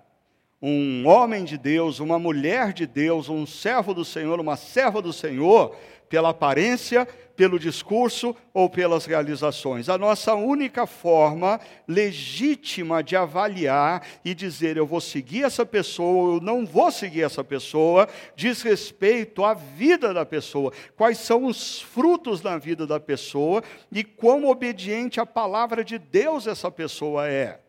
um 0.62 1.06
homem 1.06 1.44
de 1.44 1.58
Deus, 1.58 2.00
uma 2.00 2.18
mulher 2.18 2.74
de 2.74 2.88
Deus, 2.88 3.30
um 3.30 3.46
servo 3.46 3.94
do 3.94 4.04
Senhor, 4.04 4.40
uma 4.40 4.56
serva 4.56 5.02
do 5.02 5.14
Senhor, 5.14 5.76
pela 6.10 6.30
aparência, 6.30 7.08
pelo 7.36 7.60
discurso 7.60 8.36
ou 8.54 8.70
pelas 8.70 9.06
realizações. 9.06 9.90
A 9.90 9.98
nossa 9.98 10.34
única 10.34 10.88
forma 10.88 11.60
legítima 11.88 13.04
de 13.04 13.16
avaliar 13.16 14.06
e 14.24 14.34
dizer 14.34 14.78
eu 14.78 14.86
vou 14.86 15.02
seguir 15.02 15.44
essa 15.44 15.66
pessoa 15.66 16.30
ou 16.30 16.34
eu 16.36 16.42
não 16.42 16.66
vou 16.66 16.92
seguir 16.92 17.24
essa 17.24 17.44
pessoa 17.44 18.08
diz 18.36 18.62
respeito 18.62 19.44
à 19.44 19.54
vida 19.54 20.14
da 20.14 20.26
pessoa, 20.26 20.72
quais 20.96 21.18
são 21.18 21.46
os 21.46 21.82
frutos 21.82 22.42
na 22.42 22.58
vida 22.58 22.86
da 22.88 23.00
pessoa 23.00 23.64
e 23.92 24.04
quão 24.04 24.46
obediente 24.46 25.20
à 25.20 25.26
palavra 25.26 25.84
de 25.84 25.98
Deus 25.98 26.48
essa 26.48 26.72
pessoa 26.72 27.28
é. 27.28 27.65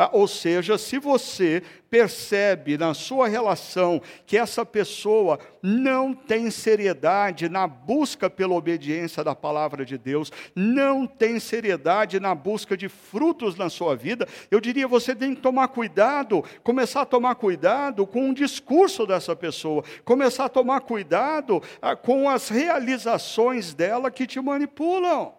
Ah, 0.00 0.10
ou 0.12 0.28
seja, 0.28 0.78
se 0.78 0.96
você 0.96 1.60
percebe 1.90 2.78
na 2.78 2.94
sua 2.94 3.26
relação 3.26 4.00
que 4.24 4.38
essa 4.38 4.64
pessoa 4.64 5.40
não 5.60 6.14
tem 6.14 6.52
seriedade 6.52 7.48
na 7.48 7.66
busca 7.66 8.30
pela 8.30 8.54
obediência 8.54 9.24
da 9.24 9.34
palavra 9.34 9.84
de 9.84 9.98
Deus, 9.98 10.30
não 10.54 11.04
tem 11.04 11.40
seriedade 11.40 12.20
na 12.20 12.32
busca 12.32 12.76
de 12.76 12.88
frutos 12.88 13.56
na 13.56 13.68
sua 13.68 13.96
vida, 13.96 14.24
eu 14.52 14.60
diria 14.60 14.86
você 14.86 15.16
tem 15.16 15.34
que 15.34 15.40
tomar 15.40 15.66
cuidado, 15.66 16.44
começar 16.62 17.00
a 17.00 17.06
tomar 17.06 17.34
cuidado 17.34 18.06
com 18.06 18.30
o 18.30 18.34
discurso 18.34 19.04
dessa 19.04 19.34
pessoa, 19.34 19.82
começar 20.04 20.44
a 20.44 20.48
tomar 20.48 20.82
cuidado 20.82 21.60
ah, 21.82 21.96
com 21.96 22.30
as 22.30 22.48
realizações 22.48 23.74
dela 23.74 24.12
que 24.12 24.28
te 24.28 24.40
manipulam. 24.40 25.34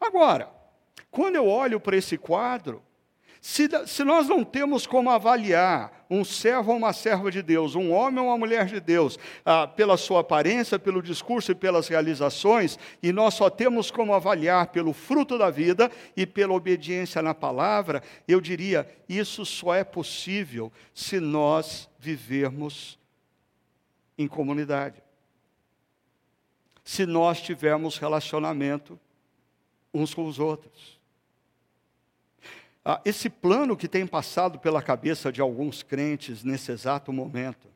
Agora, 0.00 0.50
quando 1.12 1.36
eu 1.36 1.46
olho 1.46 1.78
para 1.78 1.96
esse 1.96 2.18
quadro, 2.18 2.82
se, 3.44 3.68
se, 3.88 4.04
nós 4.04 4.28
não 4.28 4.44
temos 4.44 4.86
como 4.86 5.10
avaliar 5.10 6.06
um 6.08 6.24
servo 6.24 6.70
ou 6.70 6.76
uma 6.76 6.92
serva 6.92 7.28
de 7.28 7.42
Deus, 7.42 7.74
um 7.74 7.90
homem 7.90 8.20
ou 8.20 8.28
uma 8.28 8.38
mulher 8.38 8.66
de 8.66 8.78
Deus, 8.78 9.18
ah, 9.44 9.66
pela 9.66 9.96
sua 9.96 10.20
aparência, 10.20 10.78
pelo 10.78 11.02
discurso 11.02 11.50
e 11.50 11.54
pelas 11.56 11.88
realizações, 11.88 12.78
e 13.02 13.10
nós 13.12 13.34
só 13.34 13.50
temos 13.50 13.90
como 13.90 14.14
avaliar 14.14 14.68
pelo 14.68 14.92
fruto 14.92 15.36
da 15.36 15.50
vida 15.50 15.90
e 16.16 16.24
pela 16.24 16.54
obediência 16.54 17.20
na 17.20 17.34
palavra, 17.34 18.00
eu 18.28 18.40
diria, 18.40 18.88
isso 19.08 19.44
só 19.44 19.74
é 19.74 19.82
possível 19.82 20.72
se 20.94 21.18
nós 21.18 21.90
vivermos 21.98 22.96
em 24.16 24.28
comunidade. 24.28 25.02
Se 26.84 27.04
nós 27.04 27.40
tivermos 27.40 27.98
relacionamento 27.98 29.00
uns 29.92 30.14
com 30.14 30.26
os 30.26 30.38
outros. 30.38 30.91
Ah, 32.84 33.00
esse 33.04 33.30
plano 33.30 33.76
que 33.76 33.86
tem 33.86 34.06
passado 34.06 34.58
pela 34.58 34.82
cabeça 34.82 35.30
de 35.30 35.40
alguns 35.40 35.82
crentes 35.82 36.42
nesse 36.42 36.72
exato 36.72 37.12
momento, 37.12 37.68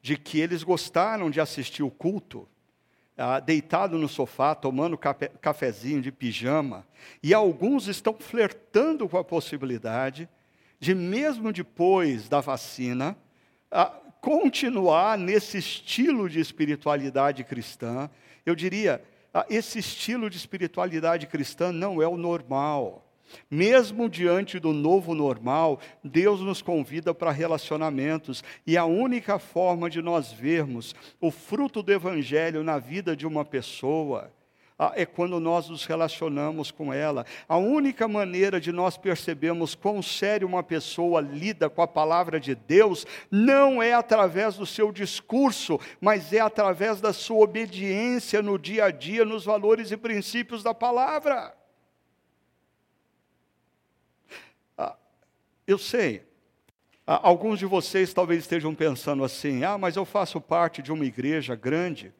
de 0.00 0.16
que 0.16 0.40
eles 0.40 0.62
gostaram 0.62 1.30
de 1.30 1.40
assistir 1.40 1.82
o 1.82 1.90
culto, 1.90 2.48
ah, 3.16 3.40
deitado 3.40 3.98
no 3.98 4.08
sofá, 4.08 4.54
tomando 4.54 4.96
café, 4.96 5.28
cafezinho 5.28 6.00
de 6.00 6.10
pijama, 6.10 6.86
e 7.22 7.34
alguns 7.34 7.88
estão 7.88 8.14
flertando 8.14 9.06
com 9.08 9.18
a 9.18 9.24
possibilidade 9.24 10.28
de, 10.80 10.94
mesmo 10.94 11.52
depois 11.52 12.28
da 12.28 12.40
vacina, 12.40 13.16
ah, 13.70 13.92
continuar 14.20 15.18
nesse 15.18 15.58
estilo 15.58 16.28
de 16.28 16.40
espiritualidade 16.40 17.44
cristã. 17.44 18.08
Eu 18.46 18.54
diria, 18.54 19.04
ah, 19.32 19.44
esse 19.50 19.78
estilo 19.78 20.30
de 20.30 20.38
espiritualidade 20.38 21.26
cristã 21.26 21.70
não 21.70 22.00
é 22.00 22.08
o 22.08 22.16
normal. 22.16 23.11
Mesmo 23.50 24.08
diante 24.08 24.58
do 24.58 24.72
novo 24.72 25.14
normal, 25.14 25.80
Deus 26.02 26.40
nos 26.40 26.62
convida 26.62 27.14
para 27.14 27.30
relacionamentos, 27.30 28.42
e 28.66 28.76
a 28.76 28.84
única 28.84 29.38
forma 29.38 29.88
de 29.88 30.00
nós 30.00 30.32
vermos 30.32 30.94
o 31.20 31.30
fruto 31.30 31.82
do 31.82 31.92
Evangelho 31.92 32.62
na 32.62 32.78
vida 32.78 33.16
de 33.16 33.26
uma 33.26 33.44
pessoa 33.44 34.32
ah, 34.82 34.92
é 34.96 35.06
quando 35.06 35.38
nós 35.38 35.68
nos 35.68 35.84
relacionamos 35.84 36.72
com 36.72 36.92
ela. 36.92 37.24
A 37.48 37.56
única 37.56 38.08
maneira 38.08 38.60
de 38.60 38.72
nós 38.72 38.96
percebermos 38.96 39.76
quão 39.76 40.02
sério 40.02 40.48
uma 40.48 40.62
pessoa 40.62 41.20
lida 41.20 41.70
com 41.70 41.82
a 41.82 41.86
palavra 41.86 42.40
de 42.40 42.54
Deus 42.56 43.06
não 43.30 43.80
é 43.80 43.92
através 43.92 44.56
do 44.56 44.66
seu 44.66 44.90
discurso, 44.90 45.78
mas 46.00 46.32
é 46.32 46.40
através 46.40 47.00
da 47.00 47.12
sua 47.12 47.44
obediência 47.44 48.42
no 48.42 48.58
dia 48.58 48.86
a 48.86 48.90
dia, 48.90 49.24
nos 49.24 49.44
valores 49.44 49.92
e 49.92 49.96
princípios 49.96 50.64
da 50.64 50.74
palavra. 50.74 51.54
Eu 55.66 55.78
sei, 55.78 56.22
alguns 57.06 57.58
de 57.58 57.66
vocês 57.66 58.12
talvez 58.12 58.40
estejam 58.40 58.74
pensando 58.74 59.24
assim: 59.24 59.64
ah, 59.64 59.78
mas 59.78 59.96
eu 59.96 60.04
faço 60.04 60.40
parte 60.40 60.82
de 60.82 60.92
uma 60.92 61.04
igreja 61.04 61.54
grande. 61.54 62.12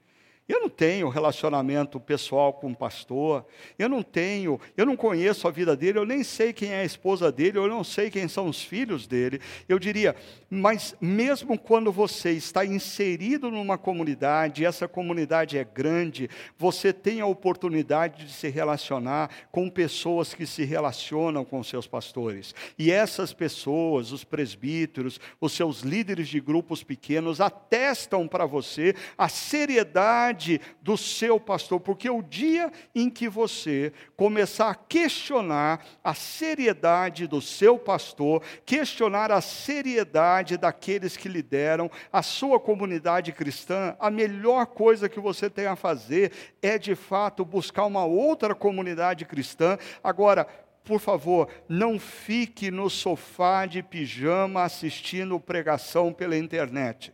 Eu 0.53 0.61
não 0.61 0.69
tenho 0.69 1.09
relacionamento 1.09 1.99
pessoal 1.99 2.53
com 2.53 2.71
o 2.71 2.77
pastor, 2.77 3.47
eu 3.79 3.89
não 3.89 4.03
tenho, 4.03 4.61
eu 4.77 4.85
não 4.85 4.95
conheço 4.95 5.49
a 5.49 5.51
vida 5.51 5.75
dele, 5.75 5.99
eu 5.99 6.05
nem 6.05 6.23
sei 6.23 6.53
quem 6.53 6.73
é 6.73 6.83
a 6.83 6.85
esposa 6.85 7.33
dele, 7.33 7.57
eu 7.57 7.67
não 7.67 7.83
sei 7.83 8.11
quem 8.11 8.29
são 8.29 8.49
os 8.49 8.63
filhos 8.63 9.07
dele. 9.07 9.41
Eu 9.67 9.79
diria, 9.79 10.15
mas 10.51 10.95
mesmo 11.01 11.59
quando 11.59 11.91
você 11.91 12.33
está 12.33 12.67
inserido 12.67 13.51
numa 13.51 13.79
comunidade, 13.79 14.67
essa 14.67 14.87
comunidade 14.87 15.57
é 15.57 15.65
grande, 15.65 16.29
você 16.59 16.93
tem 16.93 17.23
a 17.23 17.27
oportunidade 17.27 18.27
de 18.27 18.33
se 18.33 18.51
relacionar 18.51 19.31
com 19.51 19.71
pessoas 19.71 20.35
que 20.35 20.45
se 20.45 20.65
relacionam 20.65 21.47
com 21.47 21.65
seus 21.65 21.87
pastores. 21.87 22.55
E 22.79 22.93
essas 22.93 23.33
pessoas, 23.33 24.13
os 24.13 24.23
presbíteros, 24.23 25.19
os 25.41 25.53
seus 25.53 25.81
líderes 25.81 26.29
de 26.29 26.41
grupos 26.41 26.85
pequenos, 26.85 27.41
atestam 27.41 28.29
para 28.29 28.45
você 28.45 28.95
a 29.17 29.31
seriedade 29.31 30.42
seriedade 30.43 30.61
do 30.83 30.97
seu 30.97 31.39
pastor, 31.39 31.81
porque 31.81 32.11
o 32.11 32.23
dia 32.23 32.73
em 32.95 33.09
que 33.09 33.29
você 33.29 33.93
começar 34.17 34.71
a 34.71 34.75
questionar 34.75 35.85
a 36.03 36.15
seriedade 36.15 37.27
do 37.27 37.41
seu 37.41 37.79
pastor, 37.79 38.43
questionar 38.67 39.31
a 39.31 39.41
seriedade 39.41 40.57
daqueles 40.57 41.17
que 41.17 41.29
lideram 41.29 41.91
a 42.13 42.23
sua 42.23 42.59
comunidade 42.59 43.33
cristã, 43.33 43.97
a 43.99 44.11
melhor 44.11 44.67
coisa 44.67 45.09
que 45.09 45.21
você 45.21 45.49
tem 45.49 45.67
a 45.67 45.77
fazer 45.77 46.33
é 46.61 46.79
de 46.79 46.95
fato 46.95 47.45
buscar 47.45 47.87
uma 47.87 48.05
outra 48.05 48.55
comunidade 48.55 49.25
cristã. 49.25 49.79
Agora, 50.03 50.47
por 50.85 50.99
favor, 50.99 51.49
não 51.69 51.99
fique 51.99 52.71
no 52.71 52.91
sofá 52.91 53.67
de 53.67 53.83
pijama 53.85 54.65
assistindo 54.65 55.39
pregação 55.39 56.13
pela 56.13 56.37
internet, 56.37 57.13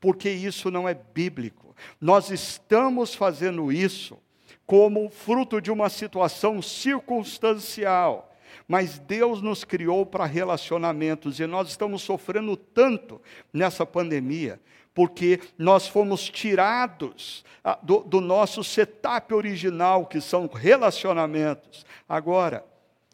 porque 0.00 0.28
isso 0.28 0.68
não 0.68 0.88
é 0.88 0.94
bíblico. 0.94 1.63
Nós 2.00 2.30
estamos 2.30 3.14
fazendo 3.14 3.70
isso 3.72 4.18
como 4.66 5.08
fruto 5.08 5.60
de 5.60 5.70
uma 5.70 5.88
situação 5.88 6.62
circunstancial. 6.62 8.30
Mas 8.66 8.98
Deus 8.98 9.42
nos 9.42 9.62
criou 9.64 10.06
para 10.06 10.24
relacionamentos 10.24 11.38
e 11.38 11.46
nós 11.46 11.68
estamos 11.68 12.02
sofrendo 12.02 12.56
tanto 12.56 13.20
nessa 13.52 13.84
pandemia, 13.84 14.60
porque 14.94 15.40
nós 15.58 15.86
fomos 15.86 16.28
tirados 16.28 17.44
ah, 17.62 17.78
do, 17.82 18.00
do 18.00 18.20
nosso 18.20 18.64
setup 18.64 19.34
original, 19.34 20.06
que 20.06 20.20
são 20.20 20.46
relacionamentos. 20.46 21.84
Agora, 22.08 22.64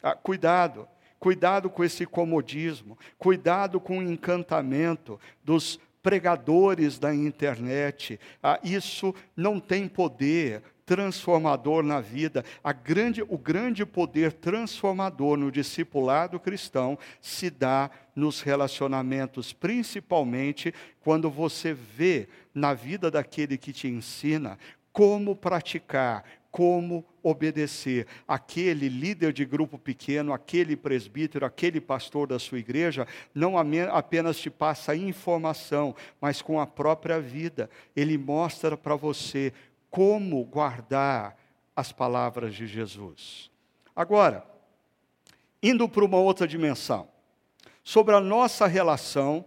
ah, 0.03 0.15
cuidado, 0.15 0.87
cuidado 1.19 1.69
com 1.69 1.83
esse 1.83 2.07
comodismo, 2.07 2.97
cuidado 3.19 3.81
com 3.81 3.99
o 3.99 4.03
encantamento 4.03 5.19
dos 5.43 5.81
pregadores 6.03 6.99
da 6.99 7.15
internet. 7.15 8.19
Ah, 8.43 8.59
isso 8.63 9.15
não 9.37 9.61
tem 9.61 9.89
poder 9.89 10.63
transformador 10.91 11.85
na 11.85 12.01
vida. 12.01 12.45
Grande, 12.83 13.23
o 13.23 13.39
grande 13.39 13.87
poder 13.87 14.33
transformador 14.33 15.37
no 15.37 15.53
discipulado 15.53 16.41
cristão 16.41 16.99
se 17.21 17.49
dá 17.49 17.89
nos 18.17 18.41
relacionamentos, 18.41 19.53
principalmente 19.53 20.75
quando 21.01 21.31
você 21.31 21.73
vê 21.73 22.29
na 22.53 22.75
vida 22.75 23.09
daquele 23.09 23.57
que 23.57 23.73
te 23.73 23.87
ensina 23.87 24.59
como 24.93 25.37
praticar, 25.37 26.25
como 26.51 27.05
obedecer. 27.23 28.07
Aquele 28.27 28.89
líder 28.89 29.33
de 29.33 29.45
grupo 29.45 29.79
pequeno, 29.79 30.33
aquele 30.33 30.77
presbítero, 30.77 31.47
aquele 31.47 31.81
pastor 31.81 32.27
da 32.27 32.39
sua 32.39 32.59
igreja, 32.59 33.07
não 33.35 33.55
apenas 33.57 34.39
te 34.39 34.51
passa 34.51 34.97
informação, 34.97 35.95
mas 36.21 36.43
com 36.43 36.61
a 36.61 36.67
própria 36.67 37.21
vida. 37.21 37.71
Ele 37.95 38.19
mostra 38.19 38.77
para 38.77 38.97
você 38.97 39.53
como 39.91 40.45
guardar 40.45 41.37
as 41.75 41.93
palavras 41.93 42.55
de 42.55 42.67
Jesus. 42.67 43.51
Agora, 43.95 44.45
indo 45.63 45.89
para 45.89 46.05
uma 46.05 46.19
outra 46.19 46.47
dimensão, 46.47 47.09
sobre 47.83 48.15
a 48.15 48.21
nossa 48.21 48.67
relação 48.67 49.45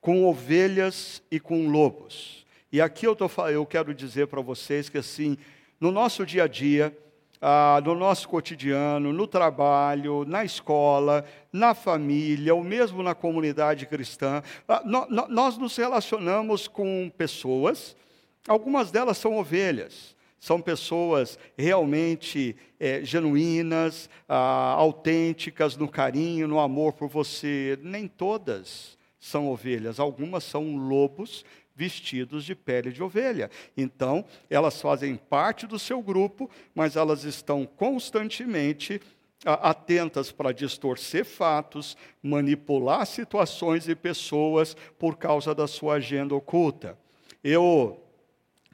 com 0.00 0.26
ovelhas 0.26 1.22
e 1.30 1.40
com 1.40 1.68
lobos. 1.68 2.44
E 2.70 2.80
aqui 2.80 3.06
eu, 3.06 3.14
tô, 3.14 3.30
eu 3.48 3.64
quero 3.64 3.94
dizer 3.94 4.26
para 4.26 4.40
vocês 4.40 4.88
que 4.88 4.98
assim, 4.98 5.38
no 5.84 5.92
nosso 5.92 6.24
dia 6.24 6.44
a 6.44 6.48
dia, 6.48 6.96
ah, 7.42 7.78
no 7.84 7.94
nosso 7.94 8.26
cotidiano, 8.26 9.12
no 9.12 9.26
trabalho, 9.26 10.24
na 10.24 10.42
escola, 10.42 11.26
na 11.52 11.74
família, 11.74 12.54
ou 12.54 12.64
mesmo 12.64 13.02
na 13.02 13.14
comunidade 13.14 13.84
cristã, 13.84 14.42
ah, 14.66 14.80
no, 14.82 15.04
no, 15.10 15.28
nós 15.28 15.58
nos 15.58 15.76
relacionamos 15.76 16.66
com 16.66 17.12
pessoas, 17.18 17.94
algumas 18.48 18.90
delas 18.90 19.18
são 19.18 19.36
ovelhas, 19.36 20.16
são 20.40 20.58
pessoas 20.58 21.38
realmente 21.54 22.56
é, 22.80 23.04
genuínas, 23.04 24.08
ah, 24.26 24.76
autênticas 24.78 25.76
no 25.76 25.86
carinho, 25.86 26.48
no 26.48 26.60
amor 26.60 26.94
por 26.94 27.10
você. 27.10 27.78
Nem 27.82 28.08
todas 28.08 28.96
são 29.20 29.48
ovelhas, 29.48 30.00
algumas 30.00 30.44
são 30.44 30.78
lobos 30.78 31.44
vestidos 31.74 32.44
de 32.44 32.54
pele 32.54 32.92
de 32.92 33.02
ovelha. 33.02 33.50
Então, 33.76 34.24
elas 34.48 34.80
fazem 34.80 35.16
parte 35.16 35.66
do 35.66 35.78
seu 35.78 36.00
grupo, 36.00 36.50
mas 36.74 36.96
elas 36.96 37.24
estão 37.24 37.66
constantemente 37.66 39.00
atentas 39.44 40.32
para 40.32 40.52
distorcer 40.52 41.24
fatos, 41.24 41.96
manipular 42.22 43.06
situações 43.06 43.88
e 43.88 43.94
pessoas 43.94 44.74
por 44.98 45.16
causa 45.16 45.54
da 45.54 45.66
sua 45.66 45.94
agenda 45.94 46.34
oculta. 46.34 46.98
Eu, 47.42 48.02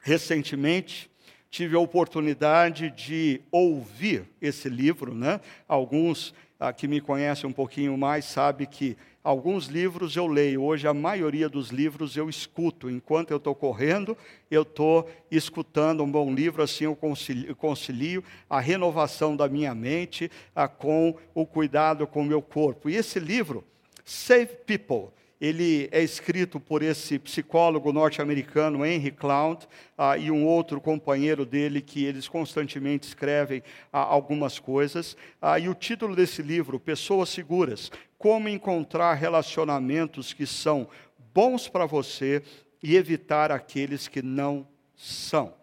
recentemente, 0.01 1.11
tive 1.49 1.75
a 1.75 1.79
oportunidade 1.79 2.89
de 2.91 3.41
ouvir 3.51 4.29
esse 4.41 4.69
livro, 4.69 5.13
né? 5.13 5.41
Alguns 5.67 6.33
ah, 6.61 6.71
que 6.71 6.87
me 6.87 7.01
conhecem 7.01 7.49
um 7.49 7.53
pouquinho 7.53 7.97
mais 7.97 8.23
sabem 8.23 8.67
que 8.67 8.95
alguns 9.23 9.65
livros 9.65 10.15
eu 10.15 10.27
leio. 10.27 10.61
Hoje 10.61 10.87
a 10.87 10.93
maioria 10.93 11.49
dos 11.49 11.69
livros 11.69 12.15
eu 12.15 12.29
escuto. 12.29 12.87
Enquanto 12.87 13.31
eu 13.31 13.37
estou 13.37 13.55
correndo, 13.55 14.15
eu 14.49 14.61
estou 14.61 15.09
escutando 15.31 16.03
um 16.03 16.11
bom 16.11 16.31
livro, 16.31 16.61
assim 16.61 16.83
eu 16.83 16.95
concilio, 16.95 17.55
concilio 17.55 18.23
a 18.47 18.59
renovação 18.59 19.35
da 19.35 19.49
minha 19.49 19.73
mente 19.73 20.29
ah, 20.55 20.67
com 20.67 21.15
o 21.33 21.47
cuidado 21.47 22.05
com 22.05 22.21
o 22.21 22.25
meu 22.25 22.43
corpo. 22.43 22.87
E 22.87 22.95
esse 22.95 23.19
livro, 23.19 23.63
Save 24.05 24.57
People, 24.67 25.11
ele 25.41 25.89
é 25.91 26.03
escrito 26.03 26.59
por 26.59 26.83
esse 26.83 27.17
psicólogo 27.17 27.91
norte-americano 27.91 28.85
Henry 28.85 29.09
Cloud 29.09 29.67
uh, 29.97 30.15
e 30.15 30.29
um 30.29 30.45
outro 30.45 30.79
companheiro 30.79 31.47
dele 31.47 31.81
que 31.81 32.05
eles 32.05 32.27
constantemente 32.27 33.07
escrevem 33.07 33.59
uh, 33.59 33.97
algumas 33.97 34.59
coisas. 34.59 35.13
Uh, 35.41 35.57
e 35.59 35.67
o 35.67 35.73
título 35.73 36.15
desse 36.15 36.43
livro, 36.43 36.79
Pessoas 36.79 37.29
Seguras: 37.29 37.91
Como 38.19 38.47
encontrar 38.47 39.15
relacionamentos 39.15 40.31
que 40.31 40.45
são 40.45 40.87
bons 41.33 41.67
para 41.67 41.87
você 41.87 42.43
e 42.83 42.95
evitar 42.95 43.51
aqueles 43.51 44.07
que 44.07 44.21
não 44.21 44.67
são. 44.95 45.55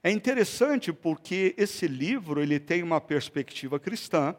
É 0.00 0.12
interessante 0.12 0.92
porque 0.92 1.56
esse 1.58 1.88
livro 1.88 2.40
ele 2.40 2.60
tem 2.60 2.84
uma 2.84 3.00
perspectiva 3.00 3.80
cristã 3.80 4.36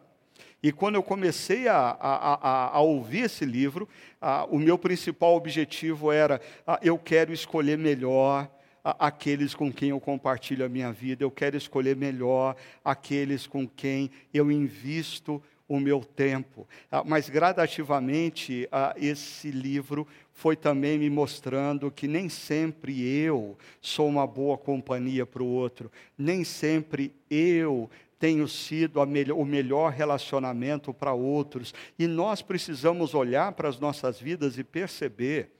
e 0.62 0.70
quando 0.72 0.96
eu 0.96 1.02
comecei 1.02 1.68
a, 1.68 1.76
a, 1.76 2.34
a, 2.34 2.76
a 2.76 2.80
ouvir 2.80 3.24
esse 3.24 3.44
livro, 3.44 3.88
o 4.50 4.58
meu 4.58 4.76
principal 4.76 5.34
objetivo 5.34 6.12
era: 6.12 6.40
eu 6.82 6.98
quero 6.98 7.32
escolher 7.32 7.78
melhor 7.78 8.50
aqueles 8.84 9.54
com 9.54 9.72
quem 9.72 9.90
eu 9.90 10.00
compartilho 10.00 10.64
a 10.64 10.68
minha 10.68 10.92
vida, 10.92 11.24
eu 11.24 11.30
quero 11.30 11.56
escolher 11.56 11.96
melhor 11.96 12.56
aqueles 12.84 13.46
com 13.46 13.66
quem 13.66 14.10
eu 14.32 14.50
invisto 14.50 15.42
o 15.68 15.78
meu 15.78 16.00
tempo. 16.00 16.68
Mas 17.06 17.28
gradativamente, 17.28 18.68
esse 18.96 19.50
livro 19.50 20.06
foi 20.32 20.56
também 20.56 20.98
me 20.98 21.08
mostrando 21.08 21.90
que 21.90 22.08
nem 22.08 22.28
sempre 22.28 23.00
eu 23.02 23.56
sou 23.80 24.08
uma 24.08 24.26
boa 24.26 24.58
companhia 24.58 25.24
para 25.24 25.42
o 25.42 25.46
outro, 25.46 25.90
nem 26.18 26.44
sempre 26.44 27.14
eu 27.30 27.88
tenho 28.20 28.46
sido 28.46 29.04
melhor, 29.06 29.38
o 29.38 29.44
melhor 29.46 29.90
relacionamento 29.92 30.92
para 30.92 31.14
outros. 31.14 31.74
E 31.98 32.06
nós 32.06 32.42
precisamos 32.42 33.14
olhar 33.14 33.52
para 33.52 33.66
as 33.66 33.80
nossas 33.80 34.20
vidas 34.20 34.58
e 34.58 34.62
perceber 34.62 35.50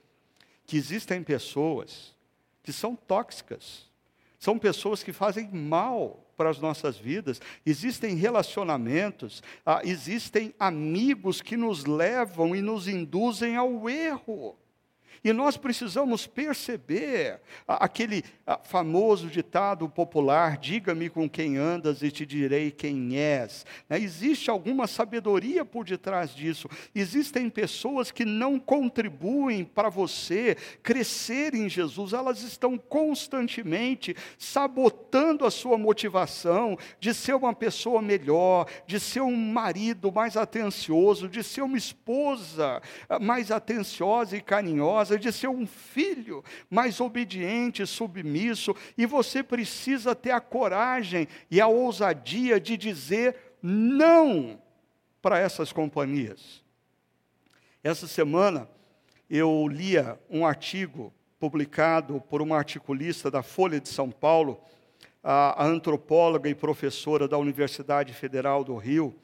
que 0.67 0.77
existem 0.77 1.23
pessoas 1.23 2.15
que 2.61 2.71
são 2.71 2.95
tóxicas, 2.95 3.89
são 4.37 4.59
pessoas 4.59 5.01
que 5.01 5.11
fazem 5.11 5.49
mal 5.51 6.23
para 6.37 6.51
as 6.51 6.59
nossas 6.59 6.97
vidas, 6.97 7.41
existem 7.65 8.15
relacionamentos, 8.15 9.41
ah, 9.65 9.81
existem 9.83 10.53
amigos 10.59 11.41
que 11.41 11.57
nos 11.57 11.85
levam 11.85 12.55
e 12.55 12.61
nos 12.61 12.87
induzem 12.87 13.55
ao 13.55 13.89
erro. 13.89 14.55
E 15.23 15.31
nós 15.31 15.55
precisamos 15.55 16.25
perceber 16.25 17.39
aquele 17.67 18.23
famoso 18.63 19.27
ditado 19.27 19.87
popular: 19.87 20.57
diga-me 20.57 21.09
com 21.09 21.29
quem 21.29 21.57
andas 21.57 22.01
e 22.01 22.09
te 22.09 22.25
direi 22.25 22.71
quem 22.71 23.15
és. 23.15 23.65
Né, 23.87 23.99
existe 23.99 24.49
alguma 24.49 24.87
sabedoria 24.87 25.63
por 25.63 25.85
detrás 25.85 26.33
disso. 26.33 26.67
Existem 26.95 27.49
pessoas 27.49 28.09
que 28.09 28.25
não 28.25 28.59
contribuem 28.59 29.63
para 29.63 29.89
você 29.89 30.57
crescer 30.81 31.53
em 31.53 31.69
Jesus, 31.69 32.13
elas 32.13 32.41
estão 32.41 32.77
constantemente 32.77 34.15
sabotando 34.37 35.45
a 35.45 35.51
sua 35.51 35.77
motivação 35.77 36.77
de 36.99 37.13
ser 37.13 37.35
uma 37.35 37.53
pessoa 37.53 38.01
melhor, 38.01 38.65
de 38.87 38.99
ser 38.99 39.21
um 39.21 39.35
marido 39.35 40.11
mais 40.11 40.35
atencioso, 40.35 41.29
de 41.29 41.43
ser 41.43 41.61
uma 41.61 41.77
esposa 41.77 42.81
ah, 43.07 43.19
mais 43.19 43.51
atenciosa 43.51 44.35
e 44.35 44.41
carinhosa 44.41 45.10
de 45.17 45.31
ser 45.31 45.47
um 45.47 45.65
filho 45.65 46.43
mais 46.69 46.99
obediente, 46.99 47.85
submisso, 47.85 48.75
e 48.97 49.05
você 49.05 49.43
precisa 49.43 50.15
ter 50.15 50.31
a 50.31 50.41
coragem 50.41 51.27
e 51.49 51.59
a 51.59 51.67
ousadia 51.67 52.59
de 52.59 52.77
dizer 52.77 53.35
não 53.61 54.61
para 55.21 55.39
essas 55.39 55.71
companhias. 55.71 56.63
Essa 57.83 58.07
semana 58.07 58.67
eu 59.29 59.67
lia 59.67 60.19
um 60.29 60.45
artigo 60.45 61.13
publicado 61.39 62.21
por 62.21 62.41
uma 62.41 62.57
articulista 62.57 63.31
da 63.31 63.41
Folha 63.41 63.79
de 63.79 63.89
São 63.89 64.11
Paulo, 64.11 64.61
a, 65.23 65.65
antropóloga 65.65 66.49
e 66.49 66.53
professora 66.55 67.27
da 67.27 67.37
Universidade 67.37 68.13
Federal 68.13 68.63
do 68.63 68.75
Rio, 68.75 69.15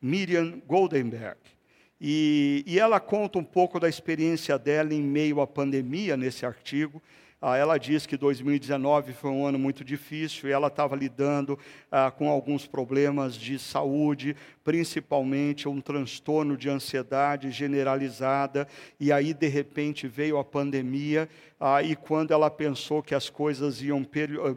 Miriam 0.00 0.60
Goldenberg. 0.66 1.38
E, 2.04 2.64
e, 2.66 2.80
ela 2.80 2.98
conta 2.98 3.38
um 3.38 3.44
pouco 3.44 3.78
da 3.78 3.88
experiência 3.88 4.58
dela 4.58 4.92
em 4.92 5.00
meio 5.00 5.40
à 5.40 5.46
pandemia 5.46 6.16
nesse 6.16 6.44
artigo. 6.44 7.00
Ah, 7.44 7.56
ela 7.56 7.76
diz 7.76 8.06
que 8.06 8.16
2019 8.16 9.12
foi 9.12 9.28
um 9.32 9.44
ano 9.44 9.58
muito 9.58 9.82
difícil 9.82 10.48
e 10.48 10.52
ela 10.52 10.68
estava 10.68 10.94
lidando 10.94 11.58
ah, 11.90 12.08
com 12.08 12.30
alguns 12.30 12.68
problemas 12.68 13.34
de 13.34 13.58
saúde, 13.58 14.36
principalmente 14.62 15.68
um 15.68 15.80
transtorno 15.80 16.56
de 16.56 16.70
ansiedade 16.70 17.50
generalizada. 17.50 18.68
E 19.00 19.10
aí, 19.10 19.34
de 19.34 19.48
repente, 19.48 20.06
veio 20.06 20.38
a 20.38 20.44
pandemia. 20.44 21.28
Ah, 21.58 21.82
e 21.82 21.96
quando 21.96 22.30
ela 22.30 22.48
pensou 22.48 23.02
que 23.02 23.12
as 23.12 23.28
coisas 23.28 23.82
iam 23.82 24.06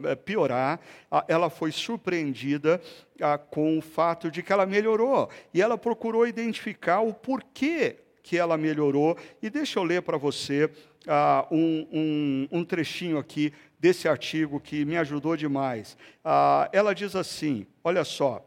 eh, 0.04 0.14
piorar, 0.14 0.78
ah, 1.10 1.24
ela 1.26 1.50
foi 1.50 1.72
surpreendida 1.72 2.80
ah, 3.20 3.36
com 3.36 3.76
o 3.76 3.82
fato 3.82 4.30
de 4.30 4.44
que 4.44 4.52
ela 4.52 4.64
melhorou. 4.64 5.28
E 5.52 5.60
ela 5.60 5.76
procurou 5.76 6.24
identificar 6.24 7.00
o 7.00 7.12
porquê 7.12 8.05
que 8.26 8.36
ela 8.36 8.58
melhorou. 8.58 9.16
E 9.40 9.48
deixa 9.48 9.78
eu 9.78 9.84
ler 9.84 10.02
para 10.02 10.18
você 10.18 10.64
uh, 10.64 11.54
um, 11.54 11.86
um, 11.92 12.48
um, 12.58 12.64
trechinho 12.64 13.18
aqui 13.18 13.52
desse 13.78 14.08
artigo 14.08 14.58
que 14.58 14.84
me 14.84 14.96
ajudou 14.96 15.36
demais. 15.36 15.96
Uh, 16.24 16.68
ela 16.72 16.92
diz 16.92 17.14
assim: 17.14 17.64
olha 17.84 18.04
só, 18.04 18.44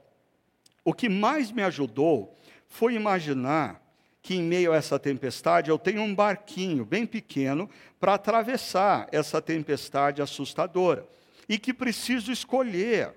o 0.83 0.93
que 0.93 1.07
mais 1.07 1.49
me 1.49 1.63
ajudou 1.63 2.35
foi 2.67 2.93
imaginar 2.93 3.81
que 4.21 4.35
em 4.35 4.43
meio 4.43 4.73
a 4.73 4.75
essa 4.75 4.99
tempestade 4.99 5.69
eu 5.69 5.79
tenho 5.79 6.01
um 6.01 6.13
barquinho 6.13 6.83
bem 6.83 7.05
pequeno 7.05 7.69
para 8.01 8.15
atravessar 8.15 9.07
essa 9.13 9.41
tempestade 9.41 10.21
assustadora 10.21 11.07
e 11.47 11.57
que 11.57 11.73
preciso 11.73 12.33
escolher 12.33 13.13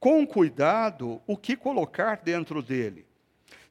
com 0.00 0.26
cuidado 0.26 1.20
o 1.26 1.36
que 1.36 1.54
colocar 1.54 2.16
dentro 2.16 2.62
dele. 2.62 3.11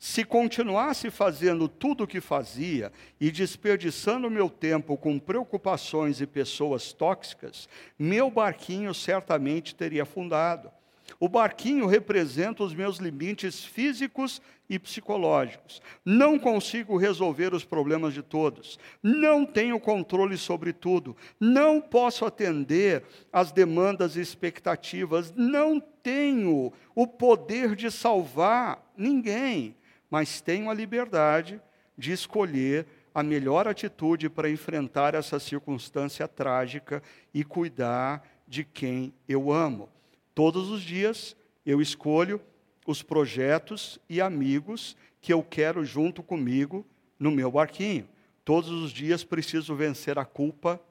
Se 0.03 0.25
continuasse 0.25 1.11
fazendo 1.11 1.67
tudo 1.67 2.05
o 2.05 2.07
que 2.07 2.19
fazia 2.19 2.91
e 3.19 3.29
desperdiçando 3.29 4.31
meu 4.31 4.49
tempo 4.49 4.97
com 4.97 5.19
preocupações 5.19 6.19
e 6.19 6.25
pessoas 6.25 6.91
tóxicas, 6.91 7.69
meu 7.99 8.31
barquinho 8.31 8.95
certamente 8.95 9.75
teria 9.75 10.01
afundado. 10.01 10.71
O 11.19 11.29
barquinho 11.29 11.85
representa 11.85 12.63
os 12.63 12.73
meus 12.73 12.97
limites 12.97 13.63
físicos 13.63 14.41
e 14.67 14.79
psicológicos. 14.79 15.79
Não 16.03 16.39
consigo 16.39 16.97
resolver 16.97 17.53
os 17.53 17.63
problemas 17.63 18.15
de 18.15 18.23
todos. 18.23 18.79
Não 19.03 19.45
tenho 19.45 19.79
controle 19.79 20.35
sobre 20.35 20.73
tudo. 20.73 21.15
Não 21.39 21.79
posso 21.79 22.25
atender 22.25 23.03
às 23.31 23.51
demandas 23.51 24.15
e 24.15 24.19
expectativas. 24.19 25.31
Não 25.35 25.79
tenho 25.79 26.73
o 26.95 27.05
poder 27.05 27.75
de 27.75 27.91
salvar 27.91 28.83
ninguém 28.97 29.75
mas 30.11 30.41
tenho 30.41 30.69
a 30.69 30.73
liberdade 30.73 31.61
de 31.97 32.11
escolher 32.11 32.85
a 33.15 33.23
melhor 33.23 33.67
atitude 33.67 34.29
para 34.29 34.49
enfrentar 34.49 35.15
essa 35.15 35.39
circunstância 35.39 36.27
trágica 36.27 37.01
e 37.33 37.45
cuidar 37.45 38.27
de 38.45 38.65
quem 38.65 39.13
eu 39.27 39.51
amo. 39.51 39.89
Todos 40.35 40.69
os 40.69 40.81
dias 40.81 41.35
eu 41.65 41.81
escolho 41.81 42.41
os 42.85 43.01
projetos 43.01 43.99
e 44.09 44.19
amigos 44.19 44.97
que 45.21 45.31
eu 45.31 45.41
quero 45.41 45.85
junto 45.85 46.21
comigo 46.21 46.85
no 47.17 47.31
meu 47.31 47.49
barquinho. 47.49 48.07
Todos 48.43 48.69
os 48.69 48.91
dias 48.91 49.23
preciso 49.23 49.75
vencer 49.75 50.19
a 50.19 50.25
culpa 50.25 50.81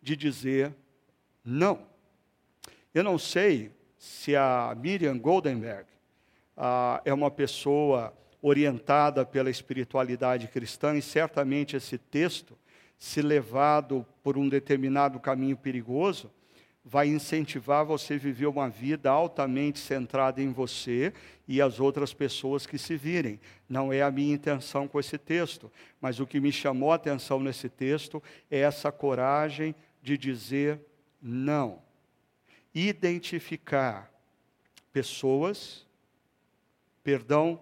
de 0.00 0.16
dizer 0.16 0.74
não. 1.44 1.82
Eu 2.94 3.04
não 3.04 3.18
sei 3.18 3.72
se 3.98 4.34
a 4.34 4.74
Miriam 4.78 5.18
Goldenberg 5.18 5.86
ah, 6.56 7.02
é 7.04 7.12
uma 7.12 7.30
pessoa 7.30 8.14
orientada 8.42 9.24
pela 9.24 9.50
espiritualidade 9.50 10.48
cristã, 10.48 10.96
e 10.96 11.02
certamente 11.02 11.76
esse 11.76 11.98
texto, 11.98 12.56
se 12.98 13.20
levado 13.22 14.06
por 14.22 14.38
um 14.38 14.48
determinado 14.48 15.18
caminho 15.20 15.56
perigoso, 15.56 16.30
vai 16.84 17.08
incentivar 17.08 17.84
você 17.84 18.14
a 18.14 18.18
viver 18.18 18.46
uma 18.46 18.68
vida 18.68 19.10
altamente 19.10 19.78
centrada 19.78 20.42
em 20.42 20.50
você 20.50 21.12
e 21.46 21.60
as 21.60 21.78
outras 21.78 22.14
pessoas 22.14 22.66
que 22.66 22.78
se 22.78 22.96
virem. 22.96 23.38
Não 23.68 23.92
é 23.92 24.02
a 24.02 24.10
minha 24.10 24.34
intenção 24.34 24.88
com 24.88 24.98
esse 24.98 25.18
texto, 25.18 25.70
mas 26.00 26.20
o 26.20 26.26
que 26.26 26.40
me 26.40 26.50
chamou 26.50 26.92
a 26.92 26.94
atenção 26.94 27.38
nesse 27.40 27.68
texto 27.68 28.22
é 28.50 28.60
essa 28.60 28.90
coragem 28.90 29.74
de 30.02 30.16
dizer 30.16 30.80
não. 31.20 31.82
Identificar 32.74 34.10
pessoas, 34.92 35.86
perdão 37.04 37.60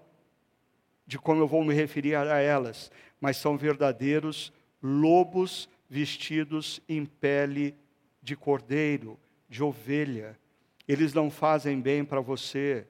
de 1.08 1.18
como 1.18 1.40
eu 1.40 1.48
vou 1.48 1.64
me 1.64 1.72
referir 1.72 2.14
a 2.14 2.38
elas, 2.38 2.92
mas 3.18 3.38
são 3.38 3.56
verdadeiros 3.56 4.52
lobos 4.82 5.66
vestidos 5.88 6.82
em 6.86 7.06
pele 7.06 7.74
de 8.22 8.36
cordeiro, 8.36 9.18
de 9.48 9.62
ovelha. 9.62 10.38
Eles 10.86 11.14
não 11.14 11.30
fazem 11.30 11.80
bem 11.80 12.04
para 12.04 12.20
você, 12.20 12.86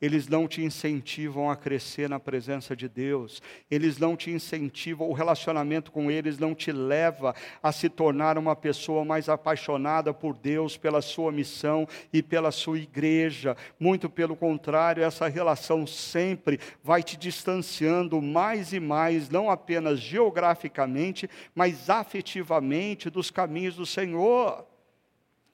eles 0.00 0.28
não 0.28 0.46
te 0.46 0.62
incentivam 0.62 1.50
a 1.50 1.56
crescer 1.56 2.08
na 2.08 2.20
presença 2.20 2.76
de 2.76 2.88
Deus, 2.88 3.40
eles 3.70 3.98
não 3.98 4.16
te 4.16 4.30
incentivam, 4.30 5.08
o 5.08 5.14
relacionamento 5.14 5.90
com 5.90 6.10
eles 6.10 6.38
não 6.38 6.54
te 6.54 6.70
leva 6.70 7.34
a 7.62 7.72
se 7.72 7.88
tornar 7.88 8.36
uma 8.36 8.54
pessoa 8.54 9.04
mais 9.04 9.28
apaixonada 9.28 10.12
por 10.12 10.36
Deus, 10.36 10.76
pela 10.76 11.00
sua 11.00 11.32
missão 11.32 11.88
e 12.12 12.22
pela 12.22 12.50
sua 12.50 12.78
igreja. 12.78 13.56
Muito 13.80 14.10
pelo 14.10 14.36
contrário, 14.36 15.02
essa 15.02 15.28
relação 15.28 15.86
sempre 15.86 16.60
vai 16.82 17.02
te 17.02 17.16
distanciando 17.16 18.20
mais 18.20 18.72
e 18.72 18.80
mais, 18.80 19.30
não 19.30 19.50
apenas 19.50 19.98
geograficamente, 19.98 21.28
mas 21.54 21.88
afetivamente 21.88 23.08
dos 23.08 23.30
caminhos 23.30 23.76
do 23.76 23.86
Senhor. 23.86 24.66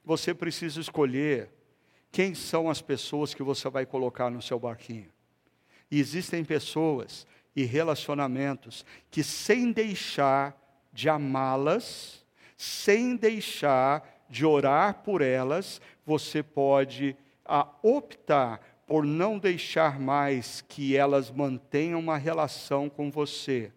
Você 0.05 0.35
precisa 0.35 0.81
escolher 0.81 1.49
quem 2.13 2.35
são 2.35 2.69
as 2.69 2.83
pessoas 2.83 3.33
que 3.33 3.43
você 3.43 3.69
vai 3.71 3.87
colocar 3.87 4.31
no 4.31 4.43
seu 4.43 4.59
barquinho. 4.59 5.09
E 5.91 5.99
existem 5.99 6.45
pessoas 6.45 7.27
e 7.57 7.65
relacionamentos 7.65 8.85
que, 9.11 9.25
sem 9.25 9.73
deixar 9.73 10.57
de 10.93 11.09
amá-las, 11.09 12.25
sem 12.57 13.17
deixar 13.17 14.25
de 14.29 14.45
orar 14.45 15.03
por 15.03 15.23
elas, 15.23 15.81
você 16.05 16.43
pode 16.43 17.17
a, 17.45 17.67
optar 17.83 18.61
por 18.87 19.05
não 19.05 19.39
deixar 19.39 19.99
mais 19.99 20.61
que 20.61 20.97
elas 20.97 21.31
mantenham 21.31 21.99
uma 21.99 22.19
relação 22.19 22.91
com 22.91 23.11
você, 23.11 23.73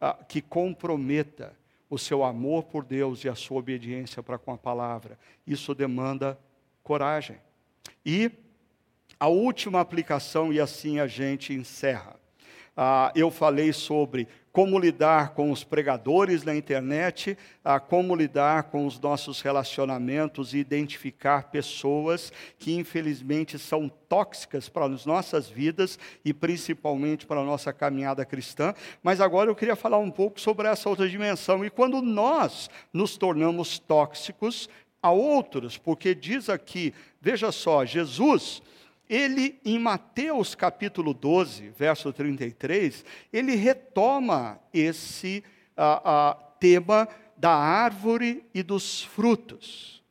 a, 0.00 0.14
que 0.14 0.42
comprometa 0.42 1.56
o 1.88 1.98
seu 1.98 2.24
amor 2.24 2.64
por 2.64 2.84
Deus 2.84 3.24
e 3.24 3.28
a 3.28 3.34
sua 3.34 3.58
obediência 3.58 4.22
para 4.22 4.38
com 4.38 4.52
a 4.52 4.58
palavra. 4.58 5.18
Isso 5.46 5.74
demanda 5.74 6.38
coragem. 6.82 7.36
E 8.04 8.30
a 9.18 9.28
última 9.28 9.80
aplicação, 9.80 10.52
e 10.52 10.60
assim 10.60 10.98
a 10.98 11.06
gente 11.06 11.52
encerra. 11.52 12.16
Ah, 12.76 13.12
eu 13.14 13.30
falei 13.30 13.72
sobre 13.72 14.26
como 14.50 14.78
lidar 14.78 15.30
com 15.30 15.50
os 15.50 15.64
pregadores 15.64 16.42
na 16.42 16.54
internet, 16.54 17.38
ah, 17.64 17.80
como 17.80 18.14
lidar 18.14 18.64
com 18.64 18.86
os 18.86 19.00
nossos 19.00 19.40
relacionamentos 19.40 20.52
e 20.52 20.58
identificar 20.58 21.50
pessoas 21.50 22.32
que 22.58 22.74
infelizmente 22.74 23.58
são 23.58 23.88
tóxicas 23.88 24.68
para 24.68 24.86
as 24.86 25.06
nossas 25.06 25.48
vidas 25.48 25.98
e 26.22 26.34
principalmente 26.34 27.26
para 27.26 27.40
a 27.40 27.44
nossa 27.44 27.72
caminhada 27.72 28.26
cristã. 28.26 28.74
Mas 29.02 29.20
agora 29.20 29.50
eu 29.50 29.54
queria 29.54 29.76
falar 29.76 29.98
um 29.98 30.10
pouco 30.10 30.38
sobre 30.38 30.68
essa 30.68 30.88
outra 30.88 31.08
dimensão. 31.08 31.64
E 31.64 31.70
quando 31.70 32.02
nós 32.02 32.68
nos 32.92 33.16
tornamos 33.16 33.78
tóxicos, 33.78 34.68
a 35.02 35.10
outros, 35.10 35.76
porque 35.76 36.14
diz 36.14 36.48
aqui, 36.48 36.94
veja 37.20 37.50
só, 37.50 37.84
Jesus, 37.84 38.62
ele 39.10 39.60
em 39.64 39.78
Mateus 39.78 40.54
capítulo 40.54 41.12
12, 41.12 41.70
verso 41.70 42.12
33, 42.12 43.04
ele 43.32 43.56
retoma 43.56 44.60
esse 44.72 45.42
a, 45.76 46.30
a, 46.30 46.34
tema 46.34 47.08
da 47.36 47.52
árvore 47.52 48.46
e 48.54 48.62
dos 48.62 49.02
frutos. 49.02 50.02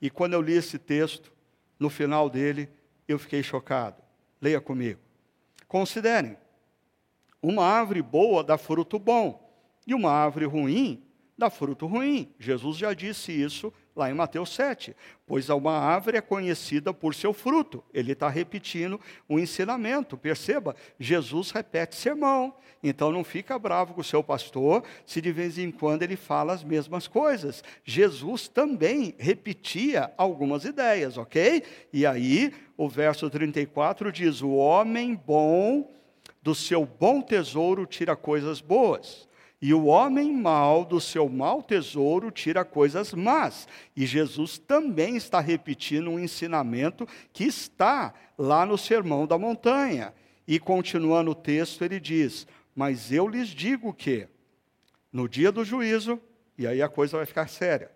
E 0.00 0.08
quando 0.08 0.32
eu 0.32 0.40
li 0.40 0.54
esse 0.54 0.78
texto, 0.78 1.30
no 1.78 1.90
final 1.90 2.30
dele, 2.30 2.68
eu 3.06 3.18
fiquei 3.18 3.42
chocado. 3.42 4.02
Leia 4.40 4.60
comigo. 4.60 5.00
Considerem: 5.68 6.38
uma 7.42 7.64
árvore 7.64 8.00
boa 8.00 8.42
dá 8.42 8.56
fruto 8.56 8.98
bom, 8.98 9.50
e 9.86 9.94
uma 9.94 10.10
árvore 10.10 10.46
ruim 10.46 11.02
dá 11.36 11.50
fruto 11.50 11.86
ruim. 11.86 12.32
Jesus 12.38 12.78
já 12.78 12.94
disse 12.94 13.32
isso 13.32 13.72
lá 13.94 14.10
em 14.10 14.14
Mateus 14.14 14.54
7. 14.54 14.94
Pois 15.26 15.48
uma 15.48 15.78
árvore 15.78 16.16
é 16.16 16.20
conhecida 16.20 16.92
por 16.92 17.14
seu 17.14 17.32
fruto. 17.32 17.84
Ele 17.92 18.12
está 18.12 18.28
repetindo 18.28 19.00
o 19.28 19.38
ensinamento. 19.38 20.16
Perceba, 20.16 20.74
Jesus 20.98 21.50
repete 21.50 21.96
sermão. 21.96 22.54
Então 22.82 23.12
não 23.12 23.22
fica 23.22 23.58
bravo 23.58 23.94
com 23.94 24.00
o 24.00 24.04
seu 24.04 24.22
pastor 24.22 24.82
se 25.04 25.20
de 25.20 25.30
vez 25.30 25.58
em 25.58 25.70
quando 25.70 26.02
ele 26.02 26.16
fala 26.16 26.52
as 26.52 26.64
mesmas 26.64 27.06
coisas. 27.06 27.62
Jesus 27.84 28.48
também 28.48 29.14
repetia 29.18 30.12
algumas 30.16 30.64
ideias, 30.64 31.18
ok? 31.18 31.62
E 31.92 32.06
aí 32.06 32.52
o 32.76 32.88
verso 32.88 33.28
34 33.28 34.10
diz: 34.10 34.40
O 34.40 34.50
homem 34.50 35.14
bom 35.14 35.92
do 36.42 36.54
seu 36.54 36.86
bom 36.86 37.20
tesouro 37.20 37.84
tira 37.84 38.16
coisas 38.16 38.60
boas 38.60 39.28
e 39.62 39.74
o 39.74 39.84
homem 39.84 40.32
mau 40.32 40.86
do 40.86 40.98
seu 40.98 41.28
mau 41.28 41.62
tesouro 41.62 42.30
tira 42.30 42.64
coisas 42.64 43.12
más. 43.12 43.68
E 43.94 44.06
Jesus 44.06 44.58
também 44.58 45.16
está 45.16 45.38
repetindo 45.38 46.08
um 46.08 46.18
ensinamento 46.18 47.06
que 47.30 47.44
está 47.44 48.14
lá 48.38 48.64
no 48.64 48.78
Sermão 48.78 49.26
da 49.26 49.36
Montanha. 49.36 50.14
E 50.48 50.58
continuando 50.58 51.32
o 51.32 51.34
texto, 51.34 51.84
ele 51.84 52.00
diz: 52.00 52.46
Mas 52.74 53.12
eu 53.12 53.28
lhes 53.28 53.48
digo 53.48 53.92
que, 53.92 54.26
no 55.12 55.28
dia 55.28 55.52
do 55.52 55.62
juízo, 55.62 56.18
e 56.56 56.66
aí 56.66 56.80
a 56.80 56.88
coisa 56.88 57.18
vai 57.18 57.26
ficar 57.26 57.48
séria, 57.48 57.90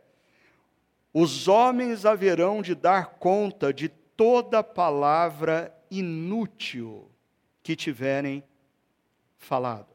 os 1.14 1.48
homens 1.48 2.04
haverão 2.04 2.60
de 2.60 2.74
dar 2.74 3.14
conta 3.14 3.72
de 3.72 3.88
toda 3.88 4.62
palavra 4.62 5.74
inútil 5.90 7.10
que 7.62 7.74
tiverem 7.74 8.44
falado 9.38 9.93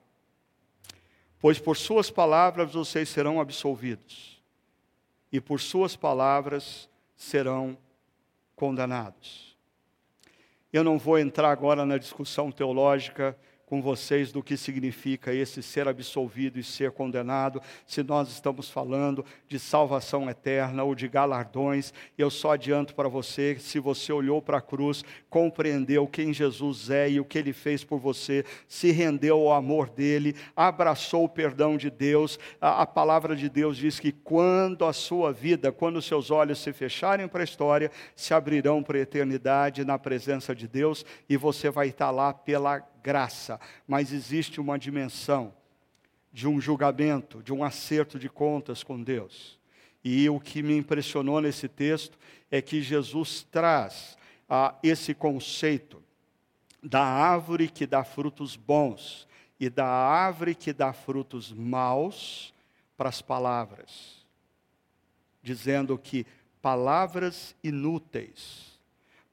pois 1.40 1.60
por 1.60 1.78
suas 1.78 2.10
palavras 2.12 2.74
vocês 2.74 3.10
serão 3.10 3.40
absolvidos, 3.40 4.42
e 5.32 5.40
por 5.40 5.60
suas 5.60 5.96
palavras 5.96 6.90
serão 7.16 7.78
condenados. 8.56 9.58
Eu 10.72 10.84
não 10.84 11.00
vou 11.00 11.18
entrar 11.18 11.52
agora 11.52 11.86
na 11.86 11.98
discussão 11.98 12.52
teológica 12.52 13.38
com 13.70 13.84
vocês 13.84 14.32
do 14.32 14.42
que 14.42 14.58
significa 14.58 15.32
esse 15.32 15.62
ser 15.62 15.88
absolvido 15.88 16.58
e 16.58 16.64
ser 16.64 16.92
condenado, 16.92 17.62
se 17.86 18.02
nós 18.02 18.28
estamos 18.30 18.68
falando 18.68 19.24
de 19.48 19.60
salvação 19.60 20.28
eterna 20.28 20.84
ou 20.84 20.96
de 20.96 21.08
galardões. 21.08 21.94
Eu 22.18 22.32
só 22.32 22.54
adianto 22.54 22.96
para 22.96 23.08
você, 23.08 23.58
se 23.60 23.78
você 23.80 24.12
olhou 24.12 24.42
para 24.42 24.58
a 24.58 24.62
cruz, 24.62 25.04
compreendeu 25.30 26.08
quem 26.08 26.34
Jesus 26.34 26.90
é 26.90 27.12
e 27.12 27.20
o 27.20 27.26
que 27.26 27.38
ele 27.38 27.54
fez 27.54 27.84
por 27.84 28.00
você, 28.00 28.44
se 28.68 28.92
rendeu 28.92 29.38
ao 29.38 29.54
amor 29.54 29.90
dele, 29.90 30.36
abraçou 30.56 31.26
o 31.26 31.30
perdão 31.30 31.78
de 31.78 31.92
Deus. 31.92 32.40
A, 32.60 32.82
a 32.82 32.86
palavra 32.88 33.36
de 33.36 33.48
Deus 33.48 33.78
diz 33.78 34.00
que 34.00 34.12
quando 34.12 34.84
a 34.84 34.94
sua 34.94 35.32
vida, 35.32 35.72
quando 35.72 36.02
seus 36.02 36.32
olhos 36.32 36.58
se 36.58 36.74
fecharem 36.74 37.28
para 37.28 37.42
a 37.42 37.44
história, 37.44 37.92
se 38.16 38.34
abrirão 38.34 38.82
para 38.82 38.98
a 38.98 39.02
eternidade 39.02 39.86
na 39.86 40.00
presença 40.00 40.56
de 40.56 40.68
Deus 40.68 41.06
e 41.30 41.38
você 41.38 41.70
vai 41.70 41.90
estar 41.90 42.10
lá 42.10 42.34
pela 42.34 42.80
graça, 43.02 43.60
mas 43.88 44.12
existe 44.14 44.60
uma 44.60 44.78
dimensão 44.78 45.54
de 46.32 46.48
um 46.48 46.60
julgamento, 46.60 47.42
de 47.42 47.54
um 47.54 47.64
acerto 47.64 48.20
de 48.20 48.30
contas 48.30 48.84
com 48.84 49.02
Deus. 49.02 49.60
E 50.04 50.30
o 50.30 50.40
que 50.40 50.62
me 50.64 50.78
impressionou 50.78 51.42
nesse 51.42 51.68
texto 51.68 52.18
é 52.50 52.62
que 52.62 52.82
Jesus 52.82 53.46
traz 53.52 54.18
ah, 54.48 54.76
esse 54.82 55.14
conceito 55.14 56.02
da 56.82 57.04
árvore 57.04 57.68
que 57.68 57.86
dá 57.86 58.04
frutos 58.04 58.56
bons 58.56 59.28
e 59.60 59.70
da 59.70 59.86
árvore 59.86 60.56
que 60.56 60.72
dá 60.72 60.94
frutos 60.94 61.52
maus 61.52 62.54
para 62.96 63.10
as 63.10 63.22
palavras, 63.22 64.26
dizendo 65.42 65.98
que 65.98 66.26
palavras 66.62 67.56
inúteis, 67.64 68.80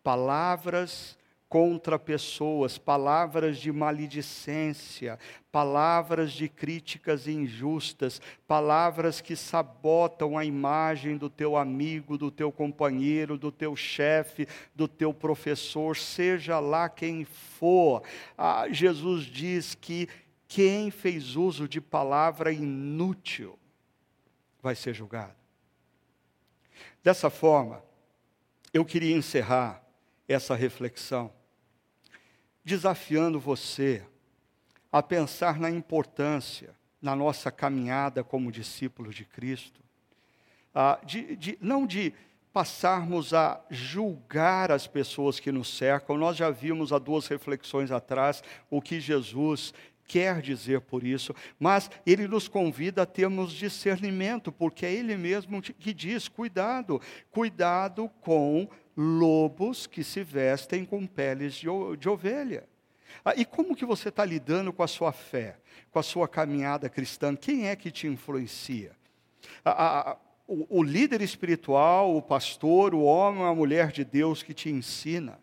palavras 0.02 1.15
contra 1.48 1.98
pessoas, 1.98 2.76
palavras 2.76 3.58
de 3.58 3.70
maledicência, 3.70 5.18
palavras 5.52 6.32
de 6.32 6.48
críticas 6.48 7.28
injustas, 7.28 8.20
palavras 8.48 9.20
que 9.20 9.36
sabotam 9.36 10.36
a 10.36 10.44
imagem 10.44 11.16
do 11.16 11.30
teu 11.30 11.56
amigo, 11.56 12.18
do 12.18 12.30
teu 12.30 12.50
companheiro, 12.50 13.38
do 13.38 13.52
teu 13.52 13.76
chefe, 13.76 14.48
do 14.74 14.88
teu 14.88 15.14
professor, 15.14 15.96
seja 15.96 16.58
lá 16.58 16.88
quem 16.88 17.24
for. 17.24 18.02
Ah, 18.36 18.66
Jesus 18.68 19.24
diz 19.24 19.74
que 19.74 20.08
quem 20.48 20.90
fez 20.90 21.36
uso 21.36 21.68
de 21.68 21.80
palavra 21.80 22.52
inútil 22.52 23.58
vai 24.60 24.74
ser 24.74 24.94
julgado. 24.94 25.34
Dessa 27.04 27.30
forma, 27.30 27.84
eu 28.74 28.84
queria 28.84 29.16
encerrar 29.16 29.85
essa 30.28 30.54
reflexão 30.54 31.32
desafiando 32.64 33.38
você 33.38 34.02
a 34.90 35.00
pensar 35.00 35.60
na 35.60 35.70
importância, 35.70 36.74
na 37.00 37.14
nossa 37.14 37.48
caminhada 37.50 38.24
como 38.24 38.50
discípulos 38.50 39.14
de 39.14 39.24
Cristo, 39.24 39.80
de, 41.04 41.36
de, 41.36 41.58
não 41.60 41.86
de 41.86 42.12
passarmos 42.52 43.32
a 43.32 43.64
julgar 43.70 44.72
as 44.72 44.86
pessoas 44.86 45.38
que 45.38 45.52
nos 45.52 45.76
cercam, 45.76 46.16
nós 46.16 46.36
já 46.36 46.50
vimos 46.50 46.92
há 46.92 46.98
duas 46.98 47.28
reflexões 47.28 47.90
atrás 47.92 48.42
o 48.68 48.82
que 48.82 48.98
Jesus 48.98 49.72
quer 50.06 50.40
dizer 50.40 50.80
por 50.82 51.04
isso, 51.04 51.34
mas 51.58 51.90
ele 52.06 52.28
nos 52.28 52.48
convida 52.48 53.02
a 53.02 53.06
termos 53.06 53.52
discernimento, 53.52 54.52
porque 54.52 54.86
é 54.86 54.92
ele 54.92 55.16
mesmo 55.16 55.60
que 55.60 55.92
diz: 55.92 56.28
cuidado, 56.28 57.00
cuidado 57.30 58.08
com 58.20 58.68
lobos 58.96 59.86
que 59.86 60.02
se 60.02 60.22
vestem 60.22 60.84
com 60.84 61.06
peles 61.06 61.54
de, 61.54 61.68
de 61.98 62.08
ovelha. 62.08 62.68
Ah, 63.24 63.34
e 63.36 63.44
como 63.44 63.76
que 63.76 63.84
você 63.84 64.08
está 64.08 64.24
lidando 64.24 64.72
com 64.72 64.82
a 64.82 64.88
sua 64.88 65.12
fé, 65.12 65.58
com 65.90 65.98
a 65.98 66.02
sua 66.02 66.28
caminhada 66.28 66.88
cristã? 66.88 67.34
Quem 67.34 67.68
é 67.68 67.76
que 67.76 67.90
te 67.90 68.06
influencia? 68.06 68.92
Ah, 69.64 70.12
ah, 70.12 70.16
o, 70.46 70.78
o 70.78 70.82
líder 70.82 71.22
espiritual, 71.22 72.16
o 72.16 72.22
pastor, 72.22 72.94
o 72.94 73.02
homem, 73.02 73.44
a 73.44 73.54
mulher 73.54 73.90
de 73.90 74.04
Deus 74.04 74.42
que 74.42 74.54
te 74.54 74.70
ensina, 74.70 75.38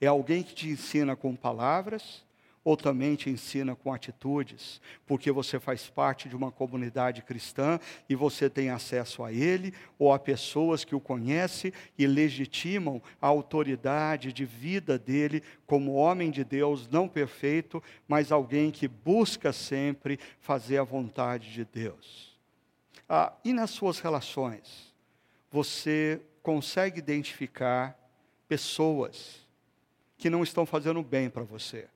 é 0.00 0.06
alguém 0.06 0.42
que 0.42 0.54
te 0.54 0.68
ensina 0.68 1.14
com 1.14 1.36
palavras, 1.36 2.24
ou 2.70 2.76
também 2.76 3.16
te 3.16 3.28
ensina 3.28 3.74
com 3.74 3.92
atitudes, 3.92 4.80
porque 5.04 5.32
você 5.32 5.58
faz 5.58 5.90
parte 5.90 6.28
de 6.28 6.36
uma 6.36 6.52
comunidade 6.52 7.20
cristã 7.20 7.80
e 8.08 8.14
você 8.14 8.48
tem 8.48 8.70
acesso 8.70 9.24
a 9.24 9.32
ele 9.32 9.74
ou 9.98 10.12
a 10.12 10.20
pessoas 10.20 10.84
que 10.84 10.94
o 10.94 11.00
conhecem 11.00 11.72
e 11.98 12.06
legitimam 12.06 13.02
a 13.20 13.26
autoridade 13.26 14.32
de 14.32 14.44
vida 14.44 14.96
dele 14.96 15.42
como 15.66 15.94
homem 15.94 16.30
de 16.30 16.44
Deus, 16.44 16.88
não 16.88 17.08
perfeito, 17.08 17.82
mas 18.06 18.30
alguém 18.30 18.70
que 18.70 18.86
busca 18.86 19.52
sempre 19.52 20.16
fazer 20.38 20.78
a 20.78 20.84
vontade 20.84 21.52
de 21.52 21.64
Deus. 21.64 22.38
Ah, 23.08 23.32
e 23.44 23.52
nas 23.52 23.70
suas 23.70 23.98
relações, 23.98 24.94
você 25.50 26.20
consegue 26.40 27.00
identificar 27.00 27.98
pessoas 28.46 29.44
que 30.16 30.30
não 30.30 30.44
estão 30.44 30.64
fazendo 30.64 31.02
bem 31.02 31.28
para 31.28 31.42
você 31.42 31.88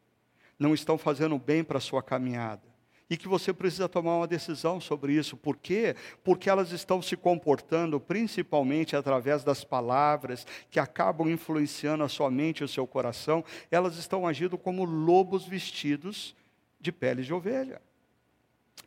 não 0.59 0.75
estão 0.75 0.97
fazendo 0.97 1.39
bem 1.39 1.65
para 1.65 1.79
a 1.79 1.81
sua 1.81 2.03
caminhada. 2.03 2.63
E 3.09 3.17
que 3.17 3.29
você 3.29 3.53
precisa 3.53 3.89
tomar 3.89 4.17
uma 4.17 4.27
decisão 4.27 4.81
sobre 4.81 5.13
isso. 5.13 5.37
Por 5.37 5.57
quê? 5.59 5.95
Porque 6.23 6.49
elas 6.49 6.73
estão 6.73 7.03
se 7.03 7.17
comportando 7.17 8.01
principalmente 8.01 8.97
através 8.97 9.45
das 9.45 9.63
palavras 9.63 10.47
que 10.71 10.81
acabam 10.81 11.29
influenciando 11.29 12.03
a 12.03 12.09
sua 12.09 12.31
mente 12.31 12.61
e 12.61 12.65
o 12.65 12.69
seu 12.69 12.87
coração. 12.87 13.45
Elas 13.71 13.97
estão 13.97 14.27
agindo 14.27 14.57
como 14.57 14.85
lobos 14.85 15.45
vestidos 15.45 16.35
de 16.81 16.91
pele 16.91 17.23
de 17.23 17.33
ovelha. 17.33 17.81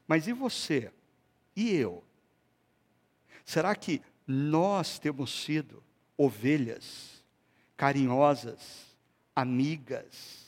Mas 0.08 0.28
e 0.28 0.34
você? 0.34 0.92
E 1.56 1.76
eu? 1.76 2.04
Será 3.46 3.76
que 3.76 4.02
nós 4.26 5.00
temos 5.00 5.44
sido 5.44 5.82
ovelhas 6.18 7.24
carinhosas, 7.78 8.98
amigas, 9.36 10.47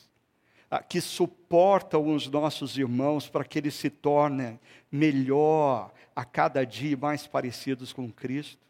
que 0.78 1.00
suportam 1.00 2.14
os 2.14 2.28
nossos 2.28 2.78
irmãos 2.78 3.28
para 3.28 3.44
que 3.44 3.58
eles 3.58 3.74
se 3.74 3.90
tornem 3.90 4.60
melhor 4.90 5.92
a 6.14 6.24
cada 6.24 6.64
dia 6.64 6.96
mais 6.96 7.26
parecidos 7.26 7.92
com 7.92 8.10
Cristo? 8.10 8.64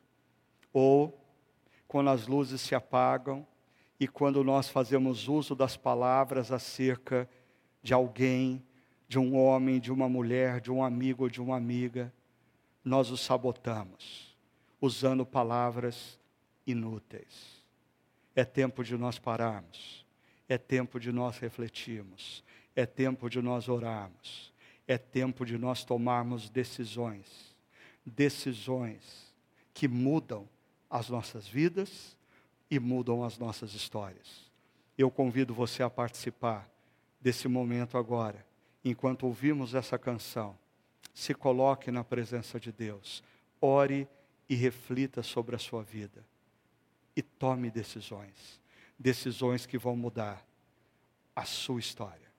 Ou, 0.72 1.18
quando 1.86 2.09
as 2.09 2.26
luzes 2.26 2.62
se 2.62 2.74
apagam 2.74 3.46
e 3.98 4.09
quando 4.09 4.42
nós 4.42 4.68
fazemos 4.70 5.28
uso 5.28 5.55
das 5.55 5.76
palavras 5.76 6.51
acerca 6.51 7.28
de 7.82 7.92
alguém, 7.92 8.64
de 9.07 9.18
um 9.18 9.36
homem, 9.36 9.78
de 9.78 9.92
uma 9.92 10.09
mulher, 10.09 10.61
de 10.61 10.70
um 10.70 10.82
amigo 10.82 11.24
ou 11.24 11.28
de 11.28 11.40
uma 11.40 11.57
amiga, 11.57 12.12
nós 12.82 13.11
os 13.11 13.20
sabotamos, 13.20 14.34
usando 14.80 15.26
palavras 15.26 16.18
inúteis. 16.66 17.62
É 18.34 18.44
tempo 18.44 18.82
de 18.82 18.96
nós 18.96 19.18
pararmos 19.18 19.99
é 20.51 20.59
tempo 20.59 20.98
de 20.98 21.12
nós 21.12 21.38
refletirmos, 21.38 22.42
é 22.74 22.84
tempo 22.84 23.30
de 23.30 23.40
nós 23.40 23.68
orarmos, 23.68 24.53
é 24.84 24.98
tempo 24.98 25.46
de 25.46 25.57
nós 25.57 25.84
tomarmos 25.84 26.51
decisões, 26.51 27.55
decisões 28.05 29.32
que 29.72 29.86
mudam 29.86 30.48
as 30.90 31.09
nossas 31.09 31.46
vidas 31.46 32.16
e 32.68 32.80
mudam 32.80 33.22
as 33.22 33.38
nossas 33.38 33.74
histórias. 33.74 34.51
Eu 34.98 35.09
convido 35.09 35.55
você 35.55 35.84
a 35.84 35.88
participar 35.88 36.68
desse 37.20 37.46
momento 37.46 37.96
agora, 37.96 38.44
enquanto 38.84 39.26
ouvimos 39.26 39.72
essa 39.72 39.96
canção. 39.96 40.59
Se 41.14 41.32
coloque 41.32 41.92
na 41.92 42.03
presença 42.03 42.59
de 42.59 42.72
Deus, 42.72 43.22
ore 43.61 44.09
e 44.48 44.57
reflita 44.57 45.22
sobre 45.22 45.55
a 45.55 45.61
sua 45.61 45.84
vida. 45.84 46.26
E 47.14 47.22
tome 47.22 47.70
decisões 47.70 48.61
decisões 49.01 49.64
que 49.64 49.78
vão 49.78 49.96
mudar 49.96 50.46
a 51.34 51.44
sua 51.46 51.80
história. 51.80 52.30